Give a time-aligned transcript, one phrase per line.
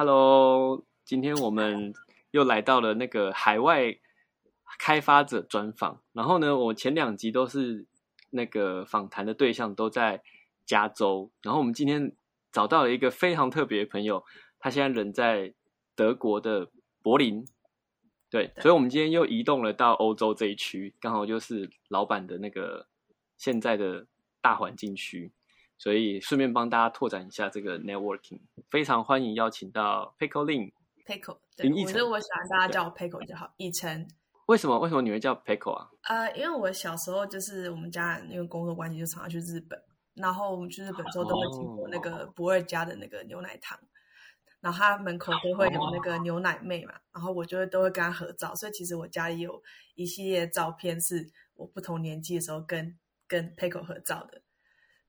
[0.00, 1.92] Hello，今天我们
[2.30, 3.98] 又来到了那个海外
[4.78, 6.00] 开发者专访。
[6.14, 7.84] 然后呢，我前两集都是
[8.30, 10.22] 那个访谈的对象都在
[10.64, 11.30] 加州。
[11.42, 12.16] 然后我们今天
[12.50, 14.24] 找到了一个非常特别的朋友，
[14.58, 15.52] 他现在人在
[15.94, 16.70] 德国的
[17.02, 17.44] 柏林。
[18.30, 22.86] 对，所以我们今天又移动了到欧洲这一区，刚好就是老板的那个
[23.36, 24.06] 现在的
[24.40, 25.30] 大环境区。
[25.80, 28.38] 所以顺便帮大家拓展一下这个 networking，
[28.68, 30.70] 非常欢迎邀请到 Pico Lin。
[31.06, 34.06] Pico，对，我觉得我喜欢大家叫我 Pico 就好，以晨。
[34.44, 34.78] 为什么？
[34.78, 35.88] 为什么你会叫 Pico 啊？
[36.02, 39.82] 呃，因为我小时候就是我们家因为工作关系就常常去日本，
[40.12, 43.78] 然后我们去日本之后都会经过那个不二家的那个牛奶糖，
[44.60, 49.62] 然后他门口都会有那个牛奶妹嘛，然后我就会都会跟他合照，所以其实我家里有
[49.94, 54.42] 一系列照片是我不同年纪的时候跟跟 Pico 合照的。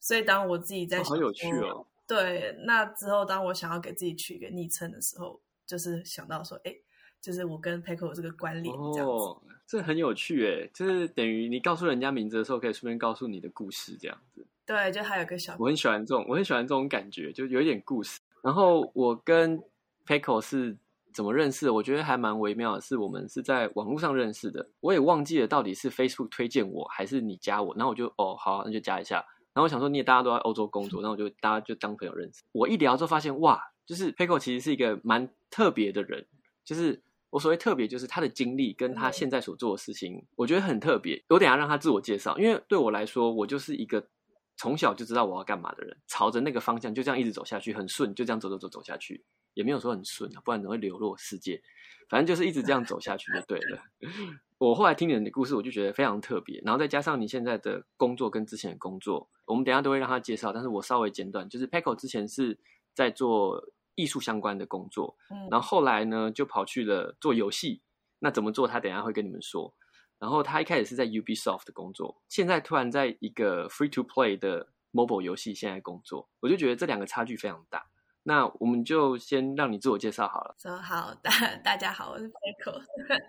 [0.01, 6.75] 所以当我自己在好有趣哦，对，那之后当我想要给自己取一个昵称的时候，就是想到说，哎，
[7.21, 14.45] 就是我跟 p e c o 这个关联这样子，这很有趣哎，就是等于你告诉人家名字的时候，可以顺便告诉你的故事这样子。
[14.65, 18.19] 对，就还有个小，我很喜欢这种，我很喜欢这种感觉，就有一点故事。
[18.41, 19.57] 然后我跟
[20.05, 20.75] p e c o 是
[21.13, 21.73] 怎么认识的？
[21.73, 29.23] 我觉得还蛮微妙的，是我们是在网络上认识的，我也忘记了到底是 Facebook 推荐我还是你加我，然后我就哦好，那就加一下。
[29.53, 32.41] 然后我想说，你也大家都在欧洲工作，那我就大家就当朋友认识。
[32.53, 36.25] 我一聊之后发现，哇，就是 p i c o 其实是一个蛮特别的人。
[36.63, 41.21] 就是我所谓特别，就是他的经历跟他现在所做的事情，我觉得很特别。
[41.27, 44.07] 我等下让他自我介绍，因为对我来说，我就是一个
[44.55, 51.61] 从小就知道我要干嘛的人，朝着那个方向就这样一直走下去，很顺，就这样走走走走下去，也没有说很顺啊，不然怎么会流落世界？
[52.09, 53.81] 反正就是一直这样走下去就对了。
[54.61, 56.61] 我后来听你的故事，我就觉得非常特别。
[56.63, 60.53] 然后再加上你现在的工作跟之前的工作，我们等下都会让他介绍。
[60.53, 62.59] 但是我稍微简短，就是 Paco 之前是
[62.93, 67.81] 在做艺术相关的工作，嗯，然后后来呢就跑去了做游戏。
[68.19, 68.67] 那怎么做？
[68.67, 69.73] 他等下会跟你们说。
[70.19, 77.87] 然后他一开始是在 Ubisoft 的工作，现在突然在一个 Free to Play 的 Mobile 游戏现在工作，我就觉得这两个差距非常大。
[78.23, 80.55] 那我们就先让你自我介绍好了。
[80.59, 81.31] 说好，大
[81.63, 82.79] 大家好，我是 Paco。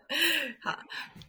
[0.62, 0.78] 好，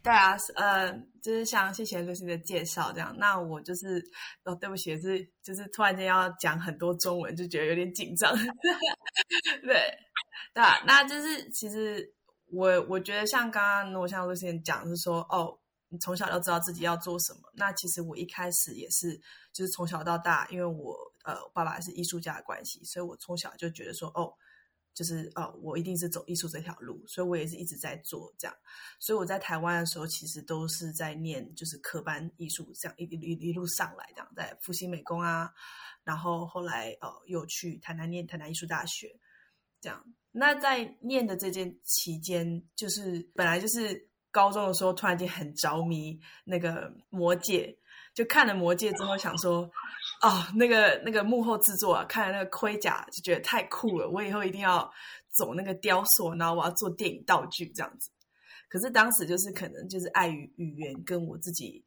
[0.04, 0.92] 对啊，呃，
[1.22, 3.16] 就是像谢谢 Lucy 的介绍这样。
[3.18, 4.04] 那我就是
[4.44, 8.34] 哦，对不起，是就是突然间要讲很多中文，就觉得有点紧张。
[9.64, 9.98] 对，
[10.54, 12.14] 对啊，那就是其实
[12.52, 15.58] 我我觉得像刚刚我像 Lucy 讲是说，哦，
[15.94, 17.42] 你从小就知道自己要做什么。
[17.54, 19.16] 那其实我一开始也是，
[19.54, 21.14] 就是从小到大，因为我。
[21.26, 24.34] 呃，爸爸是艺术家的关系，所以我从小就觉得说，哦，
[24.94, 28.54] 就是哦，我一定是走艺术这条路，所以我也是一直在做这样。
[29.00, 35.50] 所以我在台湾的时候，其实都是在念就是科班艺术，这样一一一路上来，这样在复兴美工啊，
[36.04, 39.18] 然后后来呃又去台南念台南艺术大学，
[39.80, 40.04] 这样。
[40.30, 47.78] 那在念的这件期间，就是本来就是高中的时候，突然间很着迷那个魔戒。
[48.14, 49.62] 就看了《魔戒》之后，想说，
[50.22, 54.08] 哦，那个那个幕后制作啊，看了那个盔甲，就觉得太酷了。
[54.08, 54.92] 我以后一定要
[55.32, 58.12] 走那个雕塑，然后我要做电影道具这样子。
[58.70, 61.84] 可是当时就是可能就是碍于语言跟我自己，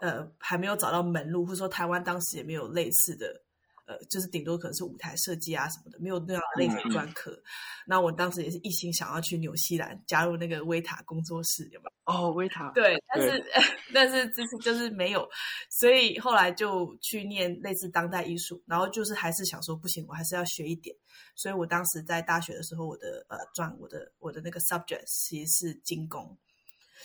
[0.00, 3.42] 呃，还没有找到门路，或者说台湾当时也没有类似的。
[3.90, 7.36] 呃，就是顶多可能是舞台设计啊什么的，没有那样类似专科。
[7.84, 11.90] 那我当时也是一心想要去纽西兰加入那个维塔工作室，有没有？
[12.04, 12.70] 哦，维塔。
[12.72, 13.44] 对，但是
[13.92, 15.28] 但是就是就是没有，
[15.70, 20.94] 所以后来就去念类似当代艺术，然后就是还是想说不行，我还是要学一点。
[21.34, 26.38] 所以我当时在大学的时候，我的呃专我的我的那个 subject 其实是精工，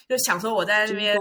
[0.08, 1.18] 就想说我在那边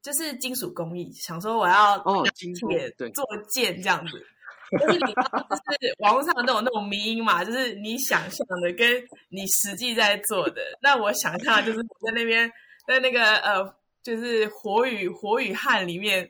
[0.00, 4.26] 就是金属工艺，想说我要哦金铁做剑这样子。
[4.72, 10.60] 就是你，就是网络上都有那种迷音嘛，就是你想象的跟你实际在做的。
[10.82, 12.50] 那我想象就是我在那边，
[12.86, 16.28] 在那个呃，就是火与火与汗里面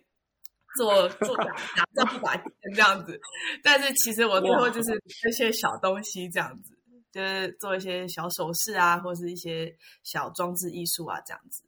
[0.76, 3.18] 做做打打造一把剑这样子。
[3.62, 4.92] 但是其实我最后就是
[5.28, 6.76] 一些小东西这样子，
[7.12, 11.62] 就是做一些小首饰啊，或是一些小装置艺术啊这样子。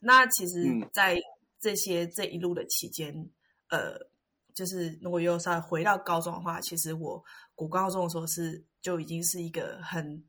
[0.00, 1.16] 那其实，在
[1.60, 3.14] 这些这一路的期间，
[3.70, 4.08] 呃。
[4.58, 7.22] 就是如果又稍微回到高中的话，其实我
[7.54, 10.24] 国高中的时候是就已经是一个很，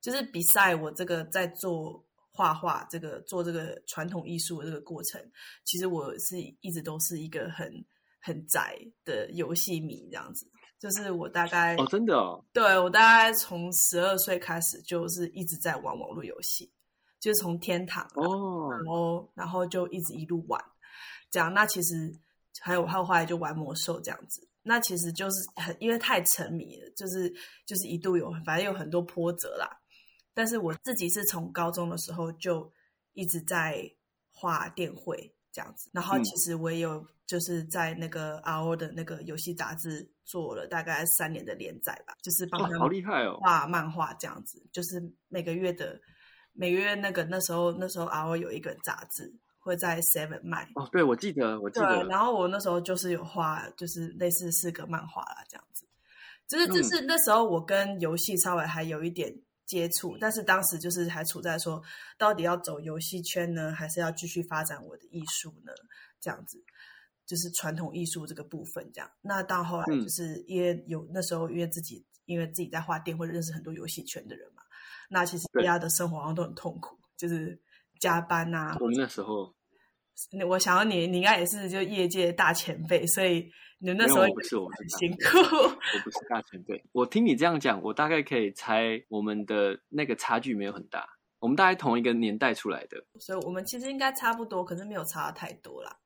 [0.00, 5.20] 就是比赛我这个在做画画这个做这个传统艺术的这个过程，
[5.64, 7.84] 其实我是一直都是一个很
[8.20, 10.46] 很宅的游戏迷这样子。
[10.78, 16.70] 就是我大概哦，真的哦，对我大概从十二岁开始就是一直在玩网络游戏，
[17.18, 20.64] 就是从天堂哦，然后然后就一直一路玩，
[21.28, 22.16] 这样那其实。
[22.60, 24.46] 还有，还有后来就玩魔兽这样子。
[24.62, 27.32] 那其实就是很因为太沉迷了，就是
[27.64, 29.66] 就是一度有反正有很多波折啦。
[30.34, 32.70] 但是我自己是从高中的时候就
[33.14, 33.82] 一直在
[34.30, 45.98] 画电绘这样子，然后其实我也有就是在那个 RO 的那个游戏杂志做了大概三年的连载吧，就是帮他好厉害哦画漫画这样子，就是每个月的
[46.52, 49.34] 每个月那个那时候那时候 RO 有一个杂志。
[49.68, 51.86] 会在 Seven 卖哦，对，我记得，我记得。
[52.00, 55.84] 对然后我那时候就是有画，就是类似四个漫画啦，这样子。
[56.46, 59.30] 就是就是那时候我跟游戏稍微还有一点
[59.66, 61.82] 接触，但是当时就是还处在说，
[62.16, 65.72] 到底要走游戏圈呢，还是要继续发展我的艺术呢？
[66.22, 66.58] 这样子，
[67.26, 69.10] 就是传统艺术这个部分这样。
[69.20, 74.62] 那到后来就是因为有那时候因为自己因为自己在画店，或者认识很多游戏圈的人嘛，
[75.10, 77.60] 那其实大家的生活好像都很痛苦，就是
[78.00, 78.74] 加班啊。
[78.80, 79.54] 我们那时候。
[80.48, 85.38] 我想要你，你应该也是就业界大前辈，所以你那时候不是我很辛苦。
[85.38, 95.96] 我不是大前辈，我听你这样讲，我大概可以猜我们的那个差距没有很大，我们大概同一个年代出来的，所以我们其实应该差不多，可是没有差太多啦。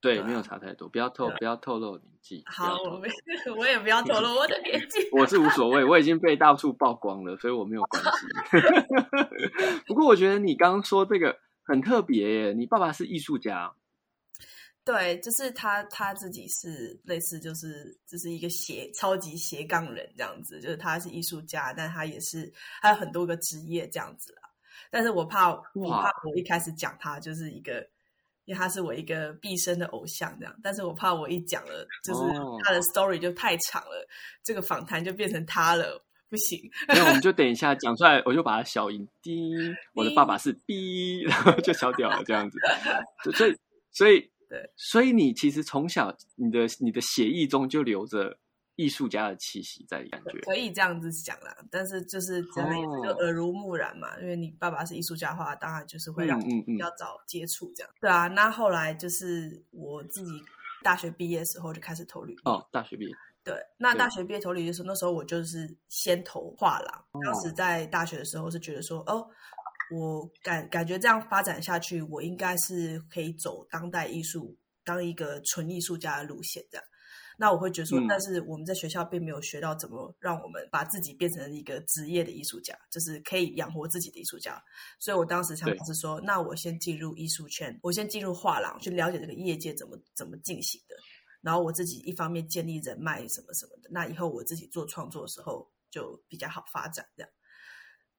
[0.00, 2.42] 对，没有差太多，不要透不要透露年纪。
[2.44, 3.08] 好，我没
[3.56, 4.98] 我也不要透露我的年纪。
[5.10, 8.10] 我是无所谓，我已经被到处曝光了，所以我没有关系。
[9.88, 11.38] 不过我觉得你刚刚说这个。
[11.64, 12.52] 很特别耶！
[12.52, 13.74] 你爸爸是艺术家，
[14.84, 22.52] 对，就是他他自己是类似，就是就是一个斜超级斜杠人这样子，就是他是艺术家，但他也是
[22.82, 24.42] 还有很多个职业这样子啦。
[24.90, 27.80] 但是我怕我怕我一开始讲他就是一个，
[28.44, 32.20] 因为他是我一个毕生的偶像这样，但是我怕我一讲了，就是
[32.62, 34.06] 他的 story 就太长了，
[34.42, 36.04] 这个访谈就变成他了。
[36.34, 39.06] 不行，那我们就等一下讲出来，我就把它消音。
[39.22, 39.52] 滴，
[39.92, 42.58] 我的爸爸是 B，然后就小掉了这样子。
[43.22, 43.56] 所以，
[43.92, 48.36] 所以，对，所以你其实从小你的你的血液中就留着
[48.74, 51.56] 艺术家的气息在，感觉可以这样子讲啦。
[51.70, 57.92] 但是就是真的就耳濡目染嘛，因为你爸爸是艺术家的话，当然就是会让你比较早接触这样。
[58.00, 60.32] 对啊，那后来就是我自己
[60.82, 62.40] 大学毕业的时候就开始投履历。
[62.44, 63.14] 哦，大学毕业。
[63.44, 67.04] 对，那大学毕业投履历的时候，那时候我就是先投画廊。
[67.22, 69.26] 当时在大学的时候是觉得说，哦，
[69.94, 76.84] 我感感觉这样发展下去，我应该是可以走当代艺术，当一个纯艺术家的路线这样。
[77.36, 84.56] 那我会觉得说，但是我们在学校并没有学到怎么让我们把自己变成一个职业的艺术家，就是可以养活自己的艺术家。
[85.00, 90.94] 所以我当时想法是说，那我先进入艺术圈，我先进入画廊，去了解这个业界怎么怎么进行的。
[91.44, 97.30] 然后我自己一方面建立人脉什么什么的，那以后我自己做创作的时候就比较好发展这样。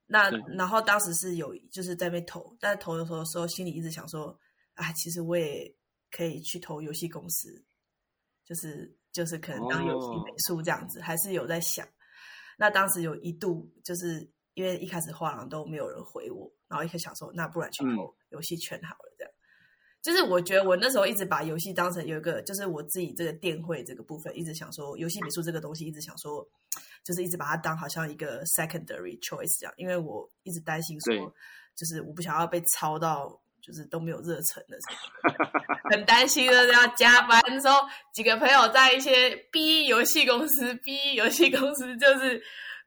[0.06, 4.38] 那然后当时是有就是在被投，但是投的时候时候心里一直想说，
[4.74, 5.76] 哎，其实我也
[6.12, 7.64] 可以去投游戏公司，
[8.44, 11.84] 就是就是可能当游戏美术这样子，还是有在想。
[12.56, 19.05] 那当时有一度就是因为一开始画廊都没有人回我，然后一开始想说，那不然去投游戏圈好了。
[20.06, 26.46] 就是我觉得我那时候一直把游戏当成有一个，就是我自己这个电绘这个部分，一直想说游戏美术这个东西，一直想说，
[27.02, 31.34] 就是一直把它当好像一个 secondary choice 这样，因为我一直担心说，
[31.74, 34.78] 就是我不想要被抄到，就是都没有热忱的，
[35.90, 37.80] 很担心的要加班的时候，
[38.14, 42.40] 几个朋友在一些 B 游戏公司，B 游戏公司就是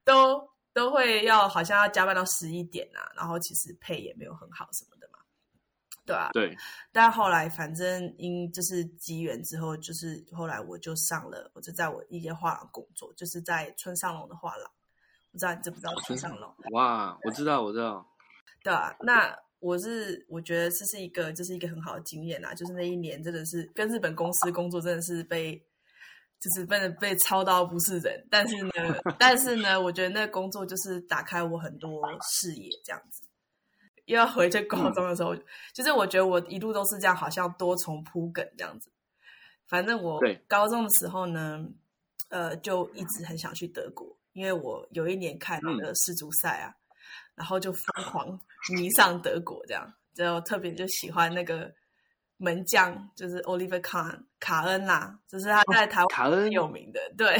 [0.05, 0.41] 都
[0.73, 4.98] 都会要好像要加班到十一点啊，然后其实配也没有很好什么的。
[6.09, 6.57] 对啊，对，
[6.91, 14.71] 但后来反正因就是机缘之后，就是后来我就上了，我就在我一间画廊工作，就是在村上龙的画廊。
[15.31, 16.51] 不知道你知不知道村上龙？
[16.71, 18.03] 哇，我知道，我知道。
[18.63, 22.51] 对啊，那我是我觉得这是一个，这是一个很好的经验啊。
[22.55, 25.55] 就是那一年真的是跟日本公司工作，真的是被
[26.39, 28.25] 就是被被操到不是人。
[28.31, 28.71] 但是呢，
[29.19, 33.21] 但是呢，我觉得那工作就是打开我很多视野，这样子。
[34.09, 35.35] 又要回去高中的时候，
[35.71, 38.91] 就是我觉得我一路都是这样，好像多重铺梗这样子。
[39.67, 41.63] 反正我高中的时候呢，
[42.29, 46.73] 呃，就一直很想去德国，因为我有一年看那个世足赛啊，
[47.35, 48.39] 然后就疯狂
[48.75, 51.71] 迷上德国，这样就特别就喜欢那个
[52.37, 57.37] 门将，就是 Oliver Kahn 卡恩啦，就是他在台湾卡恩有名的，对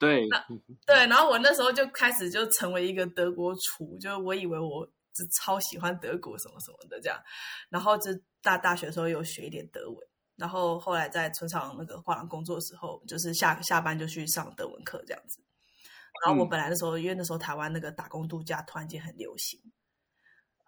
[0.00, 0.26] 对
[0.86, 1.06] 对。
[1.06, 4.88] 然后我那时候就开始就成为一个德国厨，就我以为我。
[5.18, 7.20] 是超喜欢德国什么什么的这样，
[7.68, 8.10] 然后就
[8.40, 9.96] 大大学的时候有学一点德文，
[10.36, 15.42] 然后后来在村上那个画廊工作的时候，就是下下班就去上德文课这样子。
[16.24, 19.60] 然后我本来的时候，因为那时候台湾那个打工度假突然间很流行，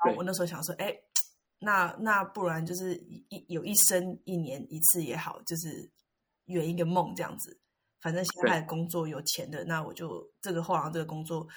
[0.04, 0.94] 然后我那时候想说，哎，
[1.58, 2.94] 那那不然就是
[3.28, 5.90] 一有一生一年一次也好，就是
[6.44, 7.58] 圆一个梦这样子，
[8.00, 11.48] 反正现在工作有钱的，那我就这个画廊这个工作，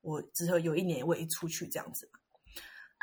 [0.00, 2.18] 我之后有一年我也出去这样子嘛。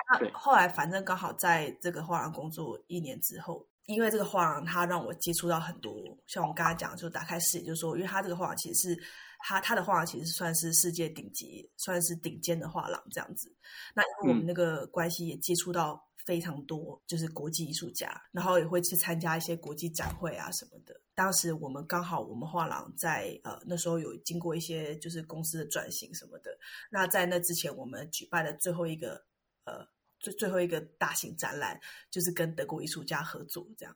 [0.10, 5.94] 那后来反正刚好在这个画廊工作一年之后，因为这个画廊它让我接触到很多，
[6.28, 9.04] 像我们刚才讲，就打开视野，就是说，因为它这个画廊其实是
[9.40, 13.56] 它它的画廊其实算是世界顶级，算是顶尖的画廊这样子。
[13.94, 21.00] 那因为我们那个关系也接触到非常多，就是国际艺术家，然后也会去参加一些国际展会啊什么的。
[21.14, 26.50] 当时我们刚好我们画廊在呃那时候有经过一些就是公司的转型什么的。
[26.90, 29.24] 那在那之前，我们举办的最后一个
[29.66, 29.88] 呃。
[30.20, 31.80] 最最后一个大型展览
[32.12, 33.96] 就是跟德国艺术家合作，这样。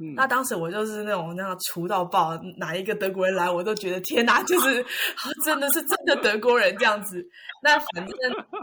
[0.00, 4.84] 嗯那当时我就是那种那样出到爆，哪一个德国人来，我都觉得天哪，就是
[5.44, 7.20] 真的是真的德国人这样子。
[7.64, 8.14] 那反正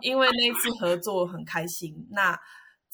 [0.02, 1.94] 因为那次合作很开心。
[2.10, 2.40] 那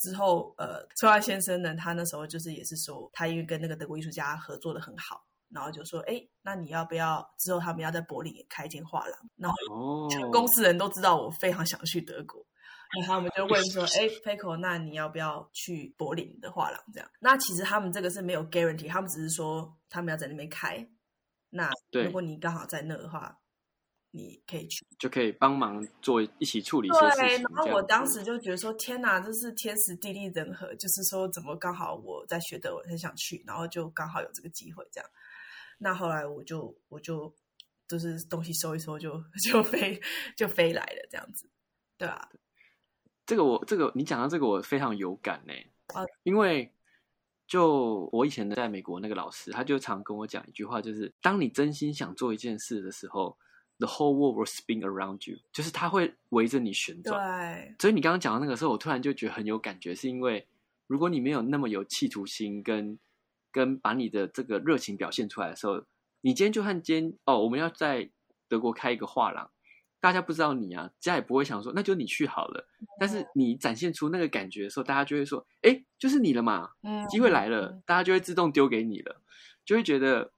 [0.00, 9.16] 之后，呃，崔万先生呢，他那时候就是也是说，他因为跟那个德国艺术家合作的很好，然后就说，哎，那你要不要之后他们要在柏林也开一间画廊？
[9.36, 12.44] 然后全公司人都知道我非常想去德国。
[13.00, 16.82] 然后我们就问说：“哎 p i c o 那你要不要去柏林的画廊？
[16.92, 17.10] 这样？
[17.20, 20.86] 那其实他们这个是没有 guarantee，他们只是说他们要在那边开。
[21.50, 23.38] 那如果你刚好在那的话，
[24.10, 27.46] 你可以去，就可以帮忙做一起处理一些事情。
[27.54, 35.10] 然后我当时就觉得说：天哪，这是天时地利人和，就是说怎么刚好我在学德文，很想去，然后就刚好有这个机会这样。
[35.78, 37.34] 那后来我就我就
[37.88, 39.98] 就是东西收一收，就 就飞
[40.36, 41.48] 就飞来了这样子，
[41.96, 42.28] 对吧？”
[43.32, 45.54] 这个我这个你讲到这个我非常有感呢，
[46.22, 46.70] 因为
[47.46, 53.34] 就我以前在美国那个老师，他就常跟我讲一句话，就是当你真心想做一件事的时候
[53.78, 57.18] ，the whole world will spin around you，就是他会围着你旋转。
[57.18, 60.46] 对，所以你刚刚讲到那个时候，我突然就觉得很有感觉，是因为
[60.86, 62.98] 如果你没有那么有企图心，跟
[63.50, 65.82] 跟把你的这个热情表现出来的时候，
[66.20, 68.10] 你今天就算今天哦，我们要在
[68.46, 69.50] 德国开一个画廊。
[70.02, 72.68] 大家不知道你啊，家也不会想说，那就你去好了。
[72.98, 79.22] 但是你展现出那个感觉的时候，大家就会说，哎，就是你了嘛，嗯，机会来了，大家就会自动丢给你了，
[79.64, 80.32] 就会觉得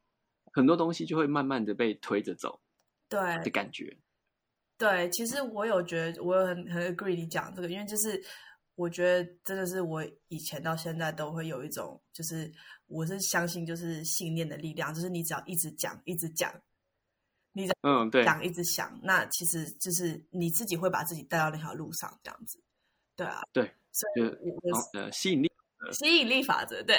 [0.53, 2.61] 很多东西就会慢慢的被推着走，
[3.09, 3.97] 对的感觉。
[4.77, 8.23] 对，其实我有觉得，我很很 agree 你讲这个，因为就是
[8.75, 12.53] 我觉得真的是我以前到现在都会有一种，就是
[12.87, 16.53] 我是相信就是信念的力量，就是你只要一直讲，一直讲。
[17.57, 22.59] 你在嗯对想一直想，那其实就是你自己会把自己带到那条路上，这样子，
[23.15, 25.49] 对啊，对，所以我呃吸引力
[25.93, 26.97] 吸引力法则，对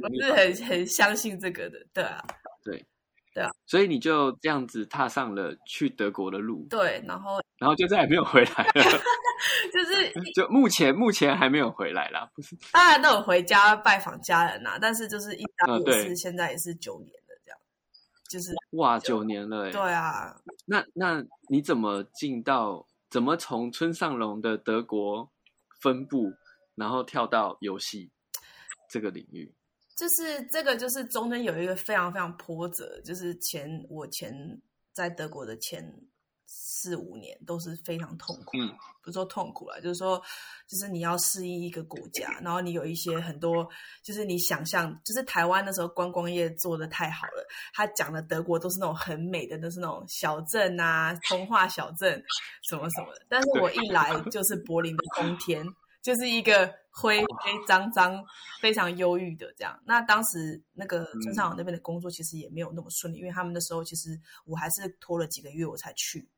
[0.00, 2.24] 我是很很相信这个的，对啊，
[2.64, 2.82] 对
[3.34, 8.82] 对啊，所以你就这样子踏上了去德国的路，对，然后然后就再也没有回来了，
[9.70, 17.12] 就是就目前目前还没有回来啦，不是，当然都有回家拜访家人呐，但是就是一家也是现在也是九年。
[18.28, 19.70] 就是哇，九年了哎！
[19.70, 25.30] 对啊，那那你怎么进到怎么从村上隆的德国
[25.80, 26.32] 分部，
[26.74, 28.10] 然后跳到游戏
[28.90, 29.54] 这个领域？
[29.96, 34.60] 就是这个，就是中间有一个非常非常波折，就是前我前
[34.92, 36.06] 在德国的前。
[36.46, 38.70] 四五年都是非常痛苦，嗯，
[39.02, 40.22] 不是说痛苦了，就是说，
[40.68, 43.68] 就是你要适应一个国家，然后你有一些很多，
[44.02, 52.22] 就是你想象，就是台湾那时候观光业做的太好了，他讲的德国都是那种很美的，都是那种小镇啊，童话小镇，
[52.68, 53.26] 什么什么的。
[53.28, 55.66] 但是我一来就是柏林的冬天，
[56.02, 58.24] 就是一个灰灰脏脏、
[58.60, 59.76] 非常忧郁的这样。
[59.84, 66.28] 那当时那个村上那边的工作其实也没有那么顺利，因为他们那时候其实我还是拖了几个月我才去。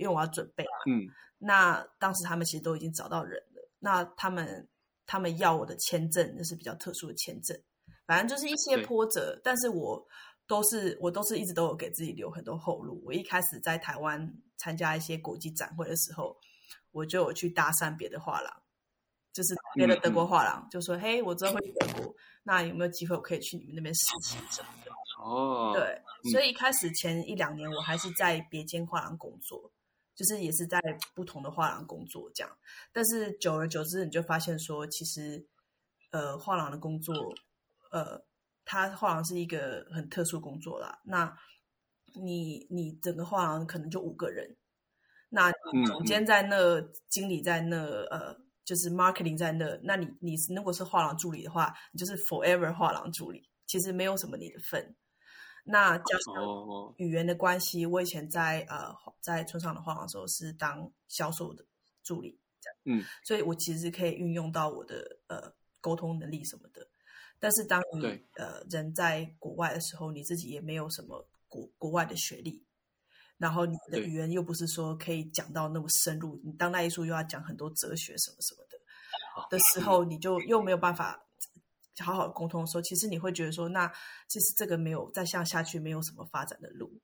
[0.00, 1.06] 因为我要准备嘛，嗯，
[1.38, 3.70] 那当时他们其实都已经找到人了。
[3.78, 4.66] 那他们
[5.06, 7.56] 他们要我的签证，那是比较特殊的签证。
[8.06, 10.04] 反正就是一些波折，但是我
[10.46, 13.02] 都是我都是一直都有给自己留很多后路。
[13.04, 16.36] 我一开始在台湾参加一些国际展会的时候，
[16.92, 18.62] 我就有去搭讪别的画廊，
[19.32, 24.90] 就是别的德国画廊，就说：“嘿，我之后会去德国，那有没有机会我可以去你们那边实习什么的？”
[25.22, 26.00] 哦，对，
[26.32, 29.70] 所以一开始前一两年我还是在别间画廊工作。
[30.20, 30.78] 就是也是在
[31.14, 32.58] 不同的画廊工作这样，
[32.92, 35.46] 但是久而久之，你就发现说，其实，
[36.10, 37.34] 呃，画廊的工作，
[37.90, 38.22] 呃，
[38.66, 41.00] 它画廊是一个很特殊工作啦。
[41.04, 41.34] 那
[42.12, 44.58] 你你整个画廊可能就五个人，
[45.30, 45.50] 那
[45.86, 47.78] 总监在那，经理在那，
[48.10, 54.94] 呃，就是 marketing 在那，那你你如果是画廊助理的话，你就是 forever 画廊助理，其实没有什么你的份。
[55.70, 61.64] 那加上语言的关系，我以前在呃在村上的画廊时候是当销售的
[62.02, 66.88] 助理，这样，嗯，所以我其实可以运用到我的呃沟通能力什么的。
[67.38, 72.66] 但是当你呃人在国外的时候，你自己也没有什么国国外的学历，
[73.38, 78.78] 然后你的语言又不是说可以讲到那么深入，你当代艺术又要讲很多哲学什么什么的
[79.48, 81.24] 的时候，你就又没有办法
[82.00, 83.86] 好好的沟通的时候，其实你会觉得说，那
[84.28, 87.00] 其实这个没有再向下去没有什么发展的路。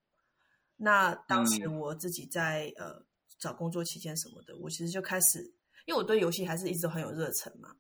[0.76, 3.04] 那当时嗯我自己在、呃
[3.38, 5.42] 找工作期间什么的，我其实就开始，
[5.84, 7.76] 因为我对游戏还是一直很有热忱嘛。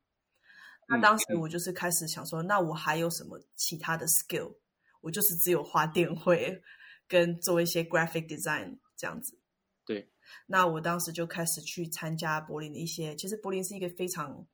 [0.86, 4.54] 那嗯当时嗯我就是开始想说，那我还有什么其他的 skill？
[5.00, 6.62] 我就是只有花电绘
[7.08, 9.40] 跟做一些 graphic design 这样子。
[9.86, 10.12] 对，
[10.46, 14.46] 那我当时就开始去参加柏林的一些，其实柏林是一个非常，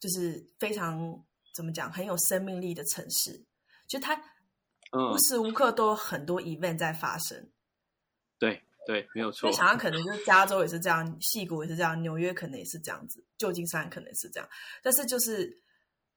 [0.00, 1.22] 就是非常
[1.54, 3.44] 怎么讲很有生命力的城市，
[3.86, 4.14] 就它
[4.92, 7.50] 嗯无，时无刻都有很多 event 在发生。
[8.38, 9.52] 对对，没有错所以。
[9.52, 14.48] 想 想可能就是加州也是这样，戏谷也是这样，纽约可能也是这样子，旧金山可能也是这样，
[14.82, 15.62] 但是就是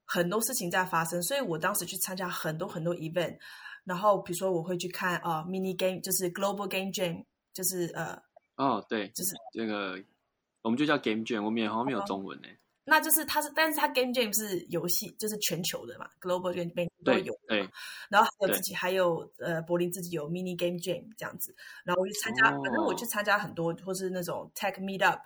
[0.05, 3.37] 很多事情在发生，所以我当时去参加很多很多 event，
[3.83, 8.17] 然后比如说我会去看啊、呃 mini game，就是 global game jam，就是呃
[8.55, 10.01] 哦，对，就是这个
[10.61, 12.47] 我们就叫 game jam，，我们也好像没有哦中文呢。
[12.85, 17.33] 那就是它是，但是它 game jam 是游戏，就是全球的嘛，global game jam 都对有。
[17.33, 17.71] 嘛，
[18.09, 25.19] 然后还有自己还有呃柏林自己有 mini game jam 这样子，然后我去参加，反正我去哦参加很多或是那种 tech meetup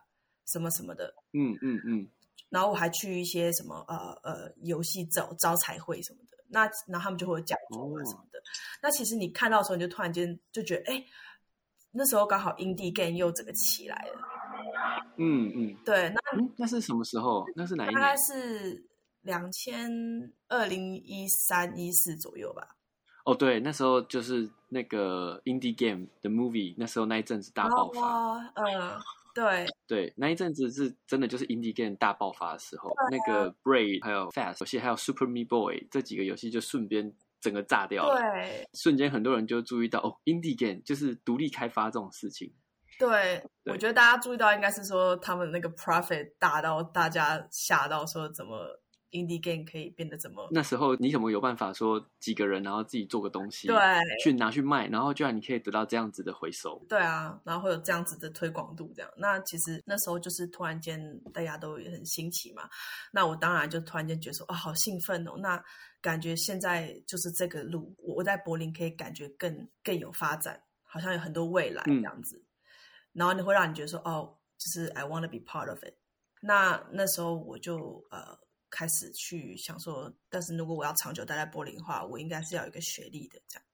[0.46, 2.08] 什么什么的，嗯嗯嗯，
[2.50, 8.40] 然后我还去一些什么呃呃游戏招招财会什么的，那然后他们就会有讲座啊哦什么的。
[8.82, 11.04] 那其实你看到的时候，你就突然间就觉得，哎，
[11.92, 14.37] 那时候刚好 indie game 又整个起来了。
[15.18, 17.46] 嗯嗯对，那嗯，那是什么时候？
[17.56, 18.18] 那是哪一大概年？
[18.18, 18.86] 是
[19.22, 19.92] 两千
[20.48, 22.76] 二零一三一四左右吧。
[23.26, 28.02] 哦，对，那时候就是那个 indie game 的 movie，那时候那一阵子大爆发。
[28.02, 29.00] 哦，呃，
[29.36, 38.18] 对，对，那一阵子是真的就是 indie game 大爆发的时候，那个 Braid 还有 Fast 游戏，还有 Super Meat Boy 这几个游戏就顺便整个炸掉了。
[38.18, 42.54] 对，瞬间很多人就注意到哦，indie game 就是独立开发这种事情。
[43.00, 48.80] 对，对我觉得大家注意到应该是说他们那个 profit 大到大家吓到，说怎么
[49.12, 53.78] indie game 可以变得怎么那时候你怎么有办法说几个人然后自己做个东西，对
[54.22, 56.86] 去拿去卖，然后居然你可以得到这样子的回收？
[56.90, 59.10] 对啊，然后会有这样子的推广度，这样。
[59.16, 61.00] 那其实那时候就是突然间
[61.34, 62.70] 大家都也很新奇嘛，
[63.12, 65.38] 那我当然就突然间觉得说，啊、好兴奋哦！
[65.38, 65.64] 那
[66.02, 72.44] 感觉现在就是这个路，我我在柏林可以感觉更更有发展，好像有很多未来嗯这样子。
[73.18, 75.96] 然后你会让你觉得说，哦，就是 I want to be part of it。
[76.40, 78.38] 那那时候我就呃
[78.70, 83.66] 开始去想说，但是如果我要长久待在柏林的话，我应该是要有一个学历的这样。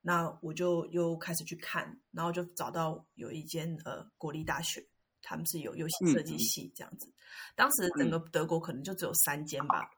[0.00, 4.82] 那我就又开始去看，然后就找到有一间呃国立大学，
[5.20, 7.12] 他们是有游戏设计系这样子。
[7.54, 9.90] 当时整个德国可能就只有三间吧，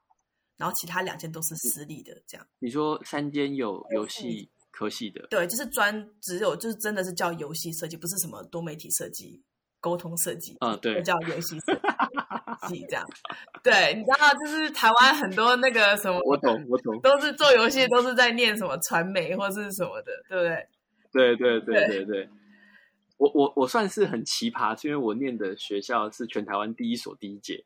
[0.57, 2.45] 然后其他两间都是私立的这样。
[2.59, 9.43] 你说三间有游戏科系的，对，就是专只有就是真的是叫游戏设计，不是什么多媒体设计、
[9.81, 11.75] 沟通设计，嗯对就叫游戏设
[12.69, 13.03] 计这样。
[13.63, 20.69] 对，你知道，就是台湾很多那个什么，我懂，我懂，都是做游戏都是在念什么传媒或是什么的，对不对？
[21.11, 22.29] 对对对对对。
[23.17, 27.65] 我我我算是很奇葩，是因为我念的学校是全台湾第一所第一届，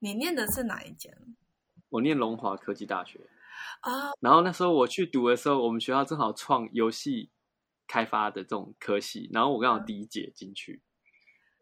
[0.00, 1.16] 你念的是哪一间
[1.90, 3.20] 我念龙华科技大学。
[3.80, 4.10] 啊？
[4.20, 7.30] 然后那时候我去读的时候，我们学校正好创游戏
[7.86, 10.82] 开发的这种科系，然后我刚好第一届进去。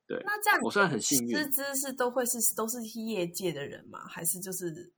[0.07, 4.07] 对，那这样我算很幸运师资是都会是都是业界的人吗？
[4.09, 4.91] 还是就是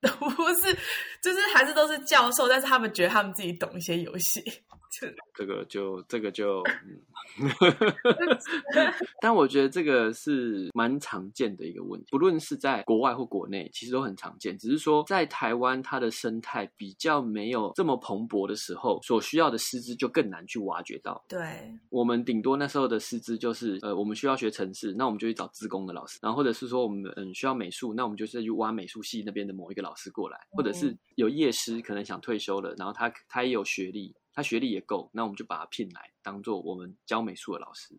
[0.00, 0.72] 都 不是，
[1.20, 4.52] 就是还是都是教授，但是他们觉得他们自己懂一些游戏，就
[5.34, 7.00] 这个就这个就，嗯，
[9.20, 14.58] 但我觉得这个是蛮常见的一个问题，不论是在国外或国内，其实都很常见。
[14.58, 21.24] 只是说在台湾，它的生态比较没有这么蓬勃的时候，所需要的师资就更难去挖掘到。
[21.28, 21.40] 对
[21.88, 37.94] 我们顶多那时候的师资就是，呃，我们需要学城市，那我们就去找自工的老师，然后或者是说我们嗯需要美术，那我们就是去挖美术系那边的某一个老师过来，或者是有夜师可能想退休了，然后他他也有学历，他学历也够，那我们就把他聘来当做我们教美术的老师。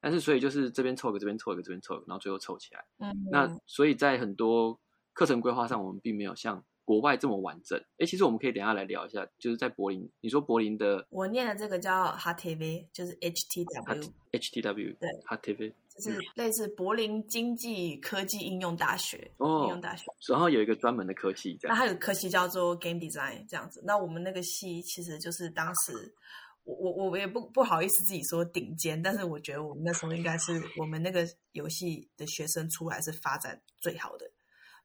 [0.00, 2.84] 但是所以就是这边凑一个，这边凑一个，这边凑一个，然后最后凑起来。
[2.98, 4.80] 嗯，那所以在很多
[5.12, 7.80] 课程规划上，我们并没有像国外这么完整。
[7.98, 20.04] 哎，其实我们可以等一下来聊一下，就是在柏林，你说柏林的我念的这个叫 HTV，就是 HTW，HTW 对 h t v 就是类似柏林经济科技应用大学，哦应用大学。
[20.28, 21.58] 然后有一个专门的科系。
[21.62, 23.82] 那还有科系叫做 Game Design 这样子。
[23.84, 26.14] 那我们那个系其实就是当时。
[26.64, 34.30] 我我我也不不好意思自己说顶尖，但是我觉得我们那时候应该是我们那个游戏的学生出来是发展最好的。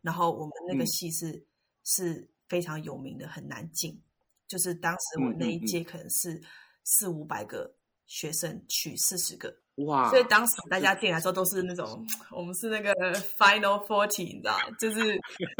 [0.01, 1.45] 然后我们那个嗯系是、
[1.83, 4.01] 是非常有名的，很难进。
[4.47, 6.41] 就是当时我那一届可能是
[6.83, 7.71] 四五百个
[8.07, 12.91] 学生取四十个，哇，所以当时大家进来的时候都是那种，我们是那个
[13.37, 14.99] final forty，你知道，就是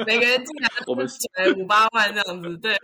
[0.05, 1.29] 每个人进来 我们都缴
[1.61, 2.75] 五八万这样子，对，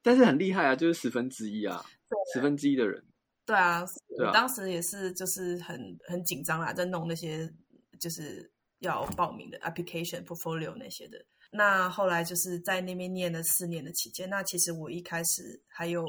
[0.00, 1.84] 但是很厉害啊，就是十分之一啊，
[2.32, 3.04] 十分之一的人，
[3.44, 3.84] 对啊，
[4.16, 7.52] 对啊我当时也是就是很很紧张啦，在弄那些
[7.98, 8.48] 就是
[8.78, 11.18] 要报名的 application portfolio 那些的。
[11.50, 16.04] 那后来就是在那边念了四年的期间，那其实我一开始还有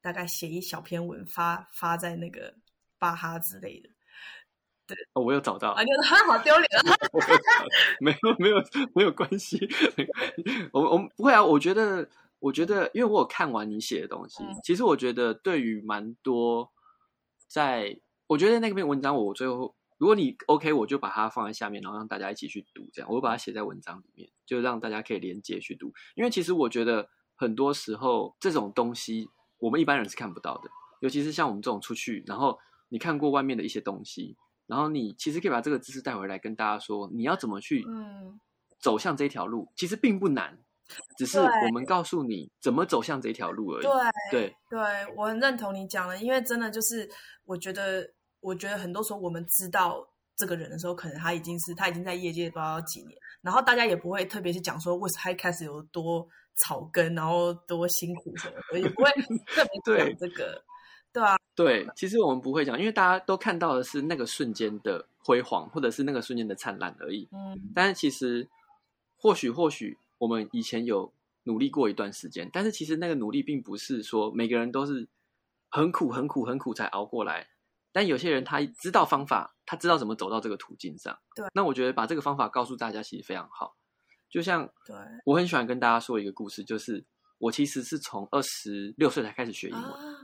[0.00, 2.54] 大概写一小篇文发发在那个
[2.98, 3.88] 巴哈之类的
[4.86, 6.96] 对哦，我有找到啊，，你说 好丢脸啊！
[8.00, 8.56] 没有没有
[8.94, 9.58] 没有关系，
[10.72, 12.08] 我我不会啊，我觉得
[12.40, 16.72] 我觉得，因为我有看完你写的东西，嗯其实我觉得对于蛮多
[17.46, 19.74] 在，我觉得那篇文章我最后。
[19.98, 22.88] 如果你 OK，我就把它放在下面，然后让大家一起去读。
[22.90, 25.92] 这样，我会把它写在文章里面，就让大家可以连接去读。
[26.14, 29.28] 因为其实我觉得很多时候这种东西，
[29.60, 30.70] 我们一般人是看不到的。
[31.00, 38.38] 尤其是像我们这种出去，然后你看过外面的一些东西，然后你其实可以把这个知识带回来，跟大家说你要怎么去嗯，
[38.78, 40.58] 走向这条路，其实并不难，
[41.16, 43.82] 只是我们告诉你怎么走向这条路而已。
[43.82, 43.92] 对
[44.30, 47.08] 对，对，我很认同你讲的，因为真的就是
[47.46, 48.06] 我觉得，
[48.40, 56.28] 我觉得很多时候我们知道这个人的时候，可能他已经是他已经在业界不知道几年，然后大家也不会特别去讲说为什么他一开始有多
[56.64, 59.10] 草根，然后多辛苦什么的，也不会
[59.46, 60.62] 特别对讲这个。
[61.12, 67.28] 对啊，对，其实我们不会讲，因为大家都看到的是那个瞬间的辉煌，或者是那个瞬间的灿烂而已。
[67.32, 68.48] 嗯，但是其实，
[69.16, 75.08] 或许或许我们以前有努力过一段时间，但是其实那个努力并不是说每个人都是
[75.68, 77.48] 很苦、很苦、很苦才熬过来。
[77.90, 81.18] 但有些人他知道方法，他知道怎么走到这个途径上。
[81.34, 83.74] 对，那我觉得把这个方法告诉大家其实非常好。
[84.30, 87.04] 就像对我很喜欢跟大家说一个故事，就是
[87.38, 89.82] 我其实是从二十六岁才开始学英文。
[89.82, 90.16] 啊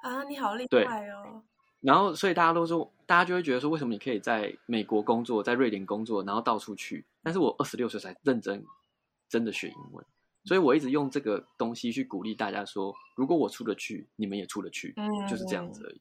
[0.00, 1.42] 啊，你好厉害哦！
[1.80, 7.04] 然后，所以大家都说，大家就会觉得说，为什么你可以在美国工作，在瑞典工作，然后到处去？
[7.20, 8.64] 但是我二十六岁才认真
[9.28, 10.04] 真的学英文，
[10.44, 16.00] 所以我一直用这个东西去鼓励大家说，如果我出得去，你们也出得去，嗯就是这样子而已。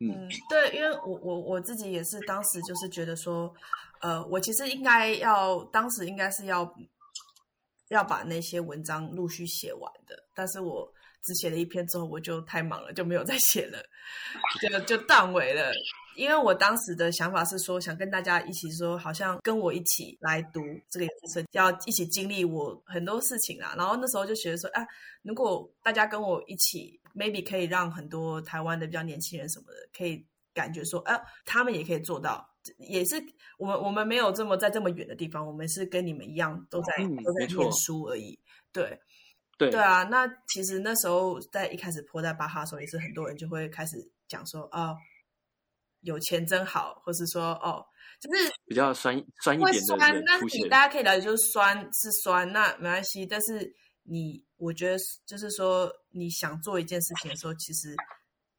[0.00, 3.52] 嗯，对，因为我我我自己也是当时就是觉得说，
[4.00, 6.72] 呃，我其实应该要当时应该是要
[7.88, 10.88] 要把那些文章陆续写完的，但是我
[11.24, 13.82] 只写了一篇之后，我就太忙了，就没有再写了，
[14.60, 15.72] 就就断尾了。
[16.18, 23.74] 因为我当时的想法是说，想跟大家一起说，好像跟我一起来读这个研究生，要一起经历我很多事情啊。
[23.78, 24.84] 然后那时候就觉得说，啊，
[25.22, 32.46] 如果大家跟我一起，maybe 可以让很多台湾的比较年轻人什么的，可以感觉说，啊，他们也可以做到。
[32.76, 33.16] 也是
[33.56, 38.38] 我们我们没有这么在这么远的地方，我们是跟你们一样都在、嗯都在念书而已。
[38.72, 39.00] 对
[39.56, 44.94] 对对啊，那其实那时候在一开始泼在巴哈的时候，也是很多人就会开始讲说，哦，
[46.08, 47.84] 有钱真好，或是说，哦，
[48.18, 50.68] 就是比较酸酸一点的酸，但是你。
[50.70, 53.26] 大家可以了解，就是酸是酸，那没关系。
[53.26, 53.70] 但是
[54.04, 57.94] 你，我觉得就是说，你想做一件事情的时候，其实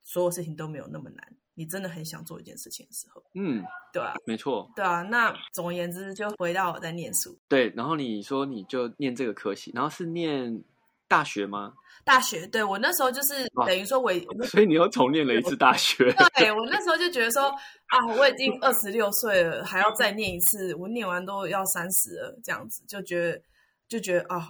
[0.03, 1.35] 所有事情都没有那么难。
[1.55, 5.01] 你真的很想做一件事情的时候，嗯，对啊，没错，对啊。
[5.01, 7.67] 那总而言之，就回到我在念书，对。
[7.75, 10.63] 然后你说你就念这个科系，然后是念
[11.09, 11.73] 大学吗？
[12.05, 12.47] 大学。
[12.47, 14.09] 对我那时候就是等于说我，
[14.45, 16.13] 所以你又重念了一次大学。
[16.37, 17.49] 对我那时候就觉得说
[17.87, 23.41] 啊，我已经二十六岁了，还要再念一次，我念完都要三十了，这样子就觉得
[23.89, 24.47] 就觉得啊，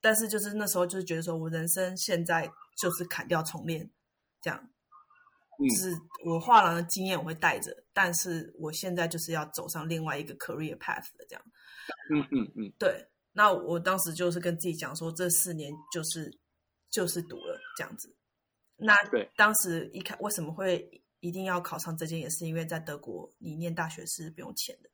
[0.00, 3.88] 但是就是那时候就是觉得说我人生现在就是砍掉重练，
[4.40, 11.42] 这样，嗯就是我画廊的经验我会带着，但是我现在就是要走上另外一个 career path 的这样。
[12.12, 16.38] 嗯嗯嗯，对，那我当时就是跟自己讲说，这四年就是
[16.90, 18.14] 就是读了这样子。
[18.76, 24.90] 那对当时一开为什么会一定要考上这间，也是因为在德国你念大学是不用钱的，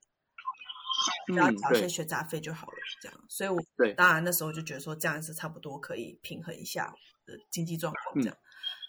[1.27, 3.25] 只要交一些学杂费就好了，这样。
[3.29, 8.37] 所以我对当然那时候就觉得说这样是差不多可以平衡一下我的经济状况这样。
[8.37, 8.45] 嗯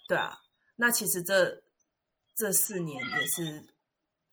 [0.10, 0.36] 对啊，
[0.76, 1.62] 那其实这
[2.36, 3.64] 这四年也是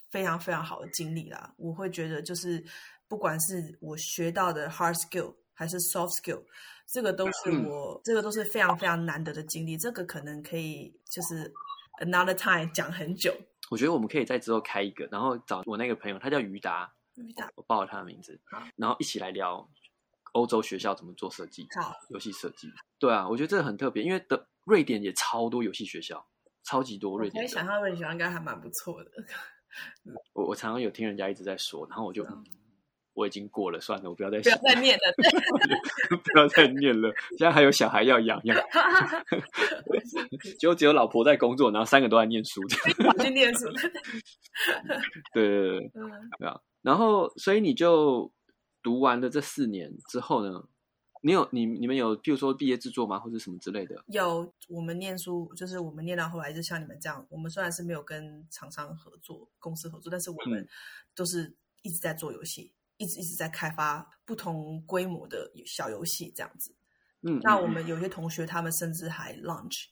[0.09, 1.55] 非常非常好的经历啦。
[1.59, 2.65] 我会觉得就是
[3.09, 6.43] 不管是我学到的 hard skill 还是 soft skill，
[6.87, 9.77] 这个都是嗯我、这个都是非常非常难得的经历。
[9.77, 11.53] 这个可能可以就是
[12.01, 13.35] another time 讲很久。
[13.71, 18.41] 我觉得我们可以在之后开一个，然后找我那个朋友，他叫于达，于达我报了他的名字，
[18.77, 19.69] 然后一起来聊
[20.33, 22.69] 欧洲学校怎么做设计，好，游戏设计。
[22.99, 26.25] 对啊，我觉得这个很特别，因为的瑞典也超多游戏学校，
[26.65, 27.49] 超级多瑞典的。
[27.49, 29.11] 我想象瑞典学校应该还蛮不错的。
[30.33, 32.45] 我我常常有听人家一直在说，然后我就、嗯
[33.17, 35.03] 我已经过了，算了，我不要再不要想再念了。
[35.17, 38.57] 对 不要再念了，现在还有小孩要养，养
[40.61, 43.65] 就只有老婆在工作，然后三个都在念书， 去念书。
[45.33, 46.61] 对对对对，嗯，对啊。
[46.83, 48.31] 然后，所以你就
[48.83, 50.69] 读完了这四年之后呢，
[51.23, 54.05] 你有你你们有，譬如说毕业制作吗，或者什么之类的？
[54.09, 60.69] 有我们念书，就是我们念到后来，就像你们这样，我们虽然是没有跟厂商合作、公司合作，但是我们嗯
[61.15, 66.75] 都是一直在做游戏，一直一直在开发不同规模的小游戏这样子。
[67.23, 69.87] 嗯，那我们有些同学，他们甚至还 launch，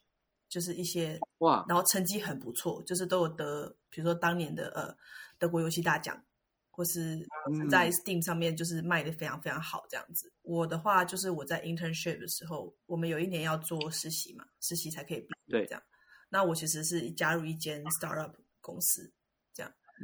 [0.49, 4.97] 就是一些，哇，然后成绩很不错，就是都有得，比如说当年的呃
[5.39, 6.23] 德国游戏大奖，
[6.71, 10.33] 或是嗯在 Steam 上面就是卖的非常非常好这样子。
[10.43, 15.83] 我的话就是我在 internship 的时候，我们有一年要做实习嘛，实习才可以毕业对这样。
[16.29, 19.13] 那我其实是加入一间 startup 公司，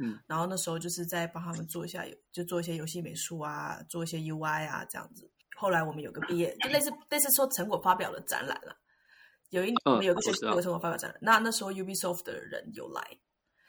[0.01, 5.29] 嗯然后那时候就是在帮他们做一下游，就做一些游戏美术啊，做一些 UI 啊这样子。
[5.55, 8.75] 后来我们有个毕业，就类似类似说成果发表的展览了。
[9.49, 13.05] 有一年我们有个学我知道有个成果发表展览，那那时候 Ubisoft 的人有来，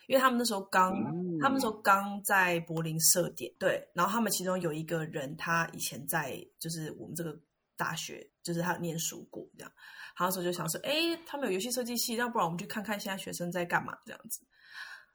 [0.06, 7.36] 因为他们那时候刚、嗯他们那时候刚在柏林设点，对，然后他们其中有一个人，他以前在就是我们这个
[7.76, 9.72] 大学，就是他念书过这样，
[10.14, 14.40] 他那时候就想说，哎，他们有游戏设计系，要不然我们去看看现在学生在干嘛这样子。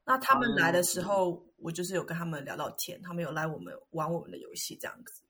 [0.08, 5.22] 那他们来的时候，我就是有跟他们聊到天，他们有来我们玩我们的游戏这样子。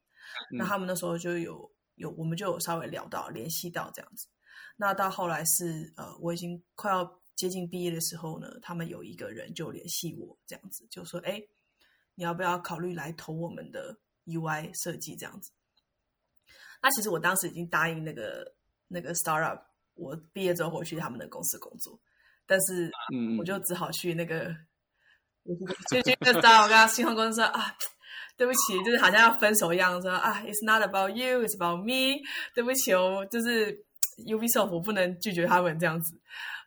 [0.51, 4.27] 那嗯他们那时候就有有，我们就有稍微聊到联系到这样子。
[4.75, 11.41] 那到后来是呃，我已经快要接近毕业的时候呢，他们有一个人就联系我这样子，就说：“哎，
[12.13, 15.51] 你要不要考虑来投我们的 UI 设计这样子？”
[16.83, 18.53] 那其实我当时已经答应那个
[18.87, 19.59] 那个 startup，
[19.95, 21.99] 我毕业之后回去他们的公司工作，
[22.47, 22.89] 但是
[23.37, 24.55] 我就只好去那个，
[25.91, 27.75] 就去那个 startup，我跟他新创公司说啊。
[28.37, 32.21] 对不起，就是好像要分手一样，说啊，It's not about you, it's about me。
[32.53, 33.75] 对不起哦，就是
[34.27, 36.13] Ubisoft 我不能拒绝他们这样子。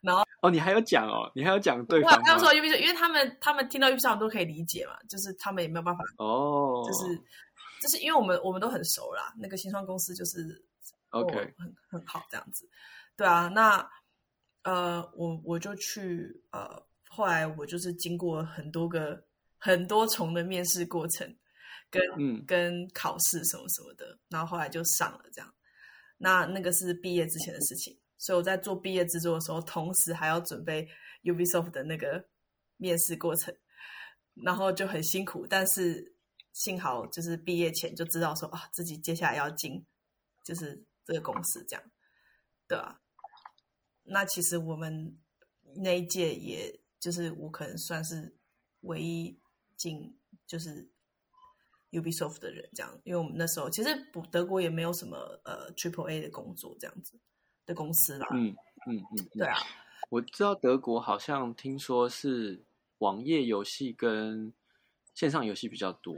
[0.02, 7.14] 然后哦，你还有讲哦，你还有讲对我方吗他们说 Ubisoft，因为他们他们听到 Ubisoft 都可以理解嘛，就是他们也没有办法，哦，就是
[7.80, 10.40] 就是因为我们我们都很熟啦，那个新创公司就是
[11.12, 12.68] 哦 OK，很很好这样子。
[13.16, 13.88] 对啊，那
[14.62, 19.25] 呃，我我就去呃，后来我就是经过很多个
[19.57, 21.37] 很多重的面试过程，
[21.90, 25.55] 跟嗯跟考试什么什么的，然后后来就上了这样。
[26.18, 30.87] 那那个是毕业之前的事情，所以我在做毕业制作的时候，同时还要准备
[31.23, 32.29] Ubisoft 的那个
[32.77, 33.57] 面试过程，
[34.35, 35.46] 然后就很辛苦。
[35.46, 36.14] 但是
[36.53, 39.83] 幸好就是毕业前就知道说啊，自己接下来要进
[40.44, 41.83] 就是这个公司这样，
[42.68, 43.01] 对啊。
[44.11, 45.16] 那其实我们
[45.77, 48.37] 那一届，也就是我可能算是
[48.81, 49.38] 唯一
[49.77, 50.90] 进就是
[51.92, 57.18] Ubisoft 的人，这样，因为我们那时候其实不德国也没有什么呃 Triple A 的工作这样子
[57.66, 58.55] 的公司啦，嗯
[58.87, 59.57] 嗯嗯，对啊，
[60.09, 62.64] 我知道德国好像听说是
[62.99, 64.53] 网页游戏跟
[65.14, 66.16] 线上游戏比较多，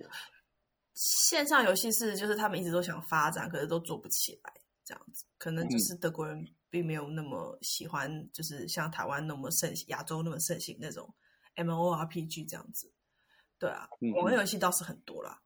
[0.95, 4.53] 线上游戏是就是他们一直都想发展，可是都做不起来，
[4.85, 11.15] 这样子，可能就是德国人并没有那么喜欢，就是像台湾那么盛行，亚洲那么盛行那种
[11.57, 12.91] MORPG 这样子，
[13.59, 15.43] 对啊，嗯网页游戏倒是很多啦，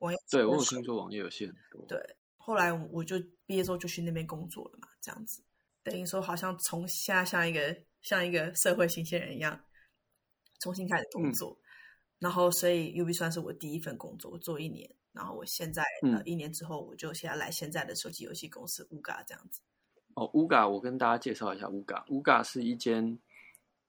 [0.00, 1.98] 网页对我有是听说网页游戏很多，对，
[2.36, 5.42] 后来我就毕业之后就去那边工作了嘛，这样子，
[5.82, 9.58] 等于说好像从现在像一个像一个社会新鲜人一样，
[10.60, 11.58] 重新开始工作。
[12.18, 14.90] 然后，所以 UB 算是我第一份工作，我做一年。
[15.12, 19.60] 然后我现在、呃嗯一年之后，我就现在来现在的手机游戏公司 UGA 这样子。
[20.16, 23.18] 哦，UGA，我跟大家介绍一下 UGA，UGA 是一间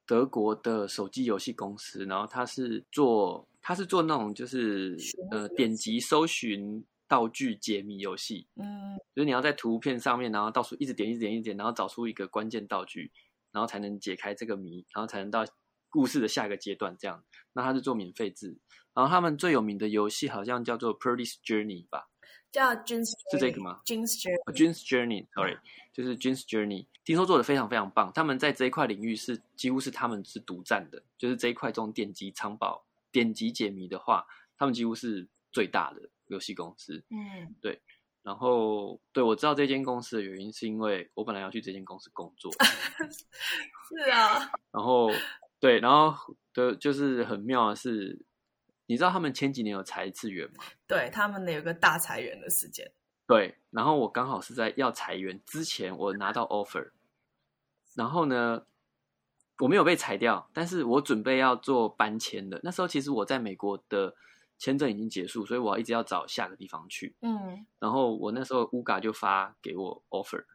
[0.05, 4.97] 德国的手机游戏公司，然后它是做它是做那种就是
[5.31, 13.09] 呃点击搜寻道具解谜游戏，嗯就是你要在图片上面，然后到处一直点一直点一直点，然后找出一个关键道具，
[13.53, 15.45] 然后才能解开这个谜，然后才能到
[15.89, 17.23] 故事的下一个阶段这样。
[17.53, 18.57] 那它是做免费制，
[18.93, 22.09] 然后他们最有名的游戏好像叫做 Purdy's Journey 吧。
[22.51, 25.57] 叫 Jeans 是这个吗？Jeans Journey，June's Journey，sorry，
[25.93, 28.11] 就是 June's Journey，听说做的非常非常棒。
[28.13, 34.25] 他们在这一块领域是几乎是他们是独占的，就是这一块中点击藏宝、点击解谜的话，
[34.57, 37.03] 他们几乎是最大的游戏公司。
[37.09, 37.55] 嗯。
[37.61, 37.81] 对
[38.23, 42.51] 然后，对我知道这间公司的原因，是因为我本来要去这间公司工作，
[43.87, 45.09] 是啊，然后
[45.61, 48.19] 对，然后的就是很妙的是，
[48.87, 50.63] 你知道他们前几年有裁一次员吗？
[50.87, 52.91] 对他们有个大裁员的时间。
[53.27, 56.91] 对，然后我刚好是在要裁员之前，我拿到 offer，
[57.93, 58.65] 然后呢，
[59.59, 62.59] 我没有被裁掉，但是我准备要做搬迁的。
[62.63, 64.15] 那时候其实我在美国的
[64.57, 67.15] 签证已经结束，所以我一直要找下个地方去。
[67.21, 70.45] 嗯然后我那时候乌嘎就发给我 offer，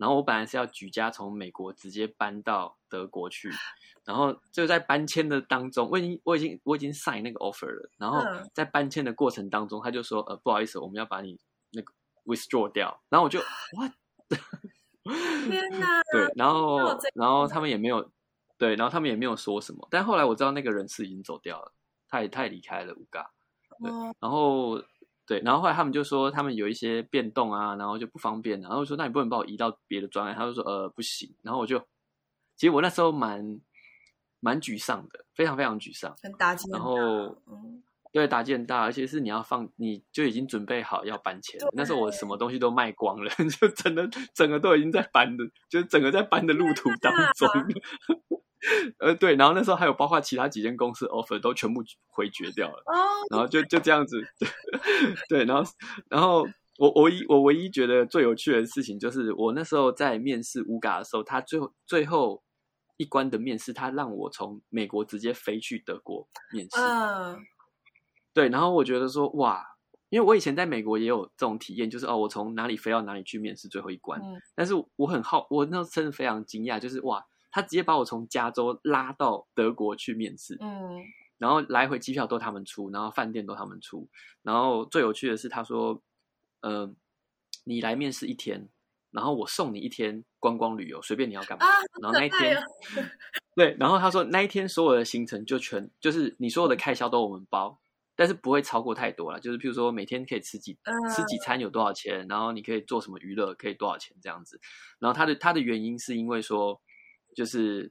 [0.00, 3.50] 然后我本来是要举家从美国直接搬到德国去，
[4.02, 8.50] 然后就在搬迁的当中，我已经我已经我已经 sign 那个 offer 了，然后嗯。
[8.54, 11.38] 在搬迁的过程当中，他就说呃不好意思，我们要把你
[11.72, 11.92] 那个
[12.24, 13.38] withdraw 掉，然后我就
[13.76, 13.92] what
[15.50, 18.10] 天哪，对，然那后然后他们也没有
[18.56, 21.72] 对，然后他们也没有说什么，但后来我知道那个人是已经走掉了，
[22.08, 23.30] 他也他也离开了乌嘎，
[23.82, 24.14] 对哦。
[24.18, 24.82] 然后
[25.30, 31.78] 对，然后后来他们就说他们有一些变动啊，然后就不方便，然后说那你不能把我移到别的专案，他就说呃不行，然后我就
[32.56, 33.60] 其实我那时候蛮
[34.40, 36.64] 蛮沮丧的，非常非常沮丧，很打击。
[36.64, 36.96] 很，然后
[37.46, 37.80] 嗯。
[38.12, 47.48] 对打击很大，而且是你要放你就已经准备好要搬迁，那时候我什么东西都卖光了， 就整个整个都已经在搬的，就是整个在搬的路途当中。
[48.98, 52.82] 呃，对，然后那时候还有包括其他几间公司 offer 都全部回绝掉了。
[52.86, 52.94] 哦，
[53.30, 54.22] 然后就就这样子，
[55.28, 55.70] 对，然后
[56.08, 56.46] 然后
[56.78, 62.42] 我我唯一我唯一觉得最有趣的事情就是我那时候在面试乌嘎的时候，他最后最后
[62.98, 67.38] 一关的面试，他让我从美国直接飞去德国面试，嗯。
[68.32, 69.64] 对，然后我觉得说哇，
[70.08, 74.40] 因为我以前在美国也有这种体验，就是哦，我从哪里飞到哪里去面试最后一关，嗯。
[74.54, 81.02] 但是我很好，我那时候真的非常惊讶，就是哇，他直接把我从加州拉到德国去面试，嗯
[81.38, 84.06] 然后来回机票都他们出，然后饭店都他们出。
[84.42, 86.02] 然后最有趣的是，他说
[86.60, 86.94] ：“呃，
[87.64, 88.68] 你来面试一天，
[89.10, 91.64] 然后我送你一天观光旅游，随便你要干嘛。
[91.64, 92.62] 啊，然后那一天，
[93.56, 97.80] 对，然后他说那一天所有的行程就全就是你所有的开销都我们包，
[98.14, 99.40] 但是不会超过太多了。
[99.40, 104.60] 就是譬如说每天可以吃几嗯吃几餐有多少钱，然后你可以做什么娱乐可以多少钱这样子。
[104.98, 106.78] 然后他的他的原因是因为说，
[107.40, 107.90] 就是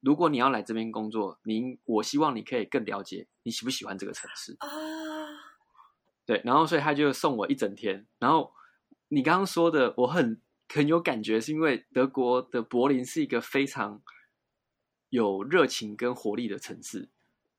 [0.00, 4.54] 如果你要来这边工作，您我希望你可以更了解你喜不喜欢这个城市。
[4.58, 4.68] 啊，
[6.26, 8.06] 对，然后所以他就送我一整天。
[8.18, 8.52] 然后
[9.08, 14.02] 你刚刚说的，我很很有感觉，是因为德国的柏林是一个非常
[15.08, 17.08] 有热情跟活力的城市。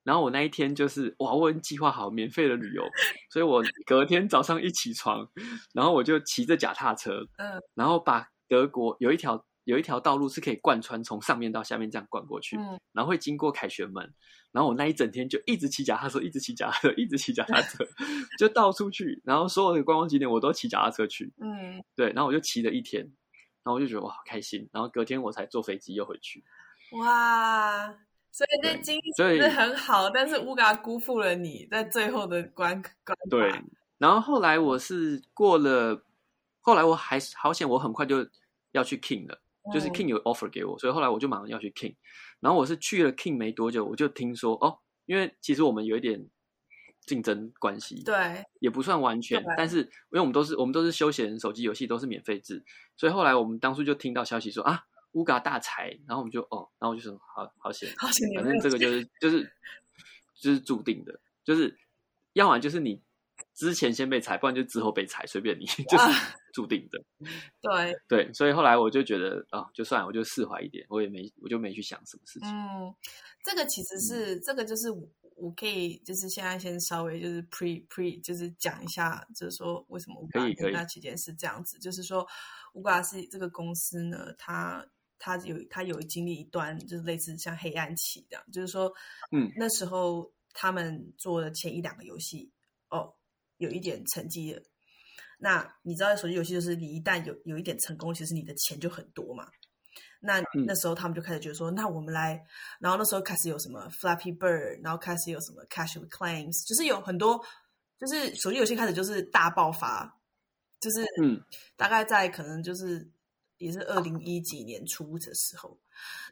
[0.04, 2.84] 然后我那一天就是哇，我已经计划好免费的旅游，
[3.32, 5.28] 所以我隔天早上一起床，
[5.74, 12.80] 然后我就骑着脚踏车，嗯然后把德国有一条有一条道路是可以贯穿从上面到下面这样贯过去，嗯。
[12.94, 14.14] 然后会经过凯旋门，
[14.52, 17.86] 然后我那一整天就一直骑脚踏车，一直骑脚踏车，一直骑脚踏车，
[18.38, 23.02] 就到处去，然后所有的观光景点我都骑脚踏车去，嗯，对，然后我就骑了一天，
[23.64, 26.44] 然后我就觉得哇好开心，然后隔天我才坐飞机又回去，
[27.00, 27.88] 哇，
[28.30, 33.54] 所以那对经历是很好，但是乌嘎辜负了你在最后的关关卡对，
[33.98, 36.04] 然后后来我是过了，
[36.60, 38.28] 后来我还是好险，我很快就
[38.74, 39.40] 要去 King 了。
[39.74, 41.96] 就是嗯 King 有 offer 给我，所以后来我就马上要去 King。
[42.40, 46.28] 然后我是去了 King 没多久，我就听说哦，因为其实我们有一点
[47.06, 52.64] 竞争关系，对，也不算完全，但是因为我们都是我们都是休闲手机游戏，都是免费制，
[52.98, 59.52] 所以后来我们当初就听到消息说啊，乌嘎大财，然后我们就哦，然后我就说好好险，好险反正这个就是就是
[60.36, 61.78] 就是注定的，就是
[62.34, 63.02] 要么就是你
[63.54, 66.06] 之前先被裁，不然就之后被裁，随便你， 就是
[66.54, 67.02] 注定的。
[67.62, 72.50] 对，对，所以后来我就觉得啊、就算了，我就释怀一点，我也没我就没去想什么事情。
[72.50, 72.94] 嗯，
[73.44, 82.28] 这个其实是、这个就是我我可以就是现在先稍微就是 pre pre 就是讲一下，就是说为什么乌嘎可以可以那期间是这样子，就是说
[82.74, 84.86] 乌瓜是这个公司呢，它
[85.18, 88.92] 他有他有经历一段就是类似像黑暗期这样，就是说
[89.32, 89.52] 嗯。
[89.56, 92.61] 那时候他们做的前一两个游戏哦
[93.62, 94.62] 有一点成绩了。
[95.40, 99.48] 那你知道手机游戏就是你一旦有有一点成功，其实你的钱就很多嘛。
[100.20, 102.40] 那嗯那时候他们就开始觉得说，那我们来，
[102.80, 107.44] 然后那时候开始有什么 Flappy Bird，然后开始有什么 Cash Claims，就是有很多，
[108.00, 110.16] 就是手机游戏开始就是大爆发，
[110.80, 111.42] 就是嗯
[111.76, 113.10] 大概在可能就是
[113.58, 115.76] 也是二零一几年初的时候，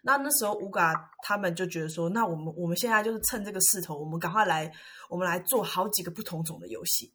[0.03, 4.71] 那那时候乌嘎他们就觉得说，那我们我们现在就是趁这个势头，我们赶快来，
[5.09, 7.11] 我们来做好几个不同种的游戏。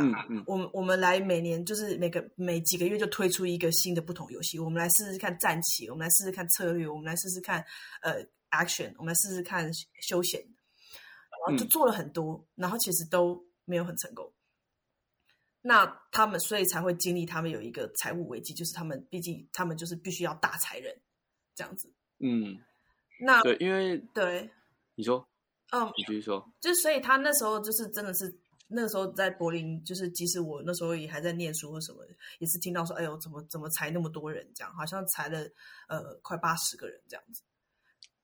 [0.00, 0.44] 嗯嗯。
[0.46, 7.64] 我们我们来每年就是每个每几个月就推出一个新的不同游戏，我们来试试看战棋，我们来试试看策略，我们来试试看
[8.02, 11.68] 呃 action，我们来试试看休闲，然后就嗯。
[11.68, 14.32] 做了很多，然后其实都没有很成功。
[15.66, 20.94] 那他们所以才会经历他们有一个财务危机，就是他们毕竟他们就是必须要大裁人
[21.54, 21.90] 这样子。
[22.18, 22.58] 嗯，
[23.18, 24.50] 那对，因为对，
[24.94, 25.26] 你说，
[25.72, 28.38] 嗯，你继续说，就所以他那时候就是真的是
[28.74, 32.04] 那个时候在柏林，就是即使我那时候也还在念书或什么，
[32.40, 35.38] 也是听到说，哎呦，怎么怎么裁那么多人这样，好像裁了
[35.88, 37.42] 呃快八十个人这样子。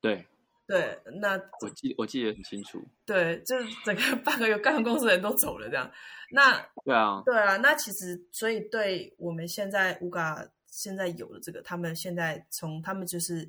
[0.01, 0.27] 对
[0.67, 2.87] 对，那我记我记得很清楚。
[3.07, 5.91] 对，就是整个半个月干员公司的人都走了这样。
[6.31, 13.45] 那对啊，对啊，那其实所以对我们现在乌嘎现在有的这个，他们现在从他们就是，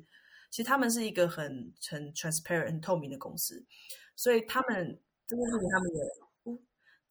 [0.50, 3.64] 其实他们是一个很很 transparent 很透明的公司，
[4.16, 6.31] 所以他们这件事情他们也。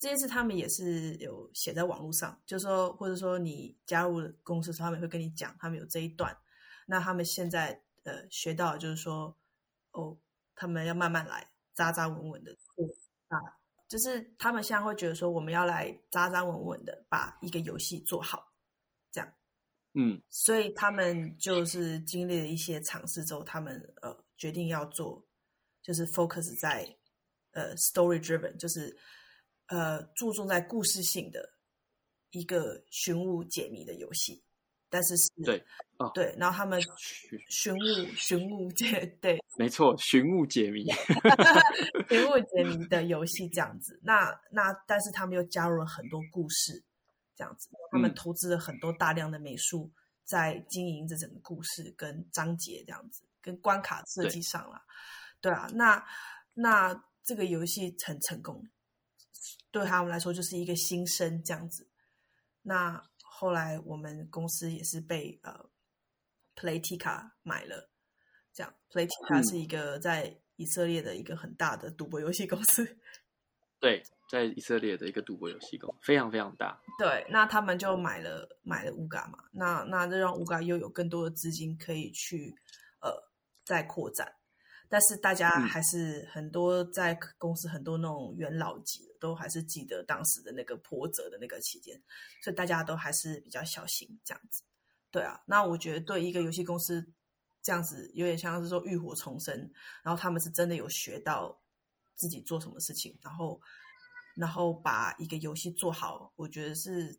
[0.01, 6.35] 呜这件事他们也是有写在网络上，就是说，或者说你加入公司的时候，他们会跟你讲，他们有这一段。
[6.87, 9.37] 那他们现在呃学到的就是说，
[9.91, 10.17] 哦，
[10.55, 12.83] 他们要慢慢来，扎扎稳稳的做
[13.27, 13.37] 啊，
[13.87, 18.51] 就是他们现在会觉得说，我们要来扎扎稳稳的把一个游戏做好，
[19.11, 19.33] 这样。
[19.93, 25.23] 嗯所以他们就是经历了一些尝试之后，他们呃决定要做，
[25.83, 26.97] 就是 focus 在
[27.51, 28.97] 呃 story driven，就是
[29.71, 31.53] 呃注重在故事性的
[32.31, 34.43] 一个寻物解谜的游戏，
[34.89, 35.63] 但是是对
[35.97, 40.85] 哦对，然后他们寻寻物寻物解 对没错，寻物解谜。
[42.09, 43.97] 寻物解谜的游戏这样子。
[44.03, 46.83] 那那但是他们又加入了很多故事，
[47.35, 49.89] 这样子，他们嗯投资了很多大量的美术
[50.25, 54.81] 在经营这整个故事跟章节这样子，跟关卡设计上了。
[55.39, 56.05] 对啊，那
[56.53, 58.67] 那这个游戏很成功，
[59.71, 61.87] 对他们来说就是一个新生这样子。
[62.61, 65.69] 那后来我们公司也是被呃
[66.55, 67.89] Playtika 买了，
[68.53, 72.97] 这样 Playtika 嗯是一个在以色列的一个很大的赌博游戏公司。
[73.79, 76.79] 对，在以色列的一个赌博游戏公非常非常大。
[76.99, 82.55] 对，那他们就买了买了乌嘎嘛，那那这让乌嘎又有更多的资金可以去
[82.99, 83.11] 呃
[83.65, 84.35] 再扩展，
[84.91, 91.97] 但是大家嗯还是很多在公司很多那种元老级的都还是记得当时的那个波折的那个期间，
[92.43, 94.61] 所以大家都还是比较小心这样子。
[95.09, 97.09] 对啊，那我觉得对一个游戏公司
[97.63, 99.71] 这样子有点像是说浴火重生，
[100.03, 101.57] 然后他们是真的有学到
[102.15, 103.61] 自己做什么事情，然后
[104.35, 107.17] 然后把一个游戏做好，我觉得是，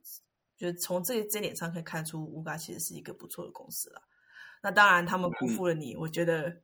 [0.58, 4.02] 觉得从这这点上可以看出，乌嘎其实是一个不错的公司了。
[4.62, 6.62] 那当然，他们辜负了你，我觉得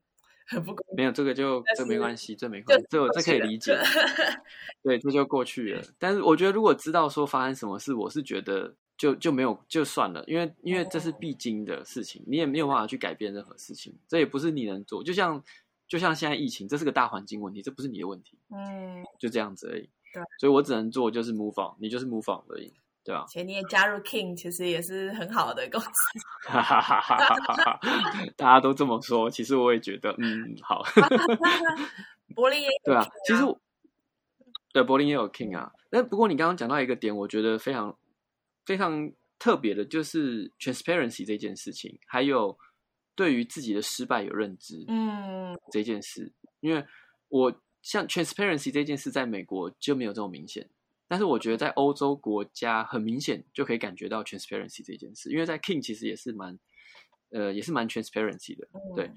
[0.48, 0.96] 很不公平。
[0.96, 3.78] 没有这个就这没关系，这没关系，这我这可以理 解。
[4.82, 5.82] 对，这就过去了。
[5.98, 15.04] 但是我觉得，如果知道说发生什么事，我是觉得就就没有就算了，因为因为这是必经的事情，你也没有办法去改变任何事情，这也不是你能做。
[15.04, 15.42] 就像
[15.86, 19.88] 就像现在疫情，这是个大环境问题，这不是你的问题，嗯，就这样子而已。
[20.12, 22.72] 对，所以我只能做就是 move on，你就是 move on 而已，
[23.08, 23.24] 对吧？
[23.26, 25.88] 且你也加入 King，其实也是很好的公司。
[26.44, 27.80] 哈哈哈哈哈哈！
[28.36, 30.84] 大家都这么说，其实我也觉得，嗯，好。
[32.36, 33.42] 柏林也有对啊其实
[34.74, 37.98] 对柏林也有 King 啊，那不过你刚刚讲到一个点，我觉得非常
[38.66, 42.58] 非常特别的，就是 transparency 这件事情，还有
[43.14, 46.30] 对于自己的失败有认知嗯这件事，
[46.60, 46.84] 因为
[47.28, 47.50] 我
[47.80, 50.68] 像 transparency 这件事，在美国就没有这么明显，
[51.08, 56.58] 但是我觉得在欧洲国家很明显就可以感觉到 transparency 这件事，因为在 King 其实也是蛮
[57.30, 59.16] 呃也是蛮 transparency 的，对嗯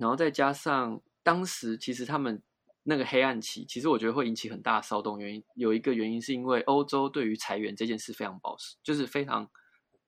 [0.00, 2.42] 然后再加上当时其实他们
[2.82, 5.18] 那个黑暗期，其实我觉得会引起很大的骚动。
[5.18, 9.48] 原因有一个原因是因为欧洲对于裁员这件事非常保守，就是非常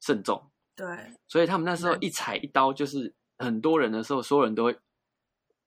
[0.00, 0.86] 慎重，对，
[1.28, 4.76] 所以他们那时候一裁一刀，就是很多人的时候，所有人都会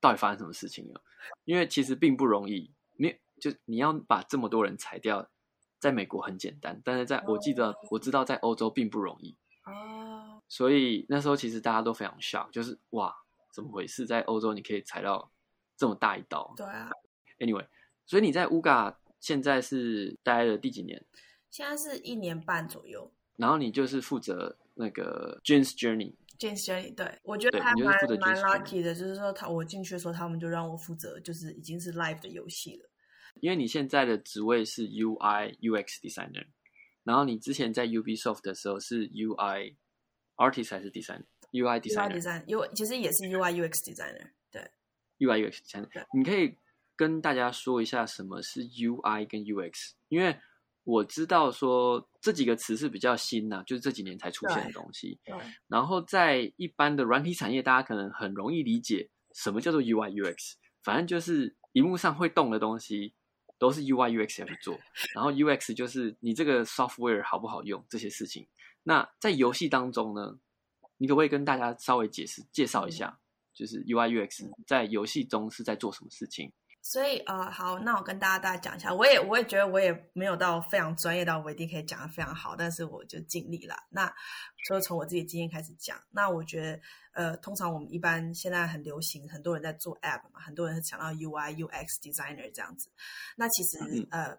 [0.01, 1.01] 到底发生什么事情了？
[1.45, 2.71] 因为其实并不容易，你
[3.39, 5.29] 就你要把这么多人裁掉，
[5.79, 9.37] 在美国很简单，但是在我记得我知道在欧洲并不容易。
[9.65, 13.13] 哦，所以那时候其实大家都非常 shock，就是哇，
[13.53, 14.05] 怎么回事？
[14.05, 15.31] 在欧洲你可以裁到
[15.77, 16.91] 这么大一刀对啊
[17.39, 17.67] ，？Anyway，
[18.05, 21.05] 所以你在乌嘎现在是待了第几年？
[21.49, 23.11] 现在是一年半左右。
[23.35, 32.88] 然后你就是负责那个 Journey，James Journey，对我觉得对还蛮蛮 lucky 的，就是说他我进去的时候，他们就让我负责，就是已经是 live 的游戏了。
[33.41, 36.45] 因为你现在的职位是 UI UX designer，
[37.03, 39.75] 然后你之前在 Ubisoft 的时候是 UI
[40.35, 42.21] artist 还是 designer？UI designer，UI。
[42.21, 44.61] design U 其实也是 UI UX designer，对
[45.19, 46.55] ，UI UX designer，你可以
[46.95, 50.37] 跟大家说一下什么是 UI 跟 UX，因为
[50.83, 55.19] 我知道说这几个词是比较新呐、就是这几年才出现的东西。
[55.23, 55.35] 对，
[55.67, 63.13] 然后在一般的软体产业，大家可能很容易理解什么叫做 UI UX，反正就是荧幕上会动的东西
[63.59, 64.79] 都是 UI UX 要去做，
[65.13, 68.47] 然后 UX 就是你这个 software 好不好用这些事情。
[68.83, 70.39] 那在游戏当中呢，
[70.97, 73.19] 你可不可以跟大家稍微解释介绍一下，
[73.53, 76.51] 就是 UI UX 在游戏中是在做什么事情？
[76.81, 83.75] 所以呃，好，那我跟大家大家讲一下，我也我也觉得我也没有到非常专业到我一定可以讲的非常好，但是我就尽力了。
[83.89, 84.11] 那
[84.67, 86.01] 就从我自己经验开始讲。
[86.09, 86.79] 那我觉得
[87.11, 92.89] 呃，通常我们一般现在很流行，很多人在做 App 嘛，很多人是讲到 UI UX designer 这样子。
[93.35, 94.37] 那其实呃，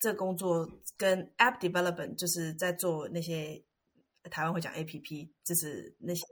[0.00, 3.62] 这工作跟 App development 就是在做那些
[4.30, 6.24] 台湾会讲 APP，就是那些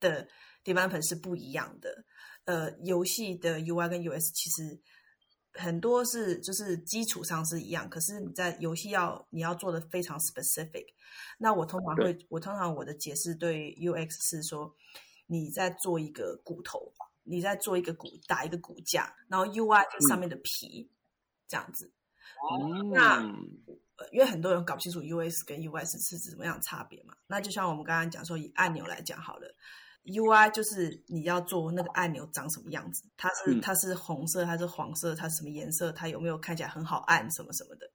[0.00, 0.26] 的
[0.64, 2.04] development 是不一样的。
[2.46, 4.80] 呃，游戏的 UI 跟 US 其实。
[5.58, 10.84] 很多是就是基础上是一样，可是你在游戏要你要做的非常 specific。
[11.38, 14.76] 那我通常会，我通常我的解释对 UX 是说，
[15.24, 16.92] 你在做一个骨头，
[17.22, 20.90] 你在做一个骨打一个骨架，然后 UI 上面的皮
[21.48, 21.90] 这样子。
[22.92, 23.22] 那
[24.12, 27.16] 因为很多人搞不清楚 US 跟 US 是指什么样差别嘛？
[27.28, 29.56] 那就像我们刚刚讲说，以按钮来讲好了。
[30.06, 37.86] UI 就是你要做那个按钮长什么样子，它是它是红色还是黄色，它是什么颜色，它有没有看起来很好按什么什么的。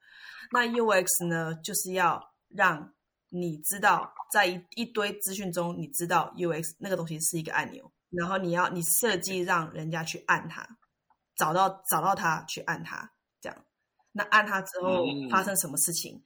[0.52, 2.94] 那 UX 呢，就是要让
[3.30, 10.68] 你知道，在一一堆资讯中，你知道 UX 那个东西是一个按钮，然后你要你设计让人家去按它，
[11.38, 13.66] 找到找到它去按它，这样。
[14.12, 16.22] 那按它之后发生什么事情，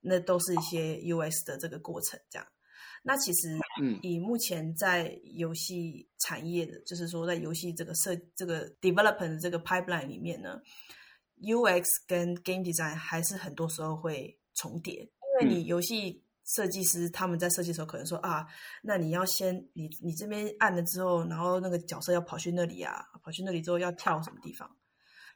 [0.00, 2.46] 那都是一些 UX 的这个过程，这样。
[3.06, 3.58] 那其实，
[4.00, 10.58] 以目前在游戏产业的，就是说在游戏这个设这个 development 这个 pipeline 里面呢
[11.42, 15.02] ，UX 跟 game design 还是很多时候会重叠。
[15.02, 18.46] 因为你游戏设计师他们在设计的时候可能说啊，
[18.82, 24.74] 那你要先你你这边按了之后，然后那个角色要跑去那里啊，跑去那里之后要跳什么地方，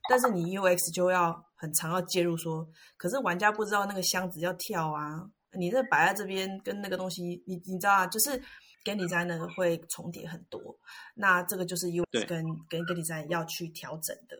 [0.09, 2.66] 但是你 UX 就要很常要介入说，
[2.97, 5.29] 可是玩家不知道那个箱子要跳啊。
[5.53, 8.40] 你这摆在这边跟那个东西，你你知道啊，就是
[8.84, 10.78] 跟 design 呢会重叠很多。
[11.14, 14.36] 那这个就是 U 跟跟跟 design 要去调整的。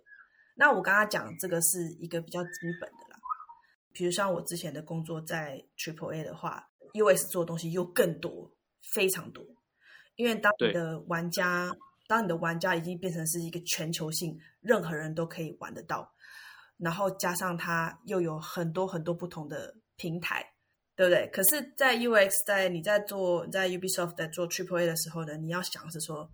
[0.55, 2.51] 那我刚刚讲这个是一个比较基
[2.81, 3.19] 本的啦。
[3.93, 8.51] 比如像我之前的工作在 Triple A 的话，US 做的东西又更多，
[8.83, 9.45] 非常多。
[10.17, 11.75] 因为当你的玩家，
[12.07, 16.13] 当你的玩家已经变成是一个全球性，任何人都可以玩得到，
[16.77, 20.45] 然后加上它又有很多很多不同的平台。
[20.99, 21.29] 对不对？
[21.29, 26.29] 可是，在 UX，在你在做在 Ubisoft 在做 Triple A 的时候呢，你要想是说，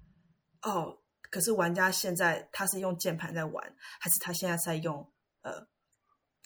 [0.63, 0.99] 哦，
[1.29, 5.13] 可是玩家现在他是用键盘在玩，还是他现在在用
[5.43, 5.67] 呃，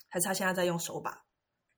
[0.09, 1.23] 还是他现在在用手把？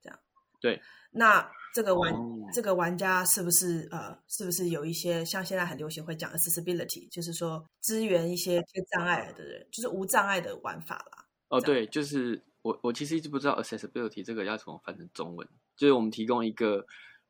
[0.01, 0.19] 这样。
[0.59, 0.81] 对。
[1.11, 2.11] 那这个玩
[2.51, 8.59] 这个玩家是不是呃，是不是有一些像现在很流行会讲 accessibility，就是说支援一些
[8.91, 11.27] 障碍的人，就是无障碍的玩法啦。
[11.49, 15.47] 哦，对，就是我我其实一直不知道 accessibility 这个要怎么翻成中文。
[15.81, 16.85] 就是我们提供一个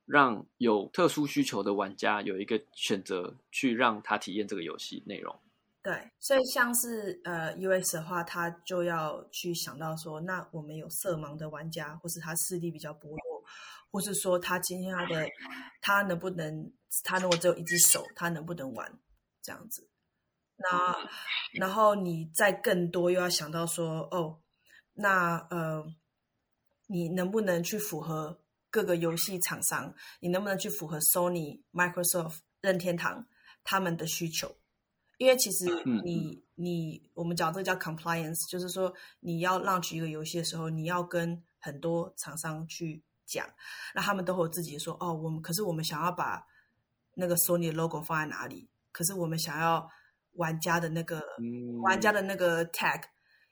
[0.06, 5.34] 让有特殊需求的玩家有一个选择，去让他体验这个游戏内容。
[5.82, 13.44] 对，所以像是呃 US 的话，他就要去想到说，那我们有色盲的玩家，或是他视力比较薄弱，
[13.90, 15.26] 或是说他今天他的
[15.80, 16.74] 他能不能，
[17.06, 19.00] 他如果只有一只手，他能不能玩
[19.42, 19.88] 这样子？
[20.58, 21.10] 那
[21.54, 24.42] 然后你再更多又要想到说，哦，
[24.96, 25.86] 那呃。
[26.88, 28.41] 你能不能去符合
[28.72, 29.94] 各个游戏厂商？
[30.22, 33.28] 你能不能去符合 Sony、Microsoft、任天堂
[33.64, 34.56] 他们的需求？
[35.18, 35.66] 因为其实
[36.04, 43.46] 你你我们讲这个叫 compliance，就是说你要 launch 一个游戏的时候，你要跟很多厂商去讲，
[43.94, 46.44] 那他们都会自己说哦，我们可是我们想要把
[47.14, 48.68] 那个 Sony 的 logo 放在哪里？
[48.92, 49.88] 可是我们想要
[50.34, 51.22] 玩家的那个
[51.84, 53.04] 玩家的那个 tag，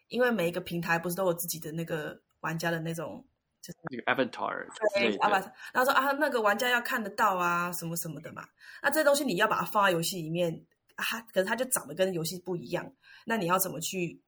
[0.07, 3.25] 因为每一个平台不是都有自己的那个玩家的那种。
[3.61, 8.47] 就是那个 avatar，对 avatar，然后说啊，那个玩家要看得到啊，什么什么的嘛。
[8.81, 11.03] 那这东西你要把它放在游戏里面啊，
[11.33, 12.89] 可是它就长得跟游戏不一样。
[13.25, 14.21] 那你要怎么去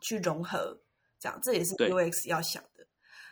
[0.00, 0.80] 去融合？
[1.20, 2.86] 这样这也是 UX 要想的。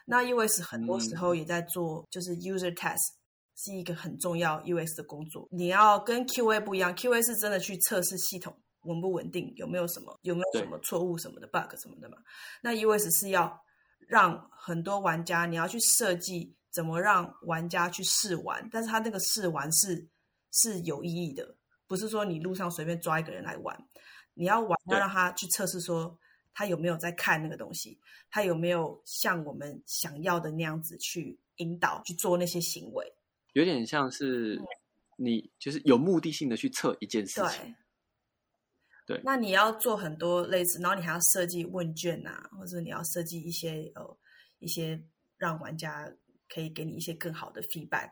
[0.05, 3.15] 那 UX 很多时候也在做，就是 user test
[3.57, 5.49] 是一个很重要 UX 的工作。
[5.51, 12.19] 你要跟 QA 不一样，QA 是真的去测试系统稳不稳定，有没有什么有没有什么错误什么的 bug 什么的嘛。
[12.61, 13.64] 那 UX 是要。
[14.09, 20.09] 让很多玩家，你要去设计怎么让玩家去试玩，但是他那个试玩是
[20.53, 23.77] 是有意义的，不是说你路上随便抓一个人来玩，
[24.35, 26.19] 你要玩要让他去测试，说
[26.53, 27.99] 他有没有在看那个东西，
[28.31, 33.15] 他有没有像我们想要的那样子去引导去做那些行为，
[33.53, 34.61] 有点像是
[35.17, 37.49] 你就是有目的性的去测一件事情。
[37.63, 37.75] 对，
[39.23, 44.19] 那你要做很多类似，然后你还要设计问卷啊，或者你要设计一些呃
[44.59, 45.03] 一些
[45.37, 46.11] 让玩家
[46.49, 48.11] 可以给你一些更好的 feedback，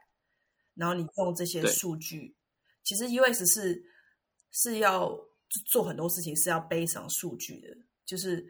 [0.74, 2.36] 然后你用这些数据，
[2.82, 3.82] 其实 US 是
[4.50, 5.18] 是要
[5.70, 7.68] 做很多事情是要背上数据的，
[8.04, 8.44] 就是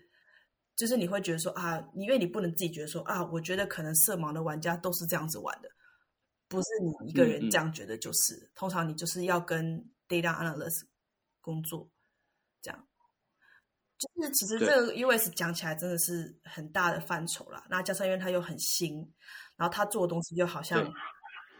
[0.74, 5.68] 就是你会觉得说啊，因为你不能自己觉得说啊，我觉得可能色盲的玩家都是这样子玩的，
[6.48, 8.50] 不是你一个人这样觉得，就是。
[8.54, 9.78] 通常你就是要跟
[10.08, 10.82] data analyst
[11.40, 11.90] 工作，
[12.62, 12.86] 这样。
[13.98, 17.64] 就是其实这个 US 讲起来真的是很大的范畴啦。
[17.68, 18.96] 那加上因为它又很新，
[19.56, 20.92] 然后他做的东西又好像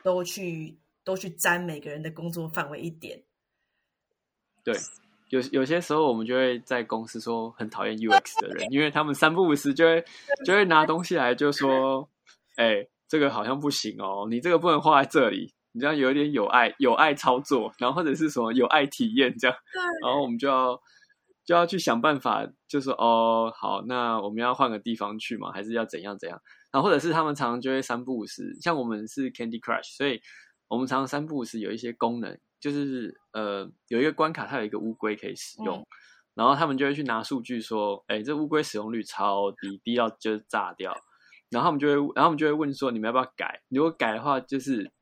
[0.03, 3.23] 都去都去沾每个人的工作范围一点。
[4.65, 4.75] 对，
[5.29, 10.05] 有有些时候我们就会在公司说很讨厌 UX 的人，因为他们三不五时就会
[10.45, 12.09] 就会拿东西来就说，
[12.57, 19.57] 哎，这个好像不行哦，你这个不能画在这里，你知道有点有爱有爱操作，然后或者是什么有爱体验这样，
[20.03, 20.81] 然后我们就要。
[21.45, 26.41] 就要去想办法，就说哦，好，那我们要换个地方去嘛，还是要怎样怎样？
[26.71, 30.21] 然后或者是他们常常就会三不五时，像我们是 Candy Crush，所以
[30.69, 35.85] 我们常常三不五时有一些功能，就是呃有一个关卡，它有一个乌龟可以使用，
[36.35, 40.97] 然后他们就会去拿数据说，哎，这乌龟使用率超低，低到就是炸掉。
[41.51, 43.61] 然后他们就会，然后我们就会问说，你们要不要改？
[43.69, 44.93] 如果改的话，就是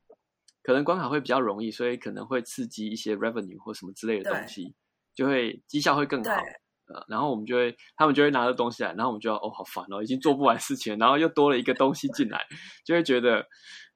[0.71, 4.73] 可能关卡会比较容易，所以可能会刺激一些 revenue 或什么之类的东西。
[5.13, 6.31] 就会绩效会更好，
[6.87, 12.41] 呃，然后我们就会，他们就会拿着东西来，然后我们就要，哦，好烦哦，已经做不完事情，然后又多了一个东西进来，
[12.85, 13.45] 就会觉得，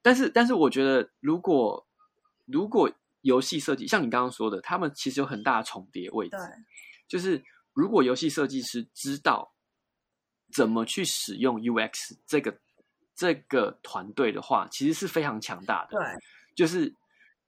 [0.02, 1.88] 但是，但是我觉得，如果
[2.46, 6.36] 如果游戏设计像你刚刚说的，他们其实有很大的重叠位置，
[7.08, 9.56] 就是如果游戏设计师知道
[10.54, 12.60] 怎么去使用 UX 这个
[13.16, 16.06] 这个团队的话，其实是非常强大的，对，
[16.56, 16.96] 就是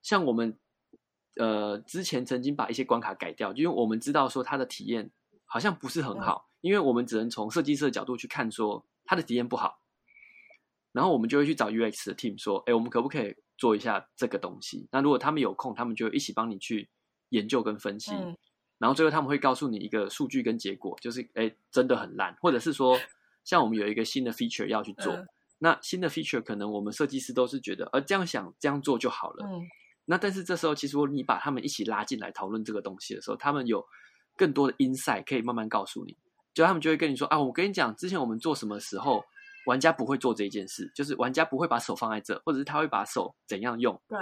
[0.03, 0.58] 像我们。
[1.39, 5.12] 呃，之前曾经把一些关卡改掉，因为我们知道说它的体验
[5.45, 9.80] 好像不是很好，因为我们只能从设计师的角度去看说它的体验不好，
[10.91, 14.88] 然后我们就会去找 UX 的 team 说，哎，我们可不可以做一下这个东西？
[14.91, 16.89] 那如果他们有空，他们就一起帮你去
[17.30, 18.14] 研究跟分析，
[18.80, 22.99] 然后最后他们会告诉你一个数据跟结果，就是哎，真的很烂，或者是说
[23.43, 25.14] 像我们有一个新的 feature 要去做，
[25.60, 29.45] 那新的 feature 可能我们设计师都是觉得，呃，这样想这样做就好了。
[29.45, 29.68] 嗯
[30.10, 33.86] 那但是这时候，其实你把他们一起拉进来讨论这个东西的时候，他们有
[34.38, 36.16] 更多的 insight 可以慢慢告诉你。
[36.53, 39.22] 就他们就会跟你说啊，我跟你讲，之前我们做什么时候，
[39.66, 44.01] 玩家不会做这一件事，就是玩家不会把手放在这，或者是他会把手怎样用。
[44.08, 44.18] 对。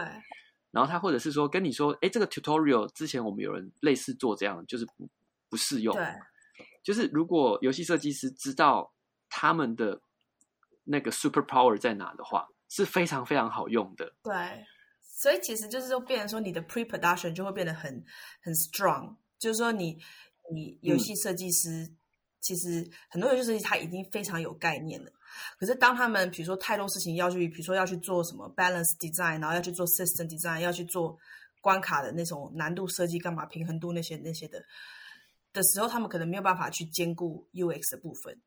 [0.71, 5.07] 然后他或者是说跟你说，哎，这个 tutorial 之前我们有人类似做这样，就是不
[5.51, 5.95] 不适用。
[5.95, 6.03] 对。
[6.83, 8.91] 就是如果游戏设计师知道
[9.29, 10.01] 他们的
[10.86, 14.13] 那个 super power 在哪的话，是非常非常好用的。
[14.23, 14.33] 对。
[15.17, 18.03] 所以其实就是说，变成说你的 pre production 就会变得很
[18.41, 19.15] 很 strong。
[19.39, 19.97] 就是说，你
[20.53, 21.89] 你游戏设计师
[22.41, 25.09] 其实很多游戏设计他已经非常有概念了。
[25.57, 31.17] 可是当他们比如说太多事情要去，比如说要去做什么 balance design，然后要去做 system design，要去做
[31.61, 34.61] 关卡的那种难度设计，干嘛平衡度那些那些的
[35.53, 38.38] 的时候，他们可能没有办法去兼顾 UX 的部分。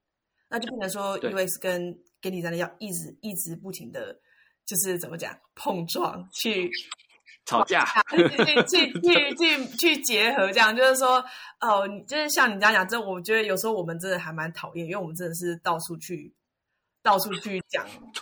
[0.50, 4.20] 那就变成说 UX 跟跟 design 要一直一直不停的。
[4.68, 6.70] 就是怎么讲碰撞去
[7.46, 11.24] 吵架， 去去去去去结合，这样就是说，
[11.58, 16.34] 哦，就是像你这样讲，这我觉得有时候我们真的还蛮讨厌，因为我们真的是到处去
[17.02, 17.82] 到处去讲，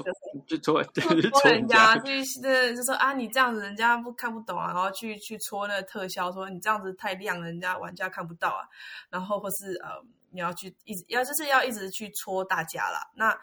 [0.47, 8.63] 就戳戳人家，就是就说啊，你这样子人家不看不懂啊，然后去去戳那个特效，说你这样子太亮了，人家玩家看不到啊，
[9.11, 9.91] 然后或是呃，
[10.31, 13.11] 你要去一直要就是要一直去戳大家啦。
[13.17, 13.37] 那。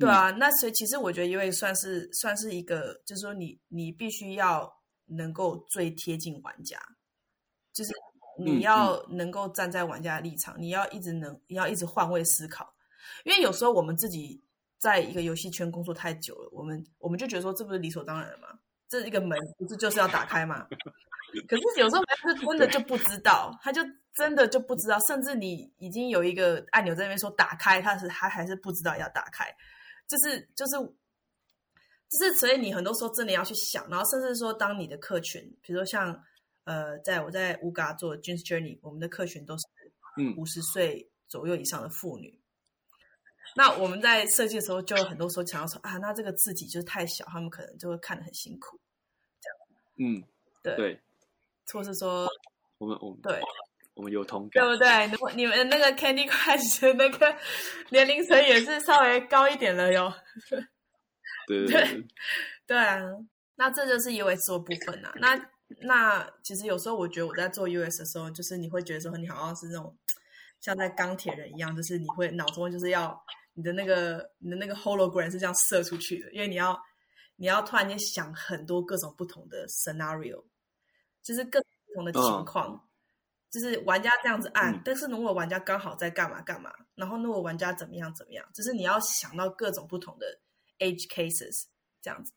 [0.00, 4.72] 对啊，那所以其实我觉得，因为算是算是一个，就是说你你必须要
[5.06, 6.80] 能够最贴近玩家，
[7.72, 7.92] 就是
[8.38, 12.74] 你要能够站在玩家的立场，你要一直能你要一直换位思考，
[13.24, 14.42] 因为有时候我们自己
[14.78, 18.48] 在一个游戏圈工作太久了，我们我们就觉得说这不是理所当然的吗？
[18.88, 20.66] 这一个门不是就是要打开吗？
[21.46, 23.80] 可是有时候是真的就不知道，他就
[24.14, 29.46] 真的就不知道，甚至你已经有一个按钮在那边说打开，他是他还是不知道要打开。
[30.10, 30.72] 就是就是
[32.08, 36.20] 就是，所以你很多时候真的要去想，然后甚至说，当你的客群，比如说像
[36.64, 39.64] 呃，在我在乌嘎做 Jeans Journey，我们的客群都是
[40.18, 42.36] 嗯五十岁左右以上的妇女。
[43.54, 48.80] 那我们在设计的时候，就很多时候想要说啊，那这个字体就是太小，他们可能就会看得很辛苦。
[49.40, 49.56] 这样，
[50.18, 50.24] 嗯，
[50.64, 51.00] 对对，
[51.72, 52.28] 或是说
[52.78, 53.40] 我们我们对。
[54.00, 55.06] 我们有同感，对不对？
[55.12, 57.36] 如果你们那个 Candy Crush 的 那个
[57.90, 60.10] 年龄层也是稍微高一点了哟。
[61.46, 62.06] 对对
[62.66, 62.98] 对啊，
[63.56, 65.12] 那这就是 US 做部分呐。
[65.16, 65.38] 那
[65.82, 69.94] 那其实有时候我觉得我在做 US 的时候，就是你会觉得说你好像是那种
[70.62, 73.22] 像在钢铁人一样，就是你会脑中就是要
[73.52, 76.74] 你的那个你的那个 hologram 是这样射出去的，因为你要
[77.36, 80.42] 你要突然间想很多各种不同的 scenario，
[81.22, 82.86] 就是各种不同的情况。
[83.50, 84.82] 就是玩家这样子按，嗯。
[84.84, 90.26] 但是如果玩家刚好在干嘛干嘛，然后如果玩家怎么样怎么样，就是你要想到各种不同的
[90.78, 91.64] edge cases
[92.00, 92.32] 这样子，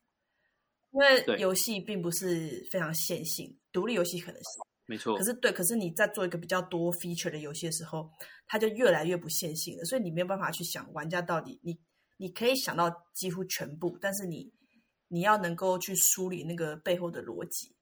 [0.91, 4.49] 因为游戏并不是非常线性，独立游戏可能是，
[4.85, 8.09] 没错可，是对，可是你在做一个比较多 feature 的游戏的时候，
[8.47, 11.79] 它就越来越不线性了，所以你没有办法去想玩家到底你
[12.17, 14.51] 你可以想到几乎全部，但是你
[15.07, 17.75] 你要能够去梳理那个背后的逻辑，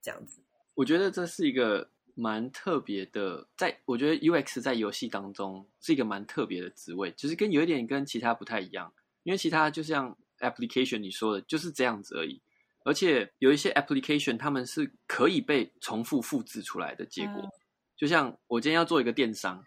[0.00, 0.42] 这样子。
[0.74, 8.92] 我觉得这是一个蛮特别的，在我觉得 UX 在游戏当中是一个蛮特别的职位，就是跟有一点跟其他不太一样，
[9.22, 12.40] 因为其他就像 application 你说的，就是这样子而已。
[12.84, 17.50] 而且有一些 application 他们是可以被重复复制出来的结果，嗯
[17.96, 19.62] 就像我今天要做一个电商，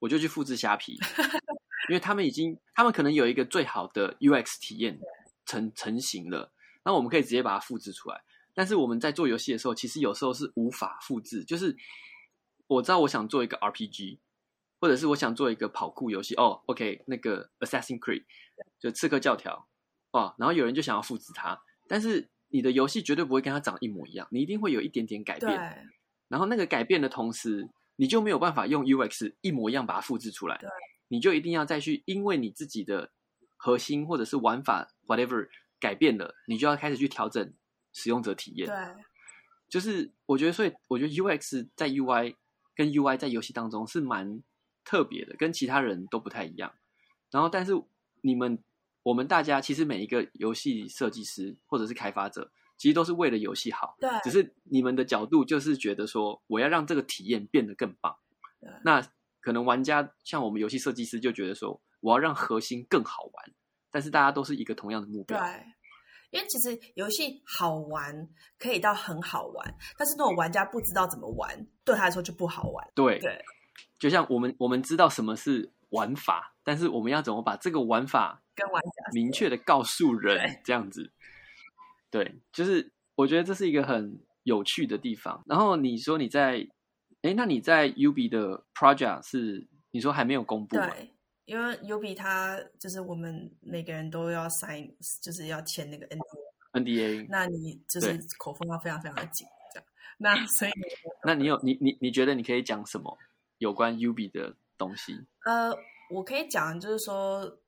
[0.00, 0.98] 我就去复制虾皮，
[1.88, 4.98] 因为他们已经，他们可能有一个最好的 UX 体验
[5.44, 6.50] 成成型了，
[6.84, 8.20] 那我们可以直接把它复制出来。
[8.56, 11.44] 但是我们在做游戏的时候，其实有时候是无法复制。
[11.44, 11.76] 就是
[12.66, 14.18] 我知道我想做一个 RPG，
[14.80, 18.24] 或者是我想做一个跑酷游戏，哦，OK，那个 Assassin's Creed
[18.80, 19.68] 就刺客教条，
[20.12, 25.86] 哦，然后有人就想要复制它，但是你的游戏绝对不会跟它长得一模一样，你一定会有一点点改变。
[26.28, 30.58] 然后那个改变的同时，你就没有办法用 UX 一模一样把它复制出来，
[31.08, 33.12] 你就一定要再去，因为你自己的
[33.56, 35.46] 核心或者是玩法 whatever
[35.78, 37.52] 改变了，你就要开始去调整
[37.96, 38.68] 使用者体验。
[38.68, 38.76] 对
[39.68, 42.36] 就是我觉得，所以我觉得 UX 在 UI
[42.76, 44.40] 跟 UI 在游戏当中是蛮
[44.84, 46.72] 特别的，跟其他人都不太一样。
[47.32, 47.72] 然后，但是
[48.20, 48.62] 你们
[49.02, 53.96] 我们大家其实每一个游戏设计师或者是开发者，其实都是为了游戏好。
[53.98, 58.16] 对只是你们的角度就是觉得说，我要让这个体验变得更棒。
[58.84, 59.02] 那
[59.40, 63.52] 可能玩家像我们游戏设计师就觉得说，我要让核心更好玩。
[63.90, 65.44] 但是大家都是一个同样的目对标。，
[66.30, 72.88] 因为其实游戏好玩可以到很好玩，但是那种玩家不知道怎么玩，对他来说就不好玩。
[72.94, 73.38] 对对
[73.98, 81.12] 就像我们我们知道什么是玩法，但是我们要怎么把这个玩法跟玩家明确的告诉人，这样子。
[82.10, 85.42] 对，就是我觉得这是一个很有趣的地方。
[85.46, 86.66] 然后你说你在，
[87.22, 90.88] 哎，那你在 UB 的 project 是你说还没有公布吗？
[90.90, 91.15] 对，
[91.46, 96.04] 因为 U B 他就是我们每个人都要 sign，就是要签那个
[96.72, 99.88] N D A，NDA，那你就是口风要非常非常的紧，这样。
[100.18, 100.70] 那所以
[101.24, 103.16] 那你有你你你觉得你可以讲什么
[103.58, 105.14] 有关 UB 的东西？
[105.44, 105.74] 呃，
[106.10, 107.58] 我可以讲就是说，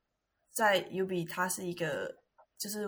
[0.53, 2.19] 在 U B 它是一个
[2.59, 2.87] 就是。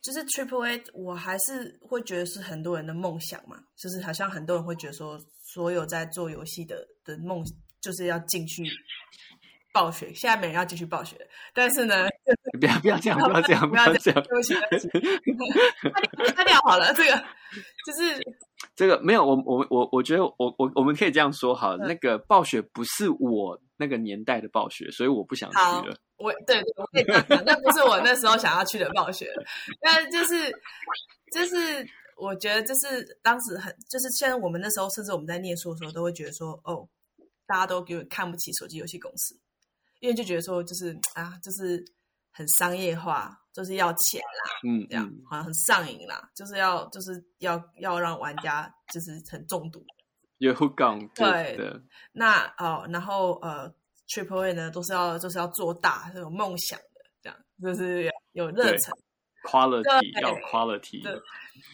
[0.00, 7.44] 就是 Triple A，我还是会觉得是很多人的梦想嘛，就是好像很多人会觉得说，所有在做游戏的的梦
[7.80, 8.64] 就是要进去
[9.72, 11.16] 暴雪，现在没人要进去暴雪，
[11.54, 12.06] 但是呢，
[12.60, 14.22] 不要不要这样，不要这样， 不要要这样。
[14.22, 17.16] 对不起，对不起，擦掉好了，这个
[17.86, 18.20] 就是
[18.74, 25.96] 这个没有，我我我我觉得我我我们可以这样说好那个暴雪不是我那个年代的暴雪，所以我不想好去了。
[26.16, 29.30] 我对对，我可以这样讲，那不是我那时候想要去的暴雪，
[29.80, 30.50] 但就是
[31.32, 36.88] 就是我觉得就是当时很就是现在我们那时候甚至我们在念书的时候都会觉得说哦，
[37.48, 39.34] 大家都给我看不起手机游戏公司，
[40.00, 41.82] 因为就觉得说就是啊就是
[42.30, 49.84] 很商业化，就是要钱啦，嗯这样嗯，好像很上瘾啦，就是要就是要要让玩家就是很中毒。
[50.36, 51.56] 有 on 对。
[51.56, 51.82] 的，
[52.12, 53.68] 那哦，然后呃
[54.06, 58.94] ，Triple A 呢都是要就是要做大，是有梦想的，这样就是有热对忱。
[59.42, 60.22] quality 对。
[60.22, 61.20] 要 quality，对。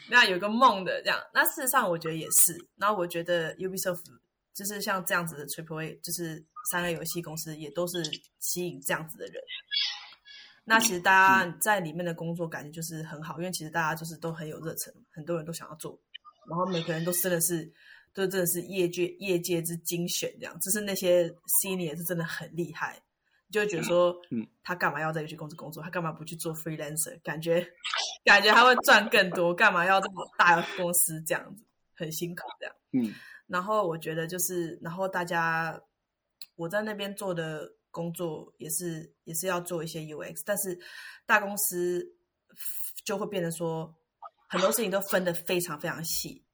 [0.08, 2.56] 那有个梦的这样，那事实上我觉得也是。
[2.76, 4.02] 然后我觉得 Ubisoft
[4.54, 8.02] 就是像这样子的 Triple A，就是三个游戏公司也都是
[8.38, 9.34] 吸引这样子的人。
[10.64, 16.00] 那其实大家在里面的工作感觉就是很好，因为其实大家就是都很有热忱，很多人都想要做，
[16.48, 17.70] 然后每个人都真的是
[18.14, 21.28] 都真的是业界业界之精选这样，就是那些
[21.62, 22.98] senior 是真的很厉害，
[23.48, 25.82] 你就会觉得说，嗯，他干嘛要在游戏公司工作？
[25.82, 27.20] 他干嘛不去做 freelancer？
[27.22, 27.66] 感觉
[28.24, 31.62] 感觉他会赚更多，干嘛要这么大的公司这样子，
[31.94, 32.74] 很辛苦这样。
[32.92, 33.12] 嗯
[33.46, 35.80] 然后我觉得就是，然后大家
[36.56, 40.78] 我在那边做的工作也是也是要做一些 UX，但是
[41.26, 42.16] 大公司
[43.04, 43.94] 就会变得说
[44.48, 46.44] 很多事情都分得非常非常细。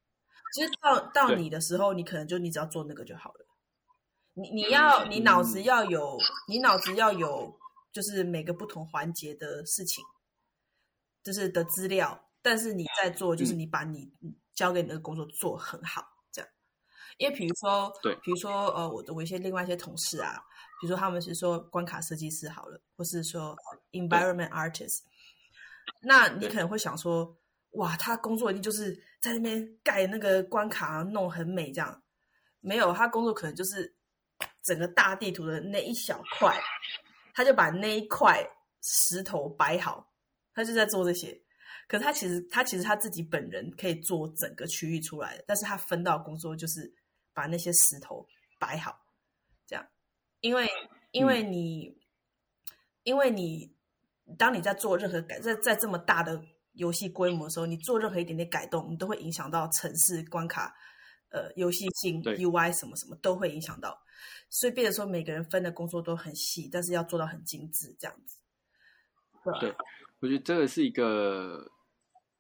[0.53, 3.47] 其实到到你的时候，你可能就你只要做那个就好了。
[4.34, 6.18] 你你要你脑子要有，
[6.49, 7.57] 你脑子要有，
[7.93, 10.05] 就是每个不同环节的事情，
[11.22, 12.28] 就是的资料。
[12.43, 14.12] 但是你在做，就是你把你
[14.55, 16.10] 交给你的工作做很好。
[17.21, 20.43] 因为比如说，对比如说呃，我的我一些另外一些同事啊，
[20.81, 23.55] 比如说他们是说关卡设计师好了，或是说
[23.93, 25.01] environment artist，
[26.01, 27.37] 那你可能会想说，
[27.73, 32.03] 哇，他工作一定就是在那边盖那个关卡，弄很美这样。
[32.61, 33.95] 没有，他工作可能就是
[34.62, 36.59] 整个大地图的那一小块，
[37.35, 38.43] 他就把那一块
[38.83, 40.11] 石头摆好，
[40.55, 41.39] 他就在做这些。
[41.87, 46.91] 可是他其实他其实他自己本人可以做整个区域出来的，但是他分到工作就是
[47.33, 48.26] 把那些石头
[48.59, 49.01] 摆好，
[49.66, 49.87] 这样，
[50.41, 50.68] 因为
[51.11, 51.97] 因为你
[53.03, 53.74] 因为你
[54.39, 60.74] 当你在做任何改在在这么大的游戏规模的时候，你做任何一点点改动，你都会影响到城市关卡，
[61.31, 64.01] 呃，游戏性 UI 什么什么都会影响到，
[64.49, 68.39] 所以变得说每个人分的工作都很细，但是要做到很精致，这样子。
[69.61, 69.74] 对，
[70.20, 71.70] 我觉得这个是一个。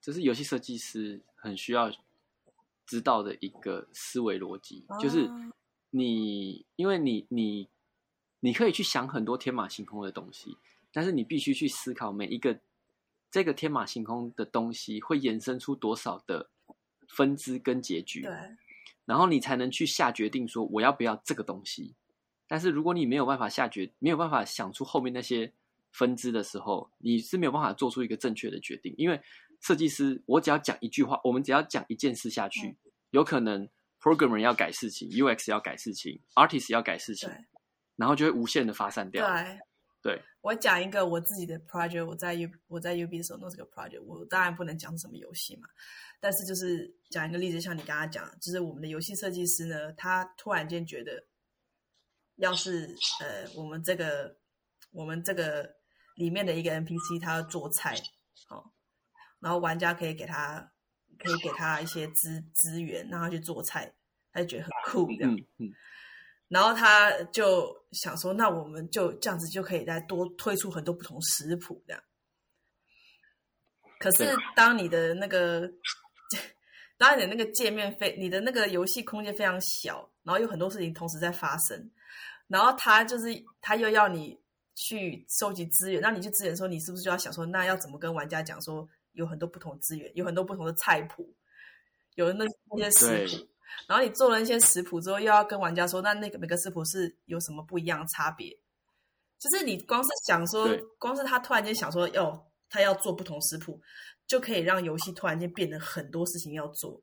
[0.02, 1.92] 这是游戏设计师很需要
[2.90, 5.30] 知道的一个思维逻辑，就是
[5.90, 7.68] 你，因为你，你，
[8.40, 10.56] 你可以去想很多天马行空的东西，
[10.92, 12.58] 但是你必须去思考每一个
[13.30, 16.50] 这个天马行空的东西会衍生出多少的
[17.06, 18.32] 分支跟结局，对，
[19.04, 21.94] 然后你才能去下决定说我要不要这个东西。
[22.48, 25.52] 但是如果你没有办法下决，没有办法想出后面那些
[25.92, 29.20] 分支的时候，你是没有办法做出一个正确的决定，因为。
[29.60, 32.78] 设计师，我只要讲一句话，我们只要讲一件事下去，
[33.10, 33.68] 有可能
[34.00, 37.28] programmer 要改事情，UX 要改事情，artist 要改事情，
[37.96, 39.26] 然后就会无限的发散掉。
[39.26, 39.60] 对，
[40.02, 45.68] 对我讲一个我自己的 project，我在 U 我在 UB 的时候弄这个 project，我当然不能讲什么游戏嘛，
[46.18, 51.22] 但是就是讲一个例子，像你刚刚讲，就是我们的游戏设计师呢，他突然间觉得，
[52.36, 54.38] 要是呃我们这个
[54.90, 55.76] 我们这个
[56.14, 57.94] 里面的一个 NPC 他要做菜，
[58.46, 58.72] 好。
[59.40, 60.70] 然后玩家可以给他，
[61.18, 63.92] 可以给他一些资资源，让他去做菜，
[64.32, 65.36] 他就觉得很酷这样。
[66.48, 72.02] 然后他就想说，那我们就这样子就可以再多推出很多不同食谱这样。
[74.00, 75.70] 可是当你的那个，
[76.98, 81.90] 当你的那个界面非你的那个游戏空间非常小，然后有很多事情同时在发生，
[82.48, 83.28] 然后他就是
[83.60, 84.36] 他又要你
[84.74, 88.88] 去收集资源，那你去资源的时候，你是不是就要想说，那要怎么跟玩家讲说？
[89.12, 91.34] 有很多不同资源，有很多不同的菜谱，
[92.14, 93.48] 有那那些食谱，
[93.88, 98.58] 然后你做了那些食谱之后，又要跟玩家说，那那个每个食谱是有什么不一样的差别？
[99.38, 103.82] 就是你光是想说，光是他突然间想说，哦他要做不同食谱，
[104.26, 107.02] 就可以让游戏突然间变得很多事情要做。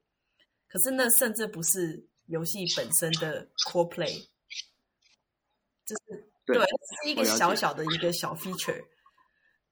[0.70, 4.30] 可是那甚至不是游戏本身的 core play，
[5.86, 8.86] 就是对，是一个小小的一个小 feature，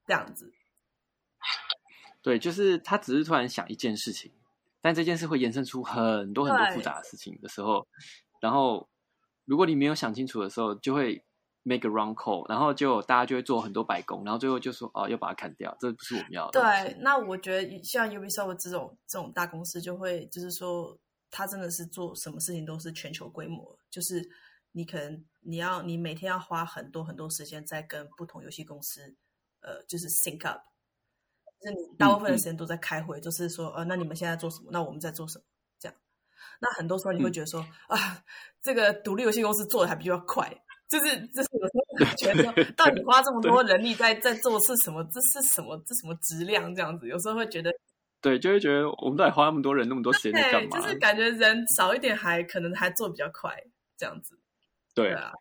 [0.05, 0.51] 这样子。
[2.25, 4.31] 对，就是他只是突然想一件事情，
[4.81, 7.87] 但这件事会延伸出很多很多复杂的事情的时候，
[8.41, 8.89] 然后
[9.45, 11.23] 如果你没有想清楚的时候，就会
[11.61, 16.59] make a wrong call，然后就大家就会做很多白工，然后最后就说哦，要把它砍掉，这不是我们要的。
[16.59, 20.97] 对，那我觉得像 Ubisoft 这种这种大公司，就会就是说，
[21.29, 24.27] 他真的是做什么事情都是全球规模，就是
[24.71, 29.15] 你可能你要你每天要花很多很多时间在跟不同游戏公司，
[29.59, 30.61] 呃，就是 sync up。
[31.65, 34.69] 是你大部分的时间都在开会，就是说，呃，那你们现在做什么？
[34.71, 35.43] 那我们在做什么？
[35.79, 35.95] 这样，
[36.59, 38.23] 那很多时候你会觉得说，啊，
[38.61, 40.49] 这个独立游戏公司做的还比较快，
[40.89, 45.03] 就是就是有时候觉得，到底花这么多人力在在做是什么？
[45.05, 45.77] 这是什么？
[45.85, 46.73] 这什么质量？
[46.75, 47.71] 这样子，有时候会觉得，
[48.21, 50.79] 对，就会觉得我们到底花那么多人那么多时间干嘛？
[50.79, 53.51] 就是感觉人少一点，还可能还做比较快，
[53.97, 54.39] 这样子。
[54.93, 55.31] 对啊，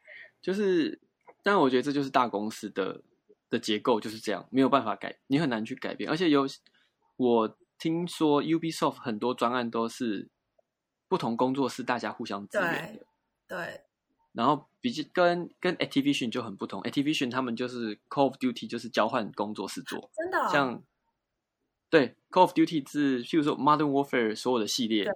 [0.43, 1.01] 就是，
[1.43, 3.03] 但我觉得这就是大公司的。
[3.51, 6.11] 的结构就是这样，没有办法改，你很难去改变。
[6.11, 6.47] 而且有
[7.17, 10.29] 我听说，Ubisoft 很多专案都是
[11.09, 13.07] 不同工作室大家互相支援的。
[13.47, 13.83] 对。
[14.33, 20.11] 然后比跟跟 Activision 就很不同，Activision 他们就是 Call of Duty 就是交换工作室做。
[20.15, 20.49] 真的。
[20.49, 20.83] 像
[21.89, 25.09] 对 Call of Duty 是，譬如说 Modern Warfare 所有的系列，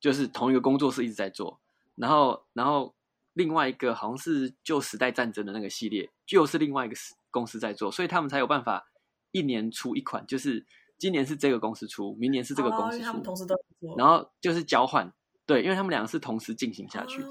[0.00, 1.60] 就是同一个工作室一直在做。
[1.94, 2.92] 然后，然后
[3.34, 6.96] 另外一个好像是旧时代战争的那个系列，就是另外一个
[7.34, 8.86] 公司在做，所以他们才有办法
[9.32, 10.64] 一年出一款，就是
[10.96, 15.12] 今年是这个公司出，明年是这个公司出，他们同时都做，然后就是交换，
[15.44, 17.28] 对，因为他们两个是同时进行下去的。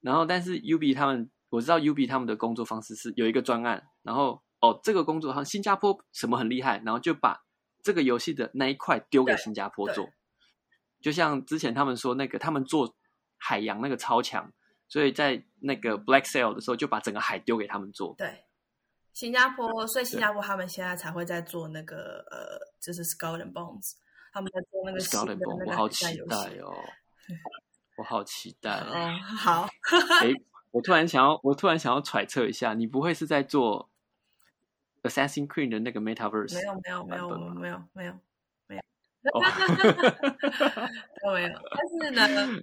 [0.00, 7.44] 然后，但是 UB 他们，我知道 UB 他们的工作方式是有一个专案，然后哦，这个工作好像新加坡什么很厉害，然后就把
[7.82, 10.08] 这个游戏的那一块丢给新加坡做，
[11.00, 12.94] 就像之前他们说那个他们做
[13.38, 14.52] 海洋那个超强，
[14.88, 18.44] 所以在那个 Black Sail 的时候就把整个海丢给他们做，对。
[19.18, 23.94] 新加坡，所以新加坡他们现在才会在做那个呃，就是 Skull and Bones，
[24.32, 26.72] 他们在做那个 Skull and Bones，我好期待哦，
[27.96, 29.18] 我好期待哦。
[29.36, 29.68] 好，
[30.22, 30.32] 哎，
[30.70, 33.90] 我突然想要，我突然想要揣测一下，你不会是在做
[35.02, 36.54] Assassin Queen 的那个 Metaverse？
[36.54, 38.14] 没有，没有，没有，没有，没有，
[38.68, 38.82] 没有。
[39.34, 39.42] 哦
[41.24, 41.60] 都没有。
[41.74, 42.62] 但是呢。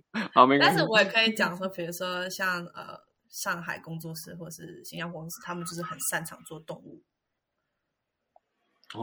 [0.62, 2.98] 但是我也可以讲说，比如说像呃
[3.36, 7.04] 上海工作室或者是新加坡公司，他们就是很擅长做动物。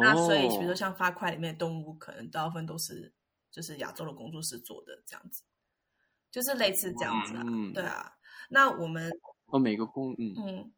[0.00, 3.12] 那所以，比如说哦像发块里面的动物，可能大部分都是
[3.50, 5.42] 就是亚洲的工作室做的这样子，
[6.30, 7.42] 就是类似这样子啊。
[7.46, 8.16] 嗯对啊，
[8.48, 9.12] 那我们
[9.46, 10.72] 哦，每个公嗯，嗯，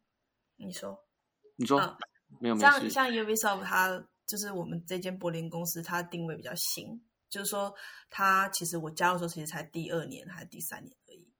[0.57, 1.07] 你说
[1.55, 1.97] 你说嗯
[2.41, 7.73] 没有像像 Ubisoft，它就是我们这间柏林公司，它定位比较新，就是说
[8.09, 11.31] 它其实我加入的时候其实才第二年还是第三年而已。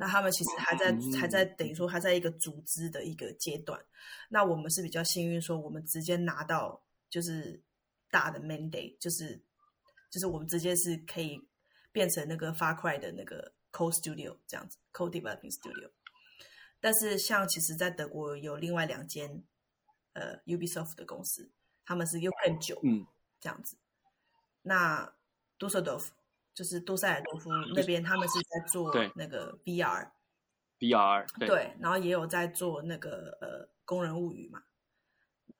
[0.00, 3.78] 那他们其实还在、嗯还在等于说还在一个组织的一个阶段。
[4.30, 7.62] 那我们是比较幸运，说我们直接拿到就是
[8.10, 9.38] 大的 mandate，就是
[10.10, 11.46] 就是我们直接是可以
[11.92, 15.90] 变成那个 Far Cry 的那个 Code Studio 这样子，Code Developing Studio。
[16.80, 19.44] 但是像其实，在德国有另外两间
[20.14, 21.50] 呃 Ubisoft 的公司，
[21.84, 23.06] 他们是又更久，嗯
[23.38, 23.76] 这样子。
[24.62, 25.12] 那
[25.58, 26.14] 杜塞尔多夫
[26.54, 34.62] 就是杜塞尔多夫那边，他们是在做那个 VR，VR 对对，然后也有在做那个呃工人物语嘛。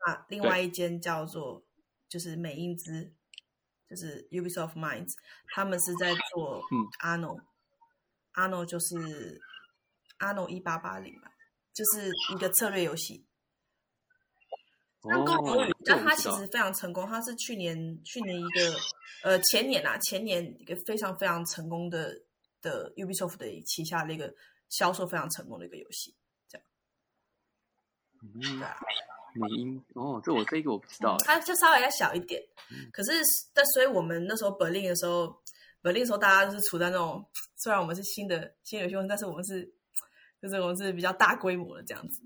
[0.07, 1.65] 那另外一间叫做
[2.09, 3.15] 就是美英兹，
[3.89, 5.13] 就是 Ubisoft Minds，
[5.55, 9.41] 他们是在做嗯 Arno，Arno 就是
[10.19, 11.31] Arno 一八八零嘛，
[11.73, 13.27] 就是一个策略游戏。
[15.03, 18.77] 像工人物语哦，，这但我不知道它其实非常成功，他是去年去年一个
[19.23, 22.13] 呃前年啊前年一个非常非常成功的
[22.61, 24.35] 的 Ubisoft 的旗下的一个
[24.69, 26.15] 销售非常成功的一个游戏。
[28.23, 28.77] 嗯对啊，
[29.35, 32.91] 美音哦，这我这个我不知道哎，它就稍微要小一点嗯。
[32.93, 33.13] 可是，
[33.55, 35.35] 但所以我们那时候 Berlin 的时候
[35.83, 37.27] ，Berlin 的时候大家就是处在那种，
[37.57, 39.65] 虽然我们是新的新游戏但是我们是
[40.43, 42.21] 就是我们是比较大规模的这样子，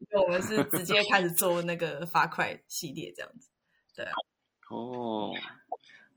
[0.00, 3.48] 因为我们是直接开始做那个发块系列这样子。
[3.94, 4.06] 对
[4.68, 5.32] 哦，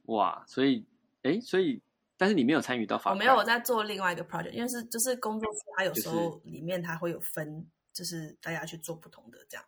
[0.03, 0.85] 哇，所以
[1.23, 1.81] 哎，所以
[2.17, 9.65] 但是你没有参与到发块我没有我在做另外一个 project，因为是就是工作室，它有时候里面它会有分，就是大家去做不同的这样。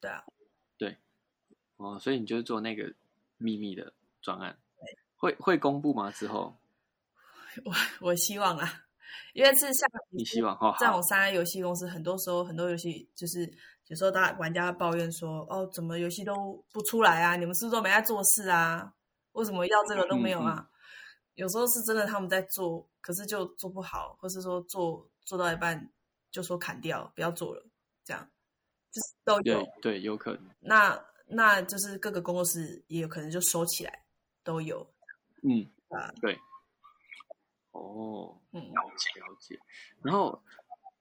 [0.00, 0.24] 对啊，
[0.78, 0.96] 对
[1.76, 2.92] 哦，所以你就是做那个
[3.38, 4.58] 秘密的专案，
[5.16, 6.10] 会会公布吗？
[6.10, 6.56] 之后
[7.64, 8.84] 我我希望啊，
[9.34, 13.50] 因为是像你希望哦，好这种三 A 游戏公司，很多时候很多游戏就是
[13.86, 17.36] 有时候大家玩家抱怨说，哦，怎么游戏都不出来啊？
[17.36, 18.92] 你们是不是都没在做事啊？
[19.32, 20.68] 为什么要这个都没有啊？
[21.34, 25.90] 有时候是真的他们在做，可是就做不好，或是说做做到一半
[26.30, 27.66] 就说砍掉，不要做了，
[28.04, 28.30] 这样
[28.90, 29.92] 就是都有对。
[29.94, 34.04] 对，有可能，那那就是各个工作室也有可能就收起来，
[34.44, 34.86] 都有
[35.42, 36.12] 嗯，啊。
[36.20, 36.38] 对，
[37.72, 39.58] 哦，嗯，了解了解。
[40.02, 40.42] 然后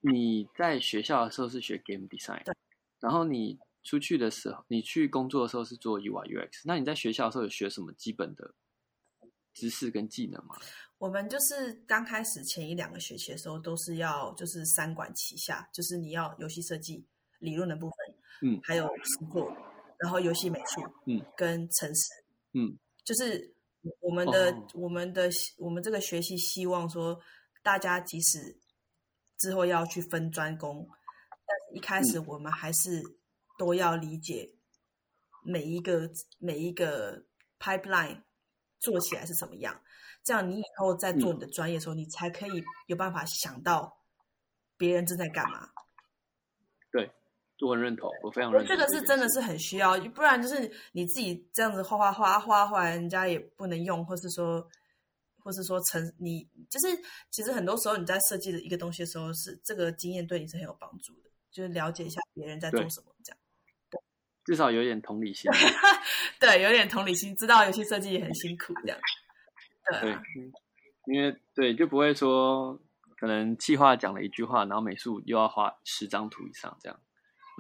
[0.01, 2.53] 你在学校的时候是学 game design，对
[2.99, 6.63] 然后你出去的时候，你去工作的时候是做 UI UX。
[6.65, 8.53] 那你在学校的时候有学什么基本的
[9.53, 10.55] 知识跟技能吗？
[10.97, 17.03] 我们就是刚开始前一两个学期的时候，都是要就是三管齐下，就是你要游戏设计
[17.39, 17.97] 理论的部分，
[18.43, 19.51] 嗯还有实作，
[19.97, 23.51] 然后游戏美术，嗯，跟城市，嗯，就是
[23.99, 24.67] 我们的、哦。
[24.73, 27.19] 我们的我们这个学习希望说，
[27.63, 28.59] 大家即使
[29.38, 30.88] 之后要去分专攻，
[31.45, 33.01] 但是一开始我们还是
[33.57, 34.53] 都要理解
[35.43, 37.25] 每一个每一个
[37.59, 38.23] pipeline
[38.79, 39.82] 做起来是怎么样，
[40.23, 43.97] 这样你以后在做你的专业的时候，你才可以有办法想到
[44.77, 45.69] 别人正在干嘛。
[47.68, 54.68] 我很认同，我非常认同这个是真的是很需要，不然就是你自己这样子画画画画画，人家也不能用，或是说，
[55.39, 56.88] 或是说成你就是
[57.30, 63.39] 其实很多时候你在设计的一个东西的时候，是这个经验对你是很有帮助的，就是了解一下别人在做什么，这样
[64.43, 65.51] 至少有点同理心。
[66.39, 68.99] 对，有点同理心，知道游戏设计也很辛苦，这样
[70.01, 70.18] 对
[71.05, 72.80] 因为对就不会说
[73.18, 76.99] 可能计划讲了一句话，然后美术又要画十张图以上这样，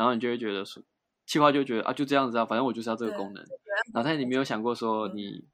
[0.01, 0.81] 然后你就会觉得说，
[1.27, 3.45] 企划就觉得啊就这样子啊，反正我就是要这个功能，
[3.93, 5.47] 然后你没有想过说嗯你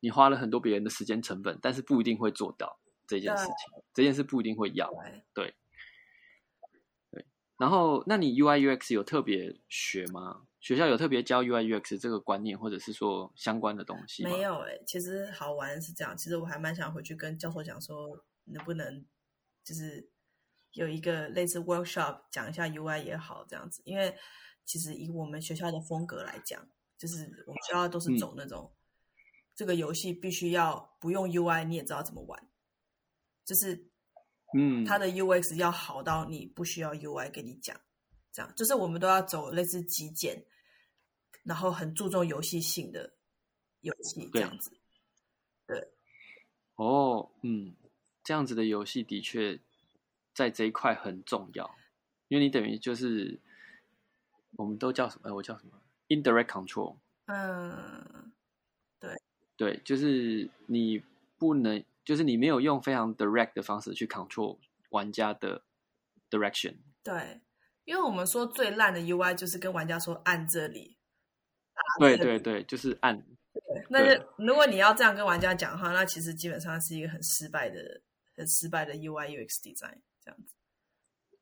[0.00, 3.54] 你花了很多别人的时间成本，但是不一定会做到这件事情，
[3.94, 4.92] 这件事不一定会要。
[5.32, 5.54] 对
[7.10, 7.24] 对。
[7.56, 10.42] 然后，那你 UI UX 有特别学吗？
[10.60, 14.22] 学校有特别教 UI UX 这个观念，或者是说相关的东西？
[14.22, 19.04] 没有哎、其实好玩是这样，其实我还蛮想回去跟教授讲说，能不能
[19.64, 20.08] 就是
[20.72, 24.16] 有一个类似 workshop 讲一下 UI 也好这样子，因为
[24.64, 28.72] 其实以我们学校的风格来讲，就是我们学校都是走那种、
[29.54, 32.48] 这个游戏必须要不用 UI 你也知道怎么玩，
[33.44, 33.88] 就是
[34.56, 37.78] 嗯，它的 UX 要好到你不需要 UI 跟你讲，
[38.32, 38.52] 这样。
[38.56, 40.44] 就是我们都要走类似极简，
[41.42, 43.12] 然后很注重游戏性的
[43.80, 44.70] 游戏这样子。
[45.66, 45.92] 对。
[46.76, 47.74] 哦，嗯，
[48.22, 49.60] 这样子的游戏的确
[50.38, 51.68] 在这一块很重要，
[52.28, 53.40] 因为你等于就是
[54.56, 55.34] 我们都叫什么？
[55.34, 55.72] 我叫什么
[56.06, 56.96] ？indirect control。
[57.26, 58.30] 嗯，
[59.00, 59.20] 对
[59.56, 61.02] 对，就是你
[61.38, 64.58] 不能，就是你没有用非常 direct 的方式去 control
[64.90, 65.62] 玩家的
[66.30, 66.76] direction。
[67.02, 67.40] 对，
[67.84, 70.96] 因为我们说最烂的 UI 就是跟玩家说按这里，
[71.98, 73.20] 对对对，就是按。
[73.20, 78.00] 对，那是如果你要这样跟玩家讲的话，那其实基本上是一个很失败的、
[78.36, 79.98] 很失败的 UI UX design
[80.28, 80.54] 这样子。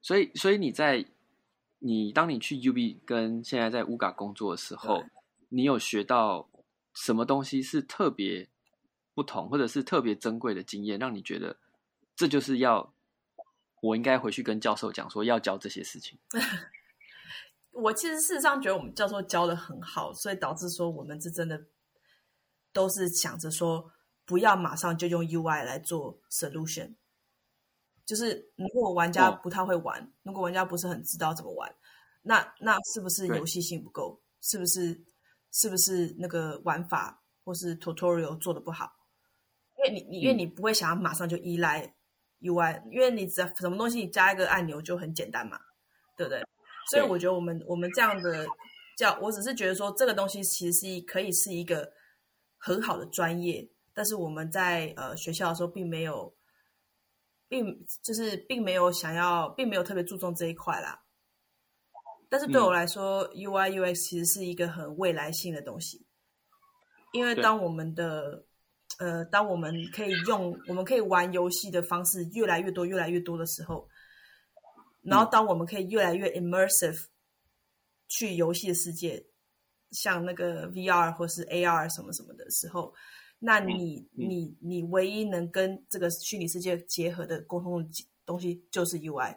[0.00, 1.04] 所以，所以你在
[1.80, 5.04] 你当你去 UB 跟现在在乌嘎工作的时候，
[5.48, 6.48] 你有学到
[6.94, 8.48] 什么东西是特别
[9.14, 11.56] 不同，或者是特别珍贵的经验，让你觉得
[12.14, 12.94] 这就是要
[13.80, 16.16] 我应该回去跟教授讲说要教这些事情。
[17.72, 21.66] 我其实事实上觉得我们教授教的很好，所以导致说我们是真的
[22.72, 23.92] 都是想着说
[24.24, 26.94] 不要马上就用 UI 来做 solution。
[28.06, 31.74] 就是如果玩家不太会玩，如果玩家不是很知道怎么玩，
[32.22, 34.22] 那那是不是游戏性不够？
[34.40, 35.04] 是不是
[35.50, 38.92] 是不是那个玩法或是 tutorial 做的不好？
[39.76, 41.94] 因为你你因为你不会想要马上就依赖
[42.40, 45.58] UI，因为你只要什么东西你加一个按钮就很简单嘛，
[46.16, 46.44] 对不对？
[46.88, 48.46] 所以我觉得我们我们这样的
[48.96, 51.92] 叫，我只是觉得说这个东西其实是可以是一个
[52.56, 56.32] 很好的专业，但是我们在呃学校的时候并没有。
[57.48, 61.02] 并就是并没有想要，并没有特别注重这一块啦。
[62.28, 66.04] 但是对我来说，UI UX 其实是一个很未来性的东西。
[67.12, 68.44] 因为当我们的
[68.98, 73.88] 呃，当我们可以用，我们可以玩游戏的方式越来越多、越来越多的时候，
[75.02, 77.06] 然后当我们可以越来越 immersive
[78.08, 79.24] 去游戏的世界，
[79.92, 82.92] 像那个 VR 或是 AR 什么什么的时候。
[83.38, 89.36] 那你你你唯一能跟这个虚拟世界结合的沟通的东西就是 UI，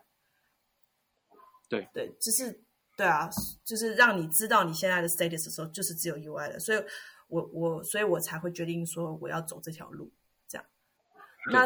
[1.67, 2.63] 对对，就是
[2.95, 3.29] 对啊，
[3.65, 6.81] 就是让你知道你现在的 status 的时候，就是只有 UI 的，所以
[7.27, 10.09] 我我所以我才会决定说我要走这条路，
[10.47, 10.65] 这样。
[11.51, 11.65] 那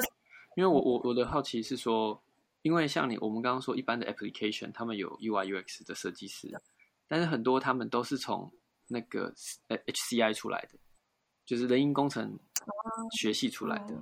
[0.55, 2.21] 因为我我我的好奇是说，
[2.63, 6.51] 因为像你我们刚刚说一般的 application，他们有 UI UX 的设计师，
[7.07, 8.51] 但是很多他们都是从
[8.87, 9.33] 那个
[9.67, 10.79] 呃 HCI 出来的。
[11.45, 12.37] 就是人因工程
[13.17, 13.93] 学系出来的，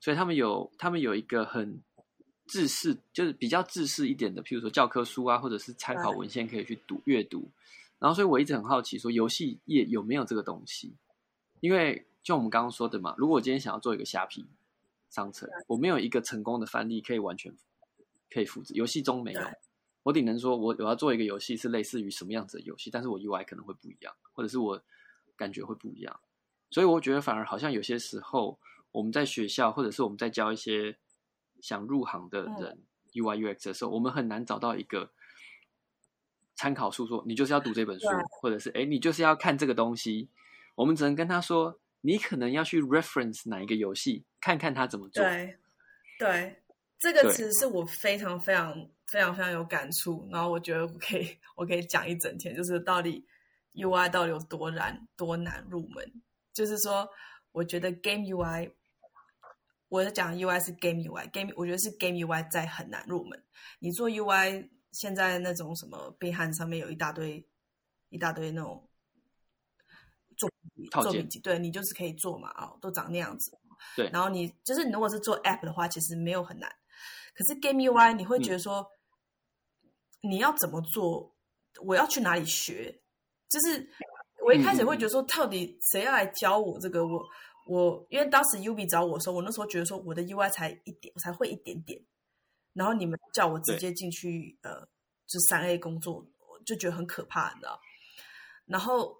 [0.00, 1.80] 所以他们有他们有一个很
[2.46, 7.48] 制式，就是比较制式一点的，譬如说教科书啊，或者是参考文献可以去读阅读。
[7.98, 10.92] 然后，所以我一直很好奇，说游戏业有没有这个东西？
[11.60, 14.44] 因为就我们刚刚说的嘛，如果我今天想要做一个虾皮
[15.08, 17.54] 商城，我没有一个成功的范例可以完全
[18.28, 19.40] 可以复制，游戏中没有。
[20.02, 24.82] 我顶能说我我要做一个游戏是类似于什么样子的游戏，但是我 UI 可能会不一样，或者是我
[25.36, 26.18] 感觉会不一样。
[26.72, 28.58] 所以我觉得，反而好像有些时候，
[28.90, 30.96] 我们在学校或者是我们在教一些
[31.60, 32.78] 想入行的人
[33.12, 35.10] UI UX 的时候，我们很难找到一个
[36.56, 40.28] 参考书，说你就是要读这本书，或者是哎，你就是要看这个东西。
[40.74, 45.22] 我们只能跟他说，你可能要去 reference 哪一个游戏，看看他怎么做。
[45.22, 45.58] 对，
[46.18, 46.62] 对，
[46.98, 48.74] 这个词是我非常非常
[49.06, 50.26] 非常非常有感触。
[50.32, 53.22] 然后我觉得我可以我可以讲一整天，就是到底
[53.74, 56.22] UI 到底有多难多难入门。
[56.52, 57.08] 就是说，
[57.52, 58.72] 我觉得 Game UI，
[59.88, 63.42] 我在讲 UI 是 Game UI，Game 我觉得是 Game UI 在很难入门。
[63.78, 67.46] 你做 UI，现在那种什么备汉上面有一大堆
[68.10, 68.86] 一大堆那种
[70.36, 70.50] 做
[71.02, 73.58] 做笔记，对你就是可以做嘛，哦，都长那样子。
[73.96, 76.70] 对，然后你就是你如果是做 App 的话，其实没有很难。
[77.34, 78.86] 可是 Game UI 你会觉得说，
[80.20, 81.34] 你要怎么做？
[81.84, 83.02] 我要去哪里学？
[83.48, 83.90] 就是。
[84.44, 87.06] 我一开始会觉得说，到底谁要来教我这个？
[87.06, 87.22] 我
[87.64, 92.00] 我因为当时 UB 找我的时候，我那时候觉得说，我的 UI 才一点，我才会一点点。
[92.72, 94.80] 然后你们叫我直接进去，呃，
[95.26, 97.78] 就三 A 工作，我就觉得很可怕，你知道？
[98.66, 99.16] 然后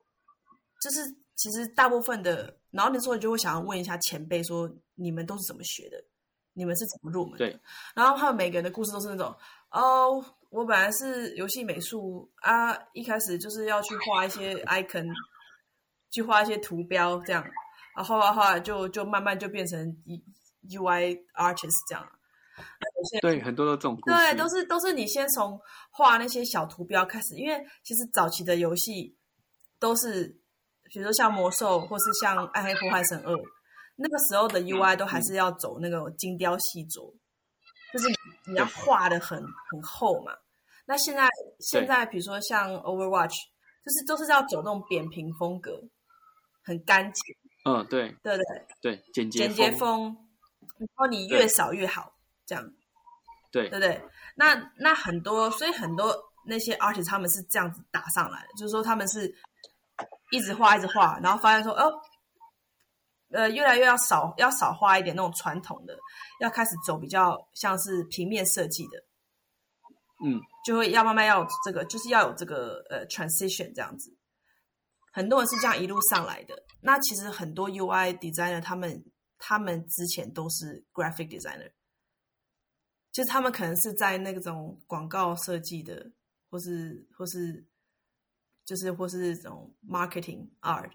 [0.81, 1.01] 就是
[1.37, 6.03] 其实大部分的，然后那时候就会想要问一下前辈说，你们都是怎么学的？
[6.55, 7.61] 你们是怎么入门的？
[7.95, 9.35] 然后他们每个人的故事都是那种，
[9.71, 10.25] 哦。
[10.53, 15.09] 我本来是游戏美术啊，一开始就是要去画一些 icon，
[16.11, 17.43] 去画一些图标这样，
[17.97, 19.79] 然后画画就就慢慢就变成
[20.69, 22.07] UI artist 这样。
[23.23, 23.99] 对，很多都这种。
[24.05, 25.59] 对，都是都是你先从
[25.91, 29.17] 画那些小图标开始，因为其实早期的游戏
[29.81, 30.39] 都是，
[30.93, 33.35] 比如说像魔兽或是像暗黑破坏神二，
[33.97, 37.11] 那个时候的 UI 都还是要走那个精雕细琢，
[37.91, 38.09] 就是
[38.47, 40.35] 你要画的很很厚嘛。
[40.93, 41.27] 那现在
[41.59, 43.35] 现在比如说像 Overwatch，
[43.83, 45.81] 就是都是要走那种扁平风格，
[46.63, 47.35] 很干净。
[47.65, 48.45] 嗯，对，对对
[48.83, 50.15] 对，简洁简洁风。
[50.77, 52.13] 然后你越少越好，
[52.45, 52.63] 这样
[53.51, 54.05] 对对不对？
[54.37, 56.15] 那那很多，所以很多
[56.45, 59.35] 那些 artist 他们是这样子打上来的，就是说他们是
[60.31, 61.91] 一直画一直画，然后发现说哦，
[63.31, 65.99] 呃，越来越要少要少画一点那种传统的，
[66.41, 69.03] 要开始走比较像是平面设计的，
[70.25, 74.17] 嗯，就会要慢慢要这个，就是要有这个呃 transition 这样子。
[75.13, 76.55] 很多人是这样一路上来的。
[76.81, 79.05] 那其实很多 UI designer 他们
[79.39, 81.71] 他们之前都是 graphic designer，
[83.13, 86.13] 就是他们可能是在那种广告设计的，
[86.49, 87.67] 或是或是
[88.65, 90.91] 就是或是这种 marketing art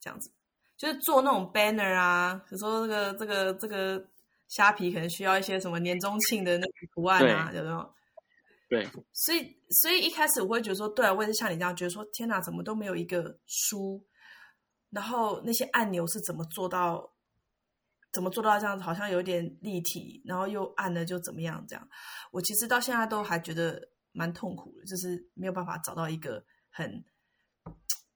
[0.00, 0.30] 这样子，
[0.76, 4.08] 就是做那种 banner 啊，比如说这个这个这个
[4.48, 7.94] 虾皮可能需要一些什么年终庆的那个图案啊，有没有？
[8.72, 14.02] 对，所以，所以一开始我会觉得说，对啊，我也是像你这样觉得说，天哪，怎么都没有一个书，
[14.88, 17.12] 然后那些按钮是怎么做到，
[18.12, 21.86] 怎么做到这样子，好像有点立体，然后又按了就怎么样这样。
[22.30, 27.04] 我其实到现在都还觉得蛮痛苦的，就是没有办法找到一个很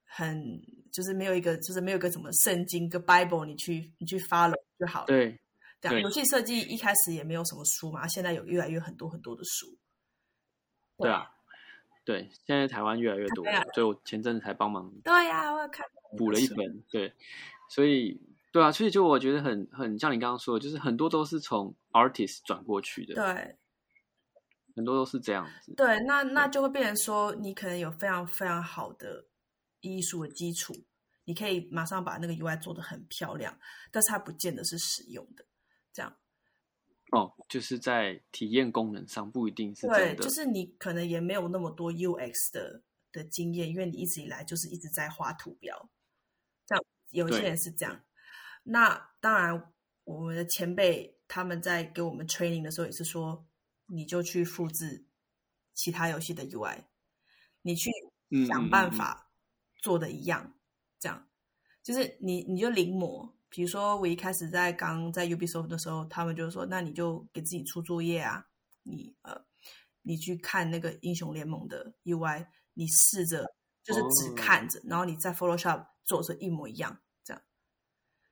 [0.07, 0.43] 很，
[0.91, 5.07] 就是没有一个，就是没有一个什么圣经个 Bible，你去你去 follow 就好了。
[5.09, 5.39] 对，
[5.83, 9.67] 对游戏设计一开始也没有什么书嘛，现在有越来越很多很多的书。
[10.99, 11.31] 对啊，
[12.05, 13.45] 对，现在台湾越来越多
[13.75, 15.87] 所以我前阵子才帮忙对呀、我有看
[16.17, 17.13] 补了一本，对，
[17.69, 18.21] 所以
[18.53, 23.57] 对啊，所以就我觉得很很像你刚刚说的，就是很多都是从 artist 转过去的，对。
[24.75, 29.25] 很多都是这样子，对，那那就会变成说，你可能有非常非常好的
[29.81, 30.75] 艺术的基础，
[31.25, 33.59] 你可以马上把那个 UI 做的很漂亮，
[33.91, 35.47] 但是它不见得是实用的。
[35.95, 36.15] 这样
[37.13, 45.89] 哦，就是在体验功能上不一定是对，就是你可能也没有那么多 UX 的的经验，因为你一直以来就是一直在画图标，
[46.67, 48.05] 这样有些人是这样。
[48.65, 49.73] 那当然，
[50.03, 53.47] 我们的前辈他们在给我们 training 的时候也是说，
[53.87, 55.07] 你就去复制
[55.75, 56.87] 其他游戏的 UI，
[57.63, 57.91] 你去
[58.31, 59.31] 嗯想办法
[59.81, 60.59] 做的一样，
[60.99, 61.29] 这样
[61.85, 63.36] 就是你你就临摹。
[63.49, 68.45] 比如说，我一开始在刚在 Ubisoft 的时候，他们就说：“那你就给自己出作业啊，
[68.83, 69.41] 你呃，
[70.03, 73.47] 你去看那个英雄联盟的 UI，你试着
[73.83, 77.43] 就是只哦看着，然后你在 Photoshop 做成一模一样，这样。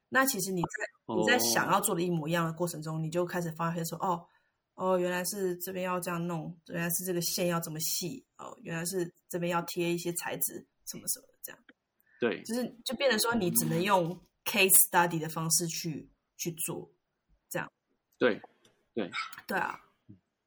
[0.09, 4.27] 那其实你在你在想哦要做的一模一样的过程中，你就开始发现说：哦
[4.75, 11.61] 哦，原来是这边要这样弄，原来是这个线要这么细，哦，原来是这边要贴一些材质什么什么的，这样。
[12.21, 16.91] 对，就是就变成说你只能用 case study 的方式去去做，
[17.49, 17.71] 这样。
[18.19, 18.41] 对，
[18.95, 19.11] 对。
[19.47, 19.81] 对啊，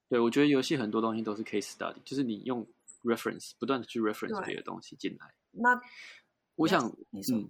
[0.10, 2.66] 对，我觉得游戏很多东西都是 case study，就是你用
[3.04, 5.34] reference 不断的去 reference 对别的东西进来。
[5.52, 5.82] 那
[6.56, 7.50] 我想，你说嗯，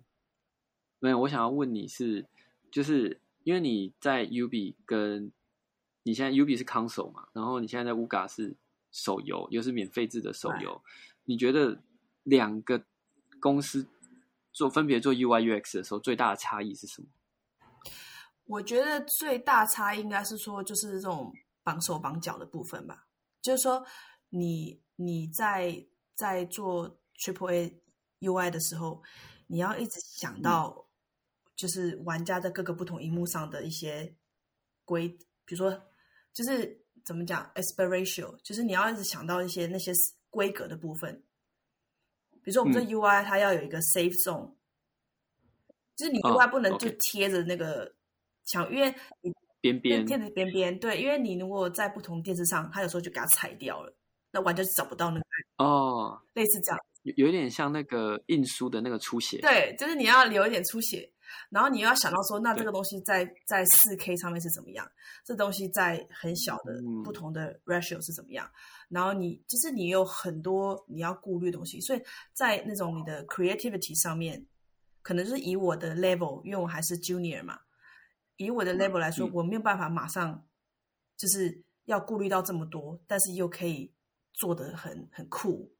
[0.99, 2.25] 没有，我想要问你是，
[2.71, 5.31] 就是因为你在 UB 跟
[6.03, 8.55] 你现在 UB 是 console 嘛，然后你现在在 UGA 是
[8.91, 10.81] 手游，又是免费制的手游，
[11.25, 11.81] 你觉得
[12.23, 12.83] 两个
[13.39, 13.87] 公司
[14.57, 17.07] 做分别做 UI UX 的时候，最大的差异是什么？
[18.45, 21.31] 我觉得最大差异应该是说，就是这种
[21.61, 23.05] 绑手绑脚的部分吧。
[23.39, 23.85] 就是说
[24.29, 25.85] 你，你在
[26.15, 27.81] 在做 Triple A
[28.21, 29.03] UI 的时候，
[29.45, 30.87] 你要一直想到，
[31.55, 34.15] 就是玩家在各个不同荧幕上的一些
[34.85, 35.07] 规，
[35.45, 35.69] 比如说，
[36.33, 39.91] 就是怎么讲 aspiration，就是你要一直想到一些那些
[40.31, 41.23] 规格的部分。
[42.47, 44.49] 比如说，我们这嗯 UI 它要有一个 safe zone，、
[45.97, 47.93] 就是你哦 UI 不能就贴着那个
[48.45, 50.05] 墙，因为你边边。
[50.05, 53.93] 贴着边边，对，因为你如果在不同电视上，它有时候就给它裁掉了，
[54.31, 55.25] 那玩家就找不到那个，
[55.57, 56.79] 哦，类似这样。
[57.03, 61.11] 有有一点像那个印书的那个出血，对，就是你要留一点出血，
[61.49, 64.89] 然后你又要想到说，那这对个东西在在四 K 上面是怎么样？
[65.23, 68.49] 这东西在很小的嗯不同的 ratio 是怎么样？
[68.89, 72.01] 然后你就是你有很多你要顾虑的东西，所以
[72.33, 74.45] 在那种你的 creativity 上面，
[75.01, 77.59] 可能就是以我的 level，因为我还是 junior 嘛，
[78.37, 80.47] 以我的 level 来说，嗯我没有办法马上
[81.17, 83.93] 就是要顾虑到这么多，但是又可以
[84.33, 85.73] 做的很很酷，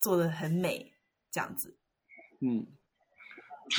[0.00, 0.92] 做的很美，
[1.30, 1.76] 这样子。
[2.40, 2.66] 嗯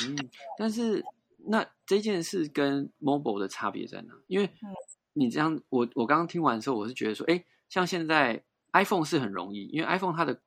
[0.06, 1.04] 嗯， 但是
[1.46, 4.14] 那这件事跟 mobile 的差别在哪？
[4.26, 4.74] 因为嗯
[5.16, 8.42] 你这样，我我刚刚听完的时候，我是觉得说，哎，像现在
[8.72, 10.40] iPhone 是很容易，因为 iPhone 它的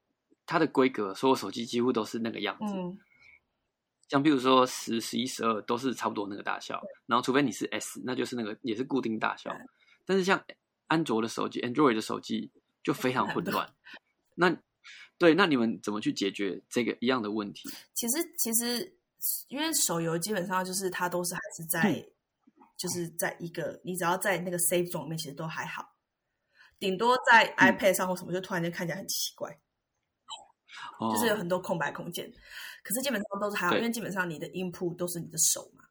[0.45, 2.73] 它的规格，所有手机几乎都是那个样子。
[2.75, 2.97] 嗯，
[4.09, 9.55] 像比如说十、十一、十二都是差不多那个大小，然后除非你是 S，那就是那个也是固定大小。
[10.05, 10.43] 但是像
[10.87, 12.51] 安卓的手机、Android 的手机
[12.83, 13.73] 就非常混乱。
[14.35, 14.53] 那
[15.17, 17.69] 对，那你们怎么去解决这个一样的问题？
[17.93, 18.96] 其实其实
[19.47, 22.05] 因为手游基本上就是它都是还是在、
[22.75, 25.83] 就是在一个你只要在那个 save zone 里面，其实都还好，
[26.79, 29.49] 顶多在 iPad 上或什么，就突然间看起来很奇怪，
[30.99, 32.31] 哦就是有很多空白空间。
[32.83, 35.83] 可是基本上都是还好，因为基本上你的 input 都是你的手嘛，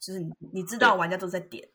[0.00, 1.68] 就是你你知道玩家都在点。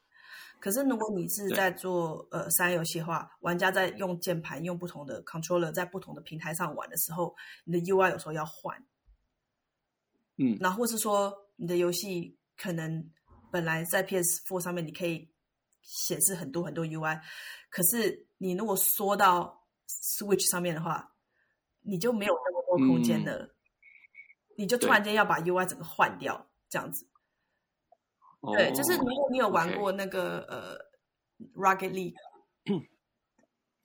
[0.59, 8.77] 可是如果你是在做呃三 A 游戏的话，玩家在用键盘、用不同的 controller 在不同的平台上玩的时候，你的 UI 有时候要换，
[10.37, 10.57] 嗯。
[10.59, 13.11] 然后或是说你的游戏可能
[13.51, 15.29] 本来在 PS4 上面你可以
[15.81, 17.19] 显示很多很多 UI，
[17.69, 21.13] 可是你如果缩到 Switch 上面的话，
[21.81, 23.55] 你就没有那么多空间了，
[24.55, 27.07] 你就突然间要把 UI 整个换掉，这样子。
[28.41, 30.77] 哦对，就是如果你有玩过那个呃
[31.55, 32.15] Rocket League，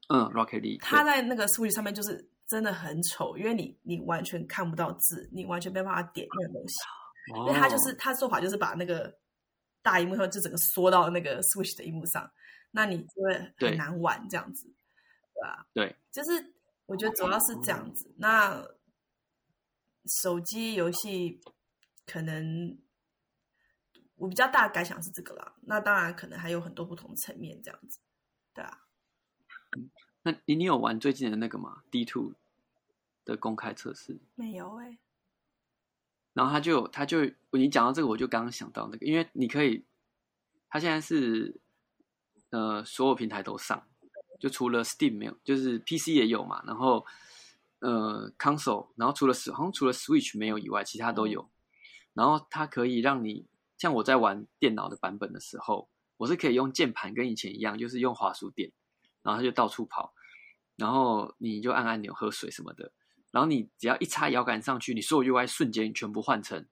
[0.08, 6.76] 嗯，Rocket League，它在那个 Switch 上面就是真的很丑，因为你你完全看不到字，你完全没办法点那个东西。
[7.28, 9.12] 因为他就是哦他做法就是把那个
[9.82, 12.30] 大荧幕上就整个缩到那个 Switch 的荧幕上，
[12.70, 14.72] 那你就会很难玩这样子，
[15.34, 15.66] 对吧？
[15.72, 16.54] 对，就是
[16.86, 18.14] 我觉得主要是这样子。
[18.16, 18.64] 那
[20.22, 21.40] 手机游戏
[22.06, 22.78] 可能
[24.14, 27.98] 我比较大的感想是这个啦，那当然可能还有很多不同层面这样子，
[28.54, 28.82] 对啊。
[30.26, 32.32] 那你你有玩最近的那个吗？D two
[33.24, 34.98] 的公开测试，没有哎、
[36.32, 37.20] 然后他就他就
[37.52, 39.84] 你讲到这个，我就刚刚想到那个，因为你可以，
[40.68, 41.54] 他现在是
[42.50, 43.86] 呃所有平台都上，
[44.40, 47.06] 就除了 Steam 没有，就是 PC 也有嘛，然后
[47.78, 51.48] 呃 Console，然后除了好像除了 Switch 没有以外，其他都有。
[52.14, 53.46] 然后它可以让你
[53.78, 58.72] 像我在玩电脑的版本的时候，我是可以用键盘跟以前一样，就是用滑鼠点，
[59.22, 60.14] 然后它就到处跑，
[60.76, 62.92] 然后你就按按钮喝水什么的。
[63.32, 66.64] 然后你只要一插摇杆上去，你所有 UI 瞬间全部换成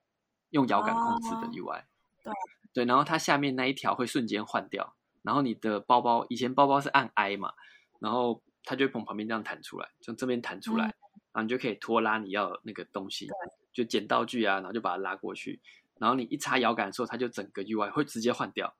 [0.50, 1.82] 用摇杆控制的哦 UI。
[2.22, 2.32] 对
[2.72, 7.52] 对，然后它下面那一条会瞬间换掉，然后你的包包以前包包是按 I 嘛，
[7.98, 10.94] 然后它就会从旁边这样弹出来，从这边弹出来，嗯
[11.34, 13.28] 然后你就可以拖拉你要那个东西，
[13.72, 15.60] 就捡道具啊，然后就把它拉过去。
[15.98, 18.72] 然后你一插摇杆的时候，它就整个 UI 会直接换掉。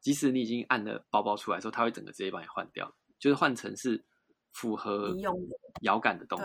[0.00, 4.04] 即使你已经按了包包出来的时候，它会整个直接把你换掉，就是换成是
[4.52, 6.44] 符合你用的摇杆的东西。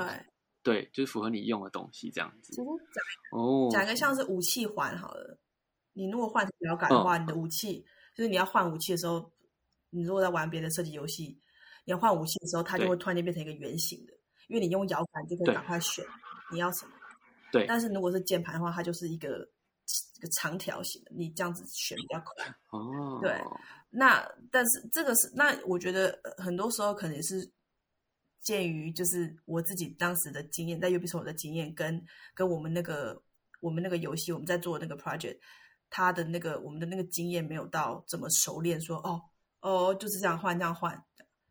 [0.64, 2.56] 对，对，就是符合你用的东西这样子其。
[2.56, 5.40] 实讲哦，讲一个像是武器环好了，
[5.94, 7.86] 你如果换成摇杆的话，你的武器
[8.16, 9.32] 就是你要换武器的时候，
[9.90, 11.40] 你如果在玩别的射击游戏，
[11.86, 14.14] 你要换武器的时候，它就对会突然间变成一个圆形的，
[14.48, 16.06] 因为你用摇杆就可以对赶快选
[16.52, 16.92] 你要什么。
[17.52, 19.30] 对但是如果是键盘的话，它就是一个
[20.18, 22.46] 一个长条形的，你这样子选比较快。
[22.72, 23.40] 哦，对
[23.90, 27.50] 那但是这个是那我觉得呃很多时候可能也是
[28.40, 32.04] 鉴于就是我自己当时的经验，在 Ubisoft 的经验跟
[32.34, 33.22] 跟我们那个
[33.60, 35.40] 我们那个游戏我们在做的那个 project，
[35.90, 39.22] 他的那个我们的那个经验没有到这么熟练说，哦
[39.62, 41.04] 哦就是这样换这样换，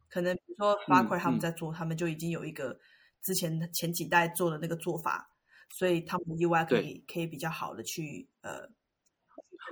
[0.09, 1.41] 可能比如说 Far Cry 他们嗯。
[1.41, 2.79] 在做，他们就已经有一个
[3.23, 5.31] 之前前几代做的那个做法，
[5.71, 8.69] 所以他们的 UI 可以可以比较好的去呃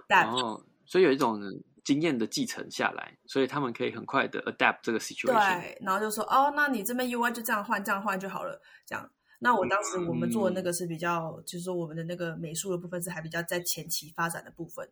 [0.08, 1.40] adapt 哦，所以有一种
[1.84, 5.26] 经验的继承下来，所以他们可以很快的 adapt 这个 situation。
[5.60, 9.10] 对，然后就说哦，那你这边 UI 就这样换，这样换就好了，这样。
[9.38, 14.88] 那我当时我们做的那个是比较，就是说我们的那个美术的部分是还比较在前期发展的部分，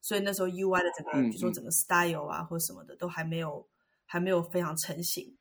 [0.00, 3.66] 所以那时候 UI 的整个，嗯比如说整个 style 啊或者什么的都还没有
[4.06, 5.36] 还没有非常成型。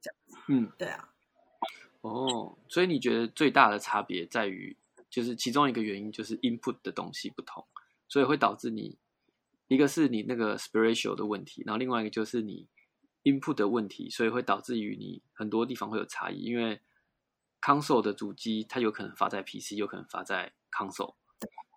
[0.00, 0.16] 这样
[0.48, 1.08] 嗯，对啊，
[2.00, 4.76] 哦，所以你觉得最大的差别在于，
[5.08, 7.64] 就是其中一个原因就是 input 的东西不同，
[8.08, 8.98] 所以会导致你
[9.70, 12.66] 一个是你那个 spiritual 的问题，然后另外一个就是你
[13.22, 16.80] input 的问题，所以会导致于你很多地方会有差异，因为
[17.60, 21.14] console 的主机它有可能发在 PC，有可能发在 console。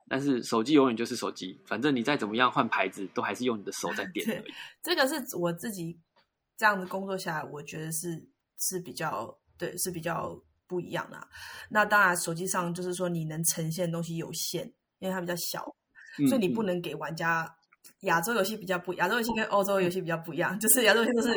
[0.10, 4.52] 但是手机永远就是手机，反正你再怎么样换牌子，都还是用你的手在点而已。
[4.82, 6.00] 这个是我自己
[6.58, 11.30] 这样子工作下来，我觉得是是比较对，是比较不一样的啊、
[11.70, 14.66] 那当然，手机上就是说你能呈现的东西有限，
[14.98, 15.64] 因为它比较小，
[16.18, 17.56] 嗯所以你不嗯能给玩家。
[18.04, 21.34] 亚洲游戏比较不，亚洲游戏跟欧洲游戏比较不一样， 就是亚洲游戏都是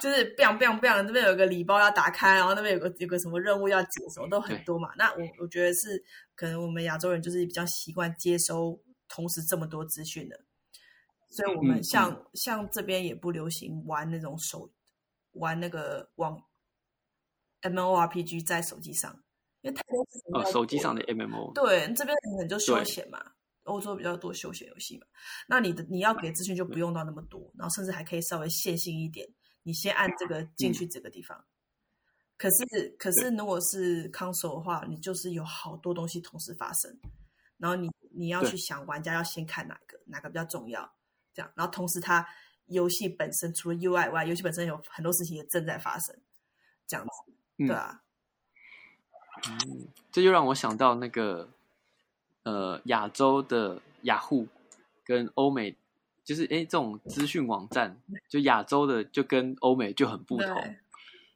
[0.00, 4.90] 就是 biang biang biang，这边有个礼包要打开，然后那边有个有个什么任务要解，什么都很多嘛。
[4.96, 6.02] 那我我觉得是
[6.34, 8.78] 可能我们亚洲人就是比较习惯接收
[9.08, 10.40] 同时这么多资讯的，
[11.28, 14.70] 所以我们嗯像、像这边也不流行玩那种手
[15.32, 16.40] 玩那个网
[17.62, 19.20] M O R P G 在手机上，
[19.62, 23.32] 因为太多事情呃手机上的 MMO，对，这边可能就休闲嘛，
[23.64, 25.06] 欧洲比较多休闲游戏嘛。
[25.46, 29.28] 那你的你要给资讯就不用到那么多，然后甚至还可以稍微线性一点，
[29.62, 31.44] 你先按这个进去这个地方。
[32.36, 36.98] 可是可是如果是 console 的话，你就是有好多东西同时发生，
[37.58, 40.92] 然后你你要去想玩家要先看哪个，哪个比较重要，
[41.32, 42.26] 这样，然后同时它
[42.66, 46.20] 游戏本身除了 UI 外，游戏本身有很多事情也正在发生，
[46.88, 48.02] 这样子，对啊，
[49.48, 51.53] 嗯，这就让我想到那个
[52.44, 54.46] 呃，亚洲的雅虎
[55.04, 55.76] 跟欧美，
[56.22, 60.76] 就是哎，这种资讯网站，就亚洲的就跟欧美就很不同，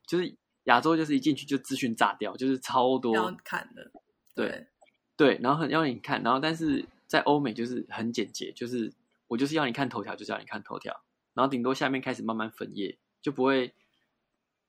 [0.06, 3.90] 就是亚洲就是一进去就资讯炸掉，就是超多要看的，
[4.34, 4.68] 对
[5.16, 8.92] 对，然后很要你看，然后但是在欧美就是很简洁，就是
[9.26, 11.02] 我就是要你看头条，就是要你看头条，
[11.34, 13.74] 然后顶多下面开始慢慢分页，就不会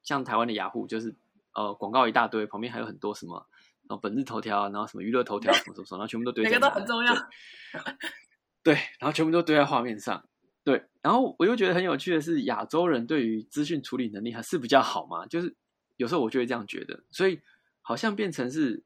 [0.04, 1.16] 像台湾的雅虎就是。
[1.56, 3.48] 呃，广告一大堆，旁边还有很多什么，
[3.90, 6.44] 然后本日头条，然后什么娱乐头条，什么什么，然后全部都堆。
[6.44, 7.14] 每个都很重要。
[8.62, 10.24] 对，然后全部都堆在画面上。
[10.64, 15.56] 对，然后我又觉得很有趣的是，亚洲人对于资讯处理能力还是比较好嘛，就是
[15.98, 17.42] 有时候我就会这样觉得，所以
[17.82, 18.84] 好像变成是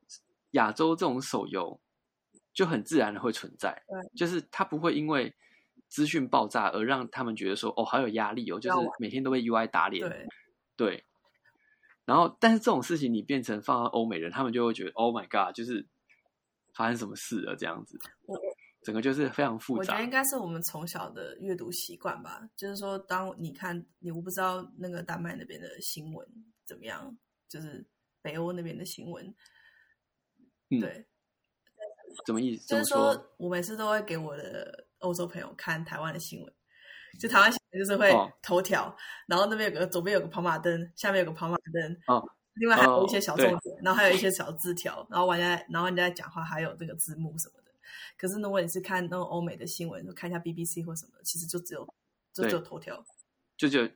[0.52, 1.78] 亚洲这种手游
[2.54, 3.84] 就很自然的会存在，
[4.16, 5.36] 就是它不会因为
[5.90, 10.30] 资讯爆炸而让他们觉得说哦好有压力哦，就是每天都被 UI 打脸。
[10.78, 11.04] 对。
[12.06, 15.88] 然后，但是这种事情你变成放到欧美人，他们就会觉得 “Oh my God”，就是
[16.74, 17.98] 发生什么事了这样子。
[18.26, 18.38] 我
[18.82, 19.80] 整个就是非常复杂。
[19.80, 22.42] 我觉得应该是我们从小的阅读习惯吧。
[22.58, 26.28] 就是说，当你看你，我不知道那个丹麦那边的新闻
[26.66, 27.18] 怎么样，
[27.48, 27.86] 就是
[28.22, 29.34] 北欧那边的新闻。
[30.70, 31.08] 对，
[32.26, 32.68] 怎么意思？
[32.68, 36.54] 就是说我每次都会给我的欧洲朋友看台湾的新闻。
[37.18, 38.96] 就台湾新闻就是会头条，
[39.28, 42.24] 然后那边有个左边有个跑马灯，下面有个跑马灯，哦，
[42.56, 47.72] 另外还有一些小重点，然后还有一些小字条，然后玩家然后人家讲话还有这个字幕什么的。
[48.18, 51.86] 可是如果你是看那种欧美的新闻，就看一下 BBC 或什么，其实就只有
[52.32, 53.04] 就只有头条，
[53.58, 53.90] 就就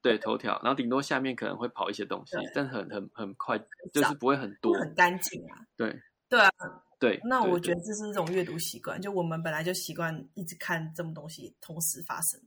[0.00, 3.58] 对头条，然后顶多下面可能会跑一些东西，但很很很快，
[3.92, 5.58] 就是不会很多，很干净啊。
[5.76, 6.50] 对对啊，
[6.98, 7.20] 对。
[7.24, 12.40] 那我觉得这是一种阅读习惯，就我们本来就习惯一直看这么东西同时发生。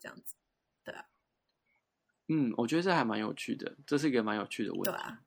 [0.00, 0.34] 这样子，
[0.82, 1.06] 对啊，
[2.28, 4.90] 嗯，我觉得这还蛮有趣的，这是一个蛮有趣的问题。
[4.90, 5.20] 对啊，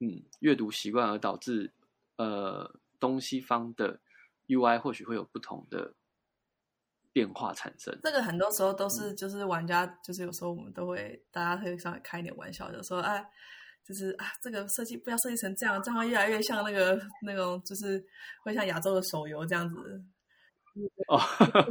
[0.00, 1.72] 嗯，阅读习惯而导致
[2.16, 4.00] 呃东西方的
[4.46, 5.94] UI 或许会有不同的
[7.12, 7.96] 变化产生。
[8.02, 13.24] 这个很多时候都是就是玩家，就是有时候我们都会大家会稍微开一点玩笑，就说哎，
[13.84, 18.04] 就是啊这个设计不要设计成这样，这样越来越像那个那种就是
[18.42, 20.02] 会像亚洲的手游这样子。
[21.08, 21.20] 哦，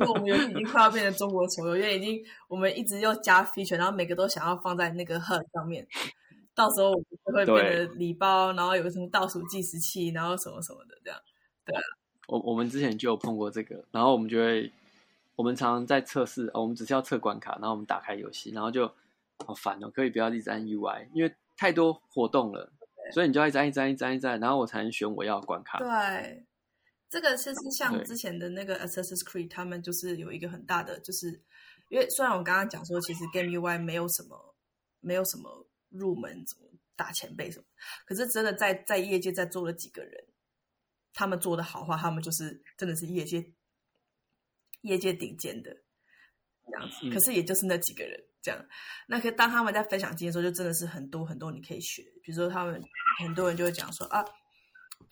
[0.07, 5.88] 我们游戏已经快要变成中国手游，因为已经我们一直要加 feature，然后每个都想要放在那个 hub 上面，
[6.53, 11.19] 到时候我们就会变得礼包，然后有个什么倒数计时器，然后什么什么的这样。
[11.65, 11.82] 对啊，
[12.28, 14.72] 我我们之前就有碰过这个，然后我们就会，
[15.36, 18.88] 我们常常在测试，我们只是要测关卡，然后我们打开游戏，然后就
[19.45, 22.72] 好烦哦，可以不要一直按 UI，因为太多活动了，
[23.14, 25.80] 所以你就要一直按一按一按一按，然后我才能选我要关卡。
[25.80, 26.45] 对。
[27.11, 31.27] 这个其实像之前的那个 Assassin's Creed，他们就是有一个很大的，就是
[31.89, 34.55] 因为虽然我刚刚讲说，其实 Game UI 没有什么，
[35.01, 37.65] 没有什么入门什么大前辈什么，
[38.05, 40.23] 可是真的在在业界在做了几个人，
[41.13, 43.45] 他们做的好话，他们就是真的是业界
[44.83, 45.75] 业界顶尖的
[46.65, 47.09] 这样子。
[47.09, 48.65] 可是也就是那几个人这样，
[49.07, 52.03] 那可当他们在分享经验的时候，就真的是很多很多你可以学。
[52.23, 52.81] 比如说他们
[53.19, 54.23] 很多人就会讲说啊。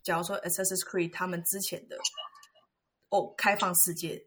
[0.10, 1.96] 假如说 Assassin's Creed 他们之前的
[3.10, 4.26] 哦开放世界，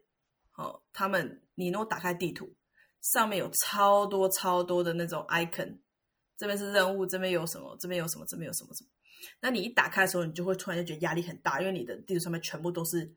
[0.55, 2.55] 哦，他们你如果打开地图，
[3.01, 5.79] 上面有超多超多的那种 icon，
[6.37, 8.89] 这边是任务，这边有什么，这边有什么，这边有什么什么，
[9.41, 13.13] 那你一打开的时候，你就会突然就觉得压力很大，因为你的地图上面全部都是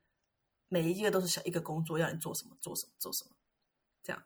[0.67, 3.31] 每一个都是小一个工作，要你做什么做什么做什么，
[4.03, 4.21] 这样。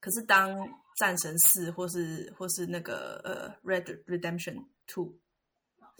[0.00, 0.56] 可是当
[0.96, 5.18] 战神四或是或是那个呃 Red Redemption Two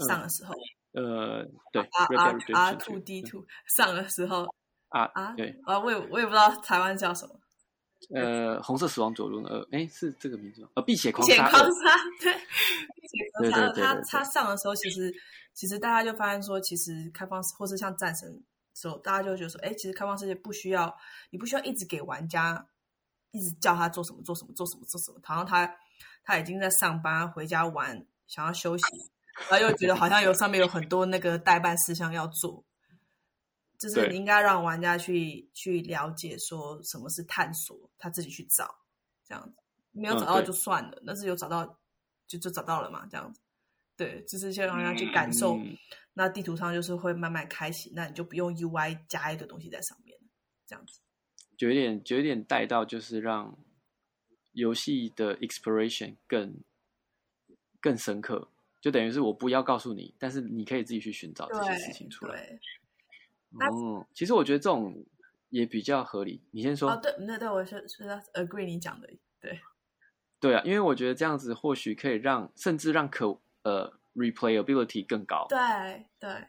[0.09, 0.55] 上的时候。
[0.95, 3.45] 呃，对，R R R Two D Two
[3.77, 4.47] 上的时候
[4.89, 7.35] 啊啊，对啊，我也我也不知道台湾叫什么，
[8.15, 10.69] 呃，红色死亡左轮二，哎，是这个名字吗？
[10.77, 15.13] 呃，碧血狂杀，狂杀，对，碧血狂杀，他他上的时候，其实
[15.53, 18.29] 其实大家就发现说，其实开放式或是像战神
[18.75, 20.97] 时候，大家就觉得说，哎，其实开放世界不需要，
[21.31, 22.65] 你不需要一直给玩家
[23.33, 25.77] 一直叫他做什么做什么做什么做什么，好像他
[26.23, 28.85] 他已经在上班，回家玩，想要休息。
[29.51, 32.65] 然后又觉得好像有上面有很多那个代办事项要做，
[33.79, 38.75] 就是你应该让玩家去去了解说什么是探索，他自己去找
[39.25, 39.57] 这样子，
[39.91, 41.79] 没有找到就算了，但是有找到
[42.27, 43.41] 就就找到了嘛，这样子，
[43.97, 45.59] 对，就是先让人家去感受，
[46.15, 50.17] 那地图上就是会慢慢开启，那你就不用 UI 加一个东西在上面，
[50.67, 51.01] 这样子，
[51.59, 53.59] 就有点就有点带到就是让
[54.53, 56.63] 游戏的 exploration 更
[57.81, 58.53] 更深刻。
[58.85, 62.61] 就等于是我不要告诉你，但是你可以自己去寻找这些事情出来。
[63.53, 65.07] 哦，其实我觉得这种
[65.49, 66.43] 也比较合理。
[66.51, 66.91] 你先说。
[66.91, 68.05] 哦，对，那对我是是
[68.35, 69.09] agree 你讲的，
[69.41, 69.59] 对。
[70.39, 75.47] 对啊，因为我觉得这样子或许可以让，甚至让可呃 replayability 更高。
[75.49, 76.45] 对对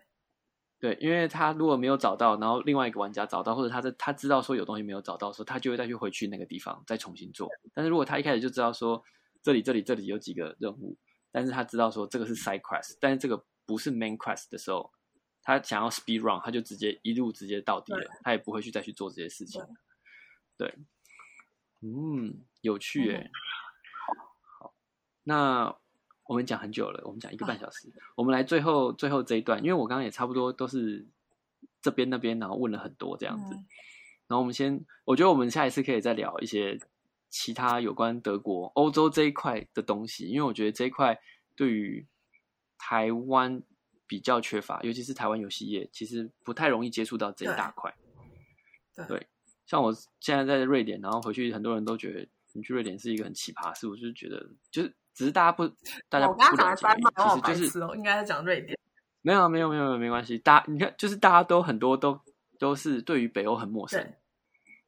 [0.78, 7.48] 对，因为他如果没有找到，然后另外一个玩家找到，或者他在他知道说有东西没有找到的时候，他就会再去回去那个地方再重新做。
[7.74, 9.02] 但是如果他一开始就知道说
[9.42, 10.98] 这里这里这里有几个任务，
[11.36, 14.90] 但是他知道说这个是 side quest，但是这个不是 main quest 的时候，
[15.44, 19.62] 他想要 speed run，他就直接一路直接到底了，他也不会去再去做这些事情。
[20.58, 20.74] 对，
[21.82, 23.30] 嗯，有趣诶。
[25.24, 25.76] 那
[26.24, 27.92] 我们讲很久了，我们讲一个半小时。
[28.16, 31.06] 我们来最后最后这一段，因为我刚刚也差不多都是
[31.82, 33.54] 这边那边，然后问了很多这样子。
[34.28, 36.80] 然后我们先，我觉得我们下一次可以再聊一些
[37.38, 41.20] 其他有关德国、欧洲这一块的东西，因为我觉得这一块
[41.54, 42.08] 对于
[42.78, 43.62] 台湾
[44.08, 47.94] 比较缺乏，尤其是台湾游戏业，其实不太容易接触到这一大块。
[49.10, 49.28] 对，
[49.66, 54.96] 像我现在在瑞典，然后回去，很多人都觉得你去瑞典是一个很奇葩事，我就是觉得就是。
[55.18, 55.66] 只是大家不，
[56.10, 58.78] 大家不了解，其实就是应该在讲瑞典。
[59.22, 62.20] 没有没有没有没有没关系，大你看，就是大家都很多都
[62.60, 64.14] 都是对于北欧很陌生，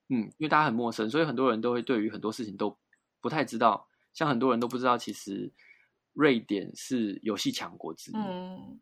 [0.09, 2.77] 嗯，因为大家很陌生，所以很多人都会对于很多事情都
[3.21, 3.87] 不太知道。
[4.13, 5.51] 像很多人都不知道，其实
[6.13, 8.79] 瑞典是游戏强国之一，嗯，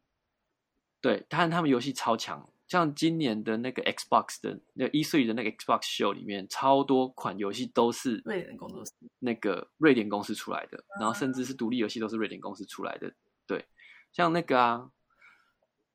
[1.01, 2.49] 对，但他们游戏超强。
[2.67, 13.13] 像今年的那个 Xbox 的那一岁的那个 Xbox Show 里面，超多款游戏都是瑞典公司那个瑞典公司出来的，然后甚至是独立游戏都是瑞典公司出来的。
[13.45, 13.65] 对，
[14.11, 14.89] 像那个啊，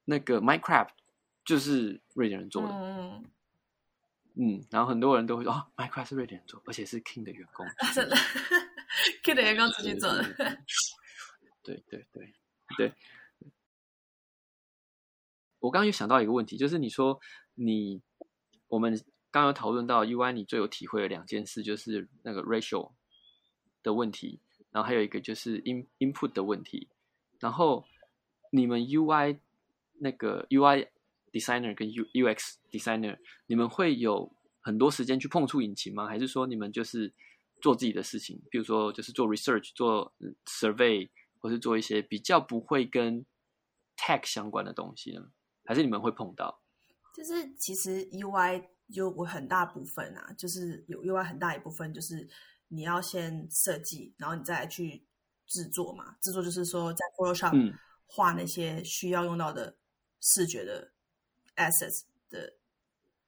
[0.04, 0.90] 那个 Minecraft
[1.44, 2.68] 就是瑞典人做的。
[2.72, 3.24] 嗯
[4.34, 4.64] 嗯。
[4.70, 7.66] 然后很多人都会说啊，Minecraft 是瑞典人做，而且是 King 的员工。
[7.94, 8.16] 真的
[9.22, 10.22] ，King 的员工自己做的。
[11.62, 12.34] 对对对
[12.76, 12.94] 对。
[15.58, 17.20] 我刚刚又想到一个问题，就是你说
[17.54, 18.00] 你
[18.68, 18.98] 我们
[19.30, 22.92] 刚刚讨论到 UI，你最有体会的两件事就是那个 ratio
[23.82, 24.40] 的问题，
[24.70, 26.88] 然后还有一个就是 in input 的问题。
[27.38, 27.86] 然后
[28.50, 29.38] 你们 UI
[29.98, 30.88] 那个 UI
[31.32, 36.06] designer 跟 U UX designer，你们会有很多时间去碰触引擎吗？
[36.06, 37.12] 还是说你们就是
[37.60, 40.12] 做自己的事情，比如说就是做 research、做
[40.46, 41.08] survey，
[41.38, 43.24] 或是做一些比较不会跟
[43.96, 45.30] tech 相关的东西呢？
[45.64, 46.62] 还是你们会碰到？
[47.14, 52.28] 就是其实 UI 有我很大部分啊，就是有 UI 很大一部分，就是
[52.68, 55.04] 你要先设计，然后你再去
[55.46, 56.16] 制作嘛。
[56.20, 57.74] 制作就是说在 Photoshop
[58.06, 59.76] 画那些需要用到的
[60.20, 60.92] 视觉的
[61.60, 62.52] assets 的，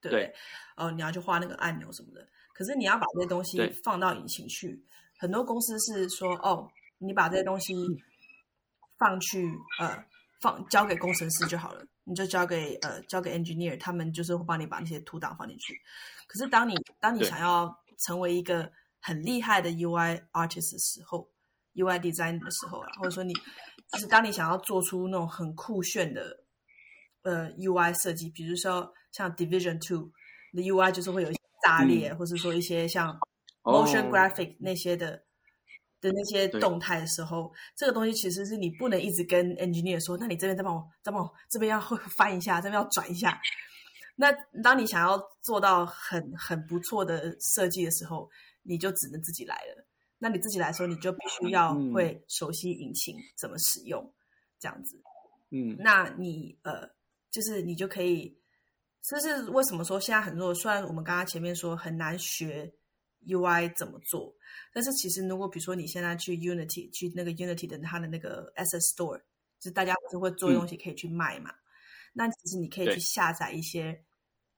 [0.01, 0.33] 对不对？
[0.75, 2.27] 哦，你要去画那个按钮什么的。
[2.53, 4.83] 可是你要把这些东西放到引擎去，
[5.17, 7.75] 很多公司是说，哦，你把这些东西
[8.97, 10.05] 放去呃
[10.41, 11.85] 放交给工程师就好了。
[12.05, 15.73] 你就交给呃交给 engineer，他们就是会帮你把那些图档放进去。
[16.27, 17.73] 可是当你当你想要
[18.05, 18.69] 成为一个
[18.99, 21.29] 很厉害的 UI artist 的时候
[21.75, 23.33] ，UI design 的时候啊，或者说你
[23.93, 26.42] 就是当你想要做出那种很酷炫的
[27.23, 30.11] 呃 UI 设计，比如说像 Division Two
[30.53, 33.17] 的 UI 就是会有一些炸裂，或者说一些像
[33.63, 35.23] motion graphic 那些的。
[36.03, 43.39] 的那些动态的时候，这个东西其实是你不能一直跟 engineer 说，那你这边再帮我，再帮我这边要会 翻一下，这边要转一下。
[44.17, 44.29] 那
[44.61, 48.29] 当你想要做到很很不错的设计的时候，
[48.63, 49.87] 你就只能自己来了。
[50.17, 54.13] 那你自己来说，你就必须要会熟悉引擎怎么使用，
[54.59, 55.01] 这样子。
[55.51, 56.85] 嗯，那你呃，
[57.33, 58.37] 就是你就可以，
[59.01, 62.71] 这是为什么说现在很多，虽然我们刚刚前面说很难学
[63.27, 64.33] UI 怎么做。
[64.71, 71.51] 但是其实，如果比如说你现在去 Unity，去那个 Unity 的它的那个 Asset Store，就是大家不是会做东西可以去卖嘛？
[72.13, 73.99] 那其实你可以去下载一些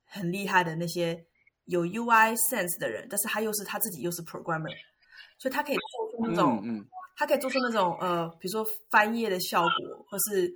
[0.04, 1.26] 很厉害的那些
[1.64, 4.76] 有 UI sense 的人，但是他又是他自己又是 programmer，
[5.38, 6.86] 所以他可以做出那种，
[7.16, 10.54] 他可以做出那种呃，比如说翻页的效果，或是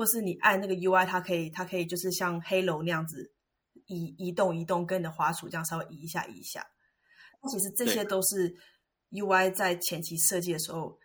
[0.00, 3.30] 或是你按那个 UI，它可以它可以就是像黑楼那样子
[3.84, 6.66] 移移动移动，跟你的滑鼠这样稍微移一下移一下。
[7.42, 8.56] 那其实这些都是。
[9.12, 10.96] UI 在前期设计的时候，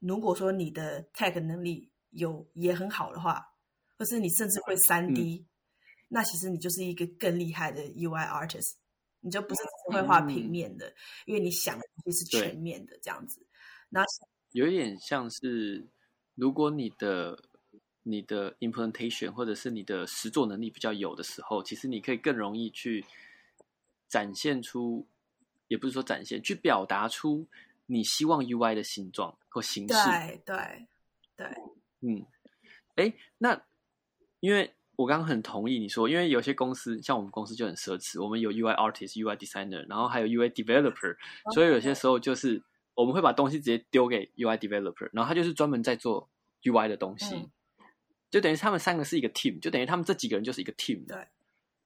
[0.00, 3.42] 如果说你的 tag 能力有也很好的话，
[3.96, 5.46] 或是你甚至会三 D，
[6.08, 8.74] 那其实你就是一个更厉害的 UI artist，
[9.20, 10.92] 你就不是只会画平面的，
[11.24, 13.46] 因为你想的东西是全面的这样子。
[13.88, 14.04] 那
[14.50, 15.88] 有一点像是，
[16.34, 17.47] 如果你的
[18.02, 23.04] 你的 implementation 或者是你的实作能力比较有的时候，其实你可以更容易去
[24.08, 25.06] 展现出。
[25.68, 27.46] 也不是说展现，去表达出
[27.84, 29.92] 你希望 UI 的形状或形式。
[29.92, 30.86] 对对
[31.36, 31.46] 对，
[32.00, 32.24] 嗯，
[32.94, 33.60] 哎，那
[34.40, 41.14] 因为我刚刚很同意你说，因为有些公司像我们公司就很奢侈，我们有 UI artist、UI designer，然后还有 UI developer，
[41.52, 42.62] 所以有些时候就是
[42.94, 46.26] 我们会把东西直接丢给 UI developer，然后他就是专门在做
[46.62, 47.50] UI 的东西，嗯
[48.30, 51.14] 就等于他们三个是一个 team，就等于他们这几个人就是一个 team 的。
[51.16, 51.26] 对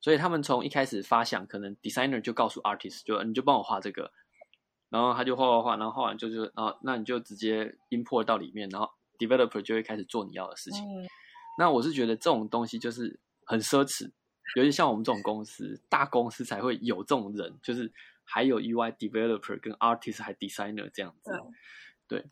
[0.01, 4.11] 所以他们从一开始发想，可能 designer 就告诉 artist，就你就帮我画这个，
[4.89, 10.83] 然后他就画画画，然后画完就就啊，那你就直接 import 到里面，然后 developer 就会开始做你要的事情。
[10.83, 11.07] 嗯，
[11.57, 14.11] 那我是觉得这种东西就是很奢侈，
[14.57, 17.89] 尤其像我们这种公司，大公司才会有这种人，就是
[18.25, 21.31] 还有 UI developer 跟 artist 还 designer 这样子。
[22.09, 22.25] 对，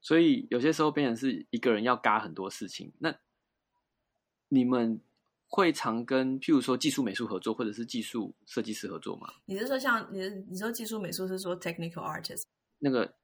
[0.00, 2.92] 所以有些时候变成是一个人要嘎很多事情。
[2.98, 3.14] 那
[4.52, 5.00] 你们
[5.48, 9.32] 会常跟譬如说技术美术合作，或者是技术设计师合作吗？
[9.46, 12.42] 你是说像你你说技术美术是说 technical artist？
[12.78, 13.14] 那个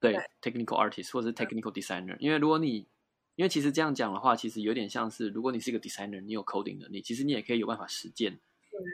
[0.00, 2.88] 对对 technical artist 或者是 technical designer，因为如果你
[3.36, 8.40] 因为其实这样讲的话，其实有点像是如果你是一个 designer，你有 coding 能力，其实你也可以有办法实践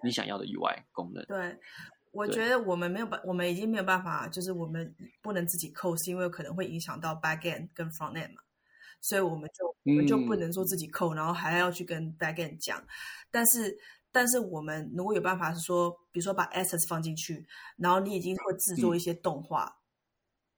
[0.05, 1.25] 你想要的 UI 功能。
[1.25, 1.59] 对，
[2.13, 8.43] 我觉得我们没有办，我们已经没有办法，就是我们不能自己扣，是因为可能会影响到 back end 跟 front end 嘛，
[9.01, 12.83] 所以我们就我们就不嗯能说自己扣，然后还要去跟 back end 讲。
[13.31, 13.79] 但是，
[14.13, 17.47] 但是我们如果有办法是说，比如说把 assets 放进去，
[17.77, 19.79] 然后你已经会制作一些动画，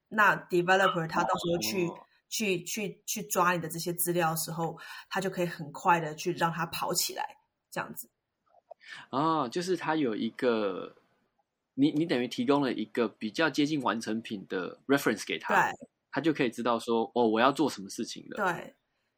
[0.09, 7.39] 那 developer 他到时候去、哦去去去抓你的这些资料的时候，他就可以很快的去让它跑起来，
[7.73, 8.09] 这样子。
[9.11, 10.95] 哦，就是它有一个，
[11.75, 15.89] 你你等于提供了一个比较接近完成品的 reference 给他，对。
[16.11, 18.45] 他就可以知道说，哦，我要做什么事情了。
[18.45, 18.75] 对，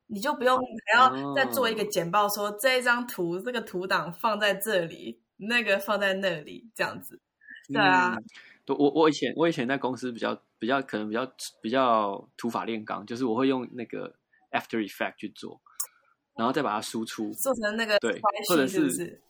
[0.07, 7.21] 你就不用还要再做一个哦简报说，这一张图这个图档放在这里，那个放在那里，这样子。
[7.73, 8.25] 对啊嗯，
[8.65, 14.15] 对我我以前我以前在公司比较比较可能比较比较土法炼钢，就是我会用那个
[14.51, 15.61] After Effect 去做，
[16.37, 17.33] 然后再把它输出。
[17.33, 19.21] 做成那个对或者是？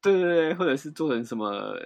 [0.00, 1.76] 对对对，或者是做成什么，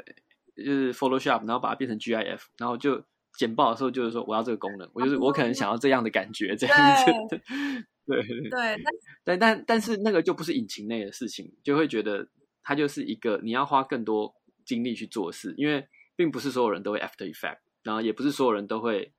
[0.57, 3.03] 就是 Photoshop，然后把它变成 GIF，然后就
[3.37, 7.41] 简报的时候就是说我要这个功能，我就是我可能想要这样的感觉，这样子。
[8.07, 8.23] 对。
[8.51, 8.77] 对
[9.25, 12.29] 但 但但是那个就不是引擎内的事情，就会觉得
[12.63, 14.33] 它就是一个你要花更多
[14.65, 19.13] 精力去做事，因为并不是所有人都会 After Effect，然后也不是所有人都会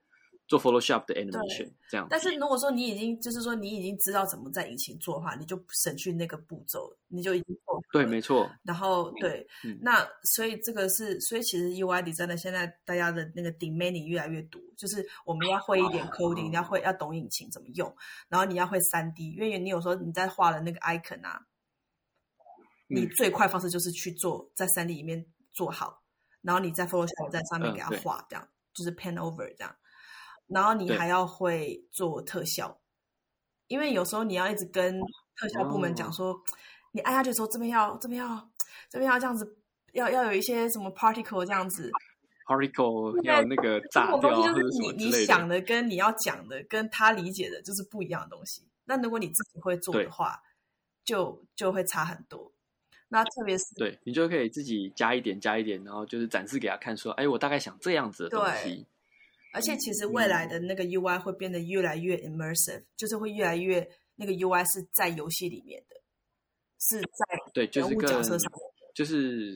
[0.48, 2.08] 做 Photoshop 的 animation 这样。
[2.10, 9.78] 但是如果说你已经就是说你已经知道怎么在引擎做的话，你就省去那个步骤，你就已经做好对，没错，然后对，嗯。
[9.82, 17.94] 那所以这个是，所以其实 UI designer 现在大家的那个 demanding 越来越多，就是我们要会一点 coding，、要会要懂引擎怎么用，
[18.30, 21.46] 然后你要会三 D，因为你有时候你在画的那个 icon 啊，
[22.88, 23.10] 你嗯。
[23.16, 26.02] 最快方式就是去做在三 D 里面做好，
[26.42, 29.76] 然后你在 Photoshop 在上面给它画，这样、就是 pan over 这样，
[30.48, 32.80] 然后你还要会做特效，
[33.68, 35.00] 因为有时候你要一直跟
[35.36, 36.42] 特效部门讲哦说，
[36.94, 38.50] 你按下去的时候这边要这边要
[38.90, 39.58] 这边要这样子，
[39.94, 41.92] 要要有一些什么 particle 这样子，
[42.48, 45.60] particle 对要那个这炸种东西掉啊或者就是你你想的。
[45.62, 48.66] 跟你要讲的跟他理解的就是不一样的东西。
[48.86, 50.42] 那如果你自己会做的话，
[51.04, 52.54] 就就会差很多。
[53.10, 58.88] 那特别是对你就可以自己加一点加一点，然后就是展示给他看，说，哎，我大概想这样子的东对西。
[59.58, 65.96] 而且其实未来的那个 UI 会变得越来越 immersive，就是会越来越那个 UI 是在游戏里面的，
[66.80, 68.62] 是在对，就是角色上面。
[68.94, 69.56] 就是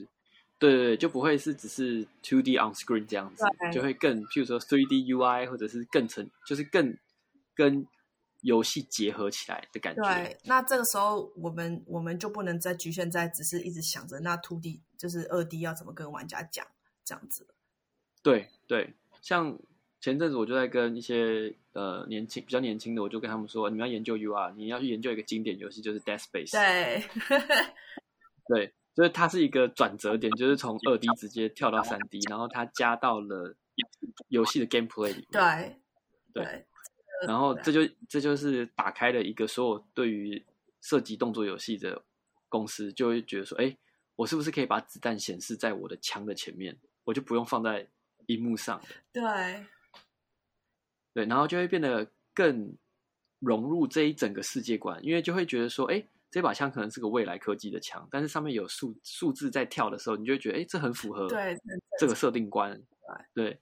[0.57, 6.97] 对对对，就不会是只是 two D on screen 这样子，就会更，譬如说 three D UI 或者是更成，就是更
[7.53, 7.85] 跟
[8.41, 10.01] 游戏结合起来的感觉。
[10.01, 16.65] 对，那这个时候我们我们就不能再局限在只是一直想着那 two D 就是二 D 要怎么跟玩家讲
[17.05, 17.47] 这样子。
[18.23, 19.59] 对对，像
[20.01, 26.51] 前阵子我就在跟一些呃年轻比较年轻的，我就跟他们说，你们要研究 UR，你要去研究一个经典游戏，就是 Dead Space。
[26.51, 27.03] 对，
[28.49, 33.55] 对，就是它是一个转折点，就是从二 D 直接跳到三 D，然后它加到了
[34.29, 35.27] 游戏的 gameplay 里面。
[35.31, 35.75] 对
[36.33, 36.65] 对对
[37.27, 40.43] 然后这就这就是打开了一个所有对于
[40.81, 42.01] 射击动作游戏的
[42.49, 43.77] 公司就会觉得说，哎，
[44.15, 47.87] 我是不是可以把子弹显示在我的枪的前面，我就不用放在
[48.25, 48.81] 荧幕上。
[49.13, 49.21] 对
[51.13, 52.75] 对，然后就会变得更
[53.39, 61.57] 融入这一整个世界观，因为就会觉得说，哎，这把枪可能是个未来科技的枪，但是上面有数数字在跳的时候，你就会觉得，哎，这很符合对
[61.99, 62.81] 这个设定观。
[63.33, 63.59] 对对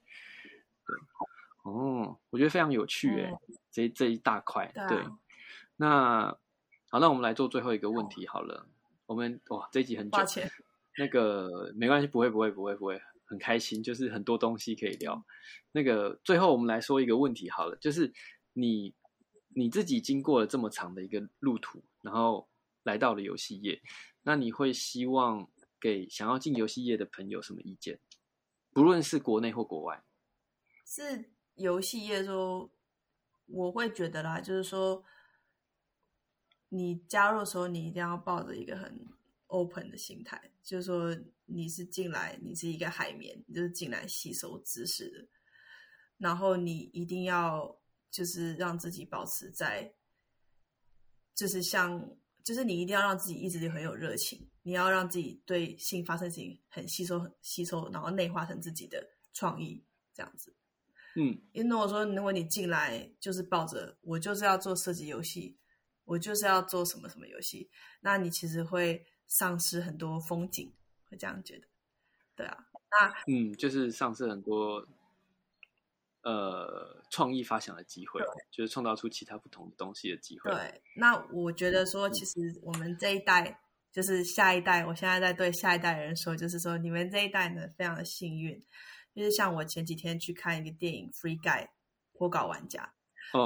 [1.64, 3.32] 哦，我觉得非常有趣哎、
[3.70, 4.70] 这这一大块。
[4.72, 5.04] 对啊对，
[5.76, 6.38] 那
[6.88, 8.66] 好，那我们来做最后一个问题好了。
[9.06, 10.18] 我们哇，这一集很久
[10.96, 15.24] 那个没关系，不会不会不会不会，很开心，就是很多东西可以聊。
[15.70, 18.12] 那个最后我们来说一个问题好了，就是
[18.54, 18.92] 你
[19.54, 22.48] 你自己经过了这么长的一个路途，然后
[22.82, 23.80] 来到了游戏业，
[24.22, 25.48] 那你会希望
[25.80, 28.00] 给想要进游戏业的朋友什么意见？
[28.72, 30.02] 不论是国内或国外，
[30.84, 32.68] 是游戏业说，
[33.46, 35.04] 我会觉得啦，就是说，
[36.68, 39.08] 你加入的时候，你一定要抱着一个很
[39.50, 45.28] open 的心态，就是说，你是进来，你是一个海绵，你就是进来吸收知识的，
[46.18, 47.78] 然后你一定要
[48.10, 49.92] 就是让自己保持在，
[51.34, 60.54] 就是像，就是你一定要让自己一直很有热情，你要让自己对新发生事情很吸收、很吸收，然后内化成自己的创意，这样子。
[61.16, 65.58] 嗯，因为我说，如果你进来就是抱着我就是要做设计游戏，
[66.04, 67.68] 我就是要做什么什么游戏，
[68.00, 70.70] 那你其实会丧失很多风景，
[71.08, 71.66] 会这样觉得。
[72.34, 74.84] 对啊，那嗯，就是丧失很多
[76.22, 78.20] 呃创意发想的机会，
[78.50, 80.50] 就是创造出其他不同的东西的机会。
[80.50, 83.60] 对，那我觉得说，其实我们这一代
[83.92, 88.62] 就是下一代，我现在在对下一代人说，就是说你们这一代呢，非常的幸运。
[89.14, 91.64] 就是像我前几天去看一个电影《Free Guy》
[92.14, 92.92] 脱稿玩家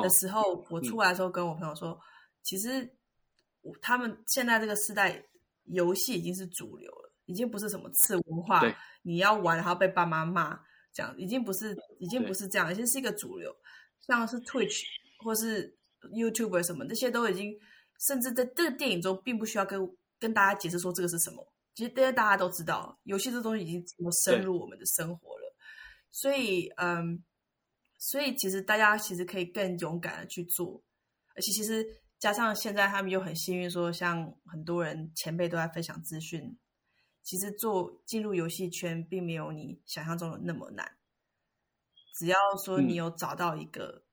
[0.02, 1.98] 的时候，我出来的时候跟我朋友说，
[2.42, 2.94] 其实
[3.80, 5.24] 他们现在这个时代，
[5.66, 8.62] 游戏已经是主流了，已经不是什么次文化，
[9.02, 10.58] 你要玩然后被爸妈骂，
[10.92, 13.54] 这样已经不是，已经不是这样，已经是一个主流。
[14.00, 14.82] 像是 Twitch
[15.18, 15.74] 或是
[16.12, 17.52] YouTube 什么，这些都已经，
[18.06, 19.80] 甚至在这个电影中，并不需要跟
[20.18, 25.56] 跟大家解释说这个是什么，其实这些大家都知道，游戏这东西已经这么深入我们的生活了。
[26.10, 27.24] 所以，嗯，
[27.98, 30.82] 所以其实大家其实可以更勇敢的去做，
[31.34, 31.84] 而且其实
[32.24, 36.56] 加上现在他们又很幸运，说像很多人前辈都在分享资讯，
[37.22, 40.96] 其实做进入游戏圈并没有你想象中的那么难，
[42.14, 44.04] 只要说你有找到一个，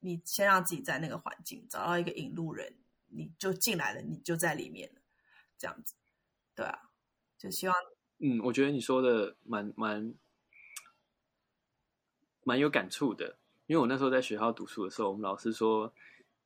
[0.00, 2.76] 你先让自己在那个环境找到一个引路人，
[3.06, 5.00] 你就进来了，你就在里面了，
[5.56, 5.94] 这样子，
[6.54, 6.90] 对啊，
[7.38, 7.74] 就希望，
[8.18, 10.14] 嗯，我觉得你说的蛮蛮。
[12.44, 15.94] 蛮有感触的，因为我那时候在学校读书的时候，我们老师说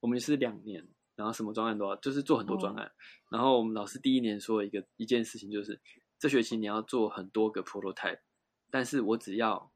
[0.03, 0.85] 我们是两年，
[1.15, 2.91] 然后什么专案都要，就是做很多专案。
[3.31, 5.81] 然后我们老师第一年说一个一件事情，就是
[6.19, 8.19] 这学期你要做很多个 prototype，
[8.69, 9.73] 但是我只要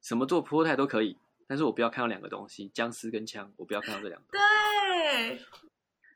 [0.00, 4.28] 什么做 prototype 都可以，但是我不要看到两个东西，僵尸跟枪，我不要看到这两个。
[4.30, 5.38] 对。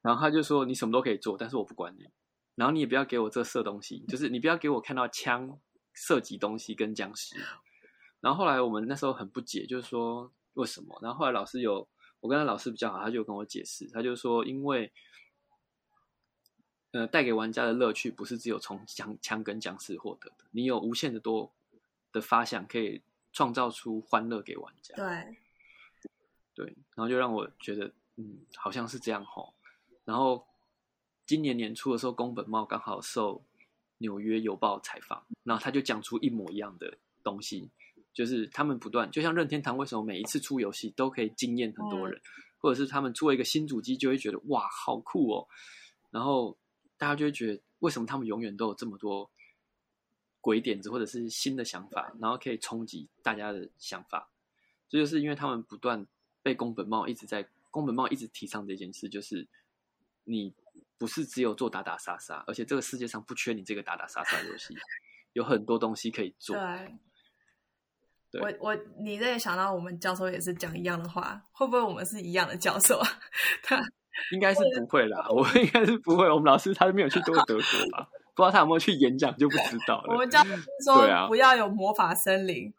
[0.01, 2.09] 然后他就说你什么都可以做，但是我不管你，
[2.55, 5.61] 然后你也不要给我这射东西，就是你不要给我看到枪
[5.93, 7.37] 射击东西跟僵尸。
[8.21, 10.99] 然后后来我们那时候很不解，就是说为什么？
[11.03, 11.87] 然后后来老师有，
[12.25, 14.91] 我跟他老师比较好，他就跟我解释，他就说因为，
[16.93, 21.53] 呃，带给玩家的乐趣不是只有从枪枪跟僵尸获得的，你有无限的多
[22.13, 24.97] 的发想，可以创造出欢乐给玩家。
[24.97, 25.37] 对，
[26.55, 29.53] 对，然后就让我觉得，嗯，好像是这样吼。
[30.07, 30.47] 然后
[31.27, 33.45] 今年年初的时候，宫本茂刚好受
[33.99, 37.69] 纽约邮报采访，然后他就讲出一模一样的东西。
[38.15, 42.19] 就是他们不断，就像任天堂为什么每一次出游戏都可以惊艳很多人，
[42.59, 45.49] 或者是他们出了一个新主机就会觉得哇好酷哦，
[46.11, 46.57] 然后
[46.97, 49.29] 大家就会觉得为什么他们永远都有这么多
[50.41, 54.31] 鬼点子或者是新的想法，然后可以冲击大家的想法，
[54.89, 56.07] 这就是因为他们不断
[56.41, 59.49] 被宫本茂一直在宫本茂一直提倡这件事，就是
[60.23, 60.55] 你
[60.97, 64.77] 不是只有做打打杀杀，而且这个世界上不缺你这个打打杀杀游戏，
[65.33, 66.57] 有很多东西可以做。
[68.41, 73.09] 我我你这也想到我们教授也是讲一样的话，会不会我们是一样的教授啊？
[73.63, 73.81] 他
[74.33, 76.29] 应该是不会啦，我应该是不会。
[76.31, 78.09] 我们老师他没有去过德国吧？
[78.35, 80.13] 不知道他有没有去演讲就不知道了。
[80.15, 80.51] 我们教授
[80.85, 82.73] 说不要有魔法森林，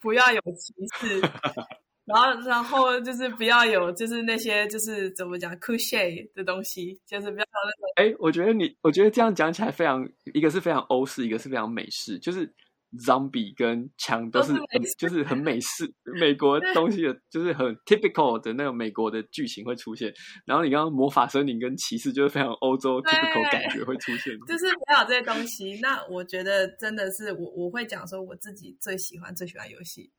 [0.00, 1.20] 不要有歧视，
[2.04, 8.12] 然后然后就是不要有就是那些就是怎么讲 c u s h e 的东西，就是不要那种。
[8.12, 12.52] 哎，我觉得你我觉得这样讲起来非常，一个是非常欧式，一个是非常美式，就是。
[12.98, 14.52] Zombie 跟枪都是
[14.98, 20.12] 就是很美式美国东西的，就是很 typical 的那种美国的剧情会出现。
[20.44, 25.78] 然后你刚刚魔法森林跟骑士就是非常欧洲 typical 感觉会出现，就是没有这些东西。
[25.80, 30.10] 那我觉得真的是我我会讲说我自己最喜欢最喜欢游戏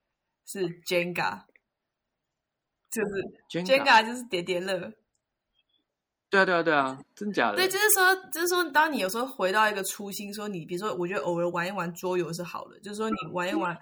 [0.45, 1.43] 是 Jenga，
[2.89, 4.93] 就是 Jenga 就是叠叠乐。
[6.32, 7.58] 对啊，对啊，对啊，真假的？
[7.58, 13.78] 对，就是说，就是说，当你有时候回到一个初心，说你，比如说，我觉得偶尔玩一玩桌游是好的，就是说，你玩一玩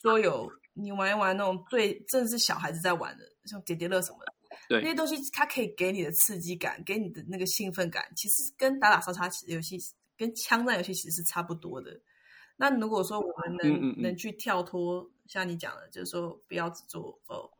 [0.00, 4.32] 桌游，你玩一玩那种最正是小孩子在玩的，像叠叠乐什么的，
[4.70, 9.76] 对那些东西，它可以给你的刺激感，给你的那个兴奋感，其实跟打打杀杀游戏、
[10.16, 12.00] 跟枪战游戏其实是差不多的。
[12.56, 17.50] 那如果说我们能能去跳脱，像你讲的，就是说不要只做哦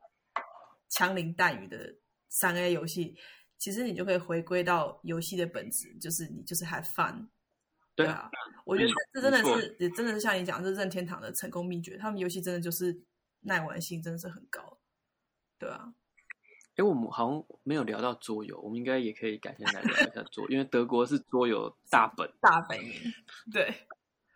[0.88, 1.94] 枪林弹雨的
[2.30, 3.14] 三 A 游戏。
[3.62, 7.28] 其实你就可以回归到游戏的本质，就是你就是 have fun。
[7.94, 8.28] 对啊，
[8.64, 11.96] 我觉得这真的是，也真的是像你讲，这任天堂的成功秘诀。
[11.96, 13.00] 他们游戏真的就是
[13.42, 14.78] 耐玩性真的是很高，
[15.60, 15.94] 对啊。
[16.74, 22.92] 哎，我们好像没有聊到桌游，我们应该也可以改天来聊一下桌， 因为德国是桌游大本大本营。
[23.52, 23.72] 对，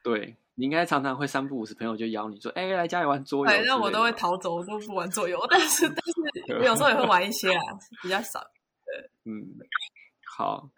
[0.04, 5.44] 对你应该常常会三不五时，朋友就邀你说：“哎，来家里玩桌游。”反正我都会逃走，我都不玩桌游。
[5.50, 5.96] 但是，但
[6.46, 7.62] 是 有时候也会玩一些啊，
[8.00, 8.40] 比较少。
[8.86, 9.58] 对，嗯，
[10.24, 10.70] 好。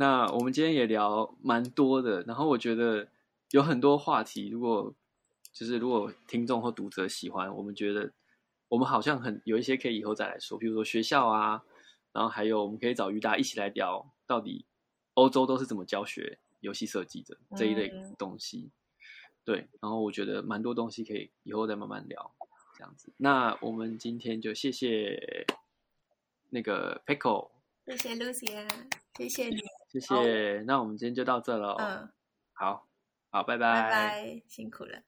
[0.00, 3.08] 那我们今天也聊蛮多的，然后我觉得
[3.50, 4.94] 有很多话题，如果
[5.52, 8.12] 就是如果听众或读者喜欢，我们觉得
[8.68, 11.60] 我们好像很有一些可以以后再来说，比如说学校啊，
[12.12, 14.64] 然后还有我们可以找于达一起来聊，到底
[15.14, 18.70] 欧洲都是怎么教学游戏设计的这一类东西。
[19.44, 22.32] 对，然后我觉得蛮多东西可以以后再慢慢聊，
[22.76, 23.12] 这样子。
[23.16, 25.44] 那我们今天就谢谢
[26.50, 27.50] 那个 Pickle，
[27.86, 28.68] 谢谢 Lucia，
[29.16, 29.56] 谢谢你。
[29.90, 31.74] 谢谢，那我们今天就到这了。
[31.78, 32.08] 嗯，
[32.52, 32.88] 好，
[33.30, 35.02] 好，拜拜，拜拜，辛苦了。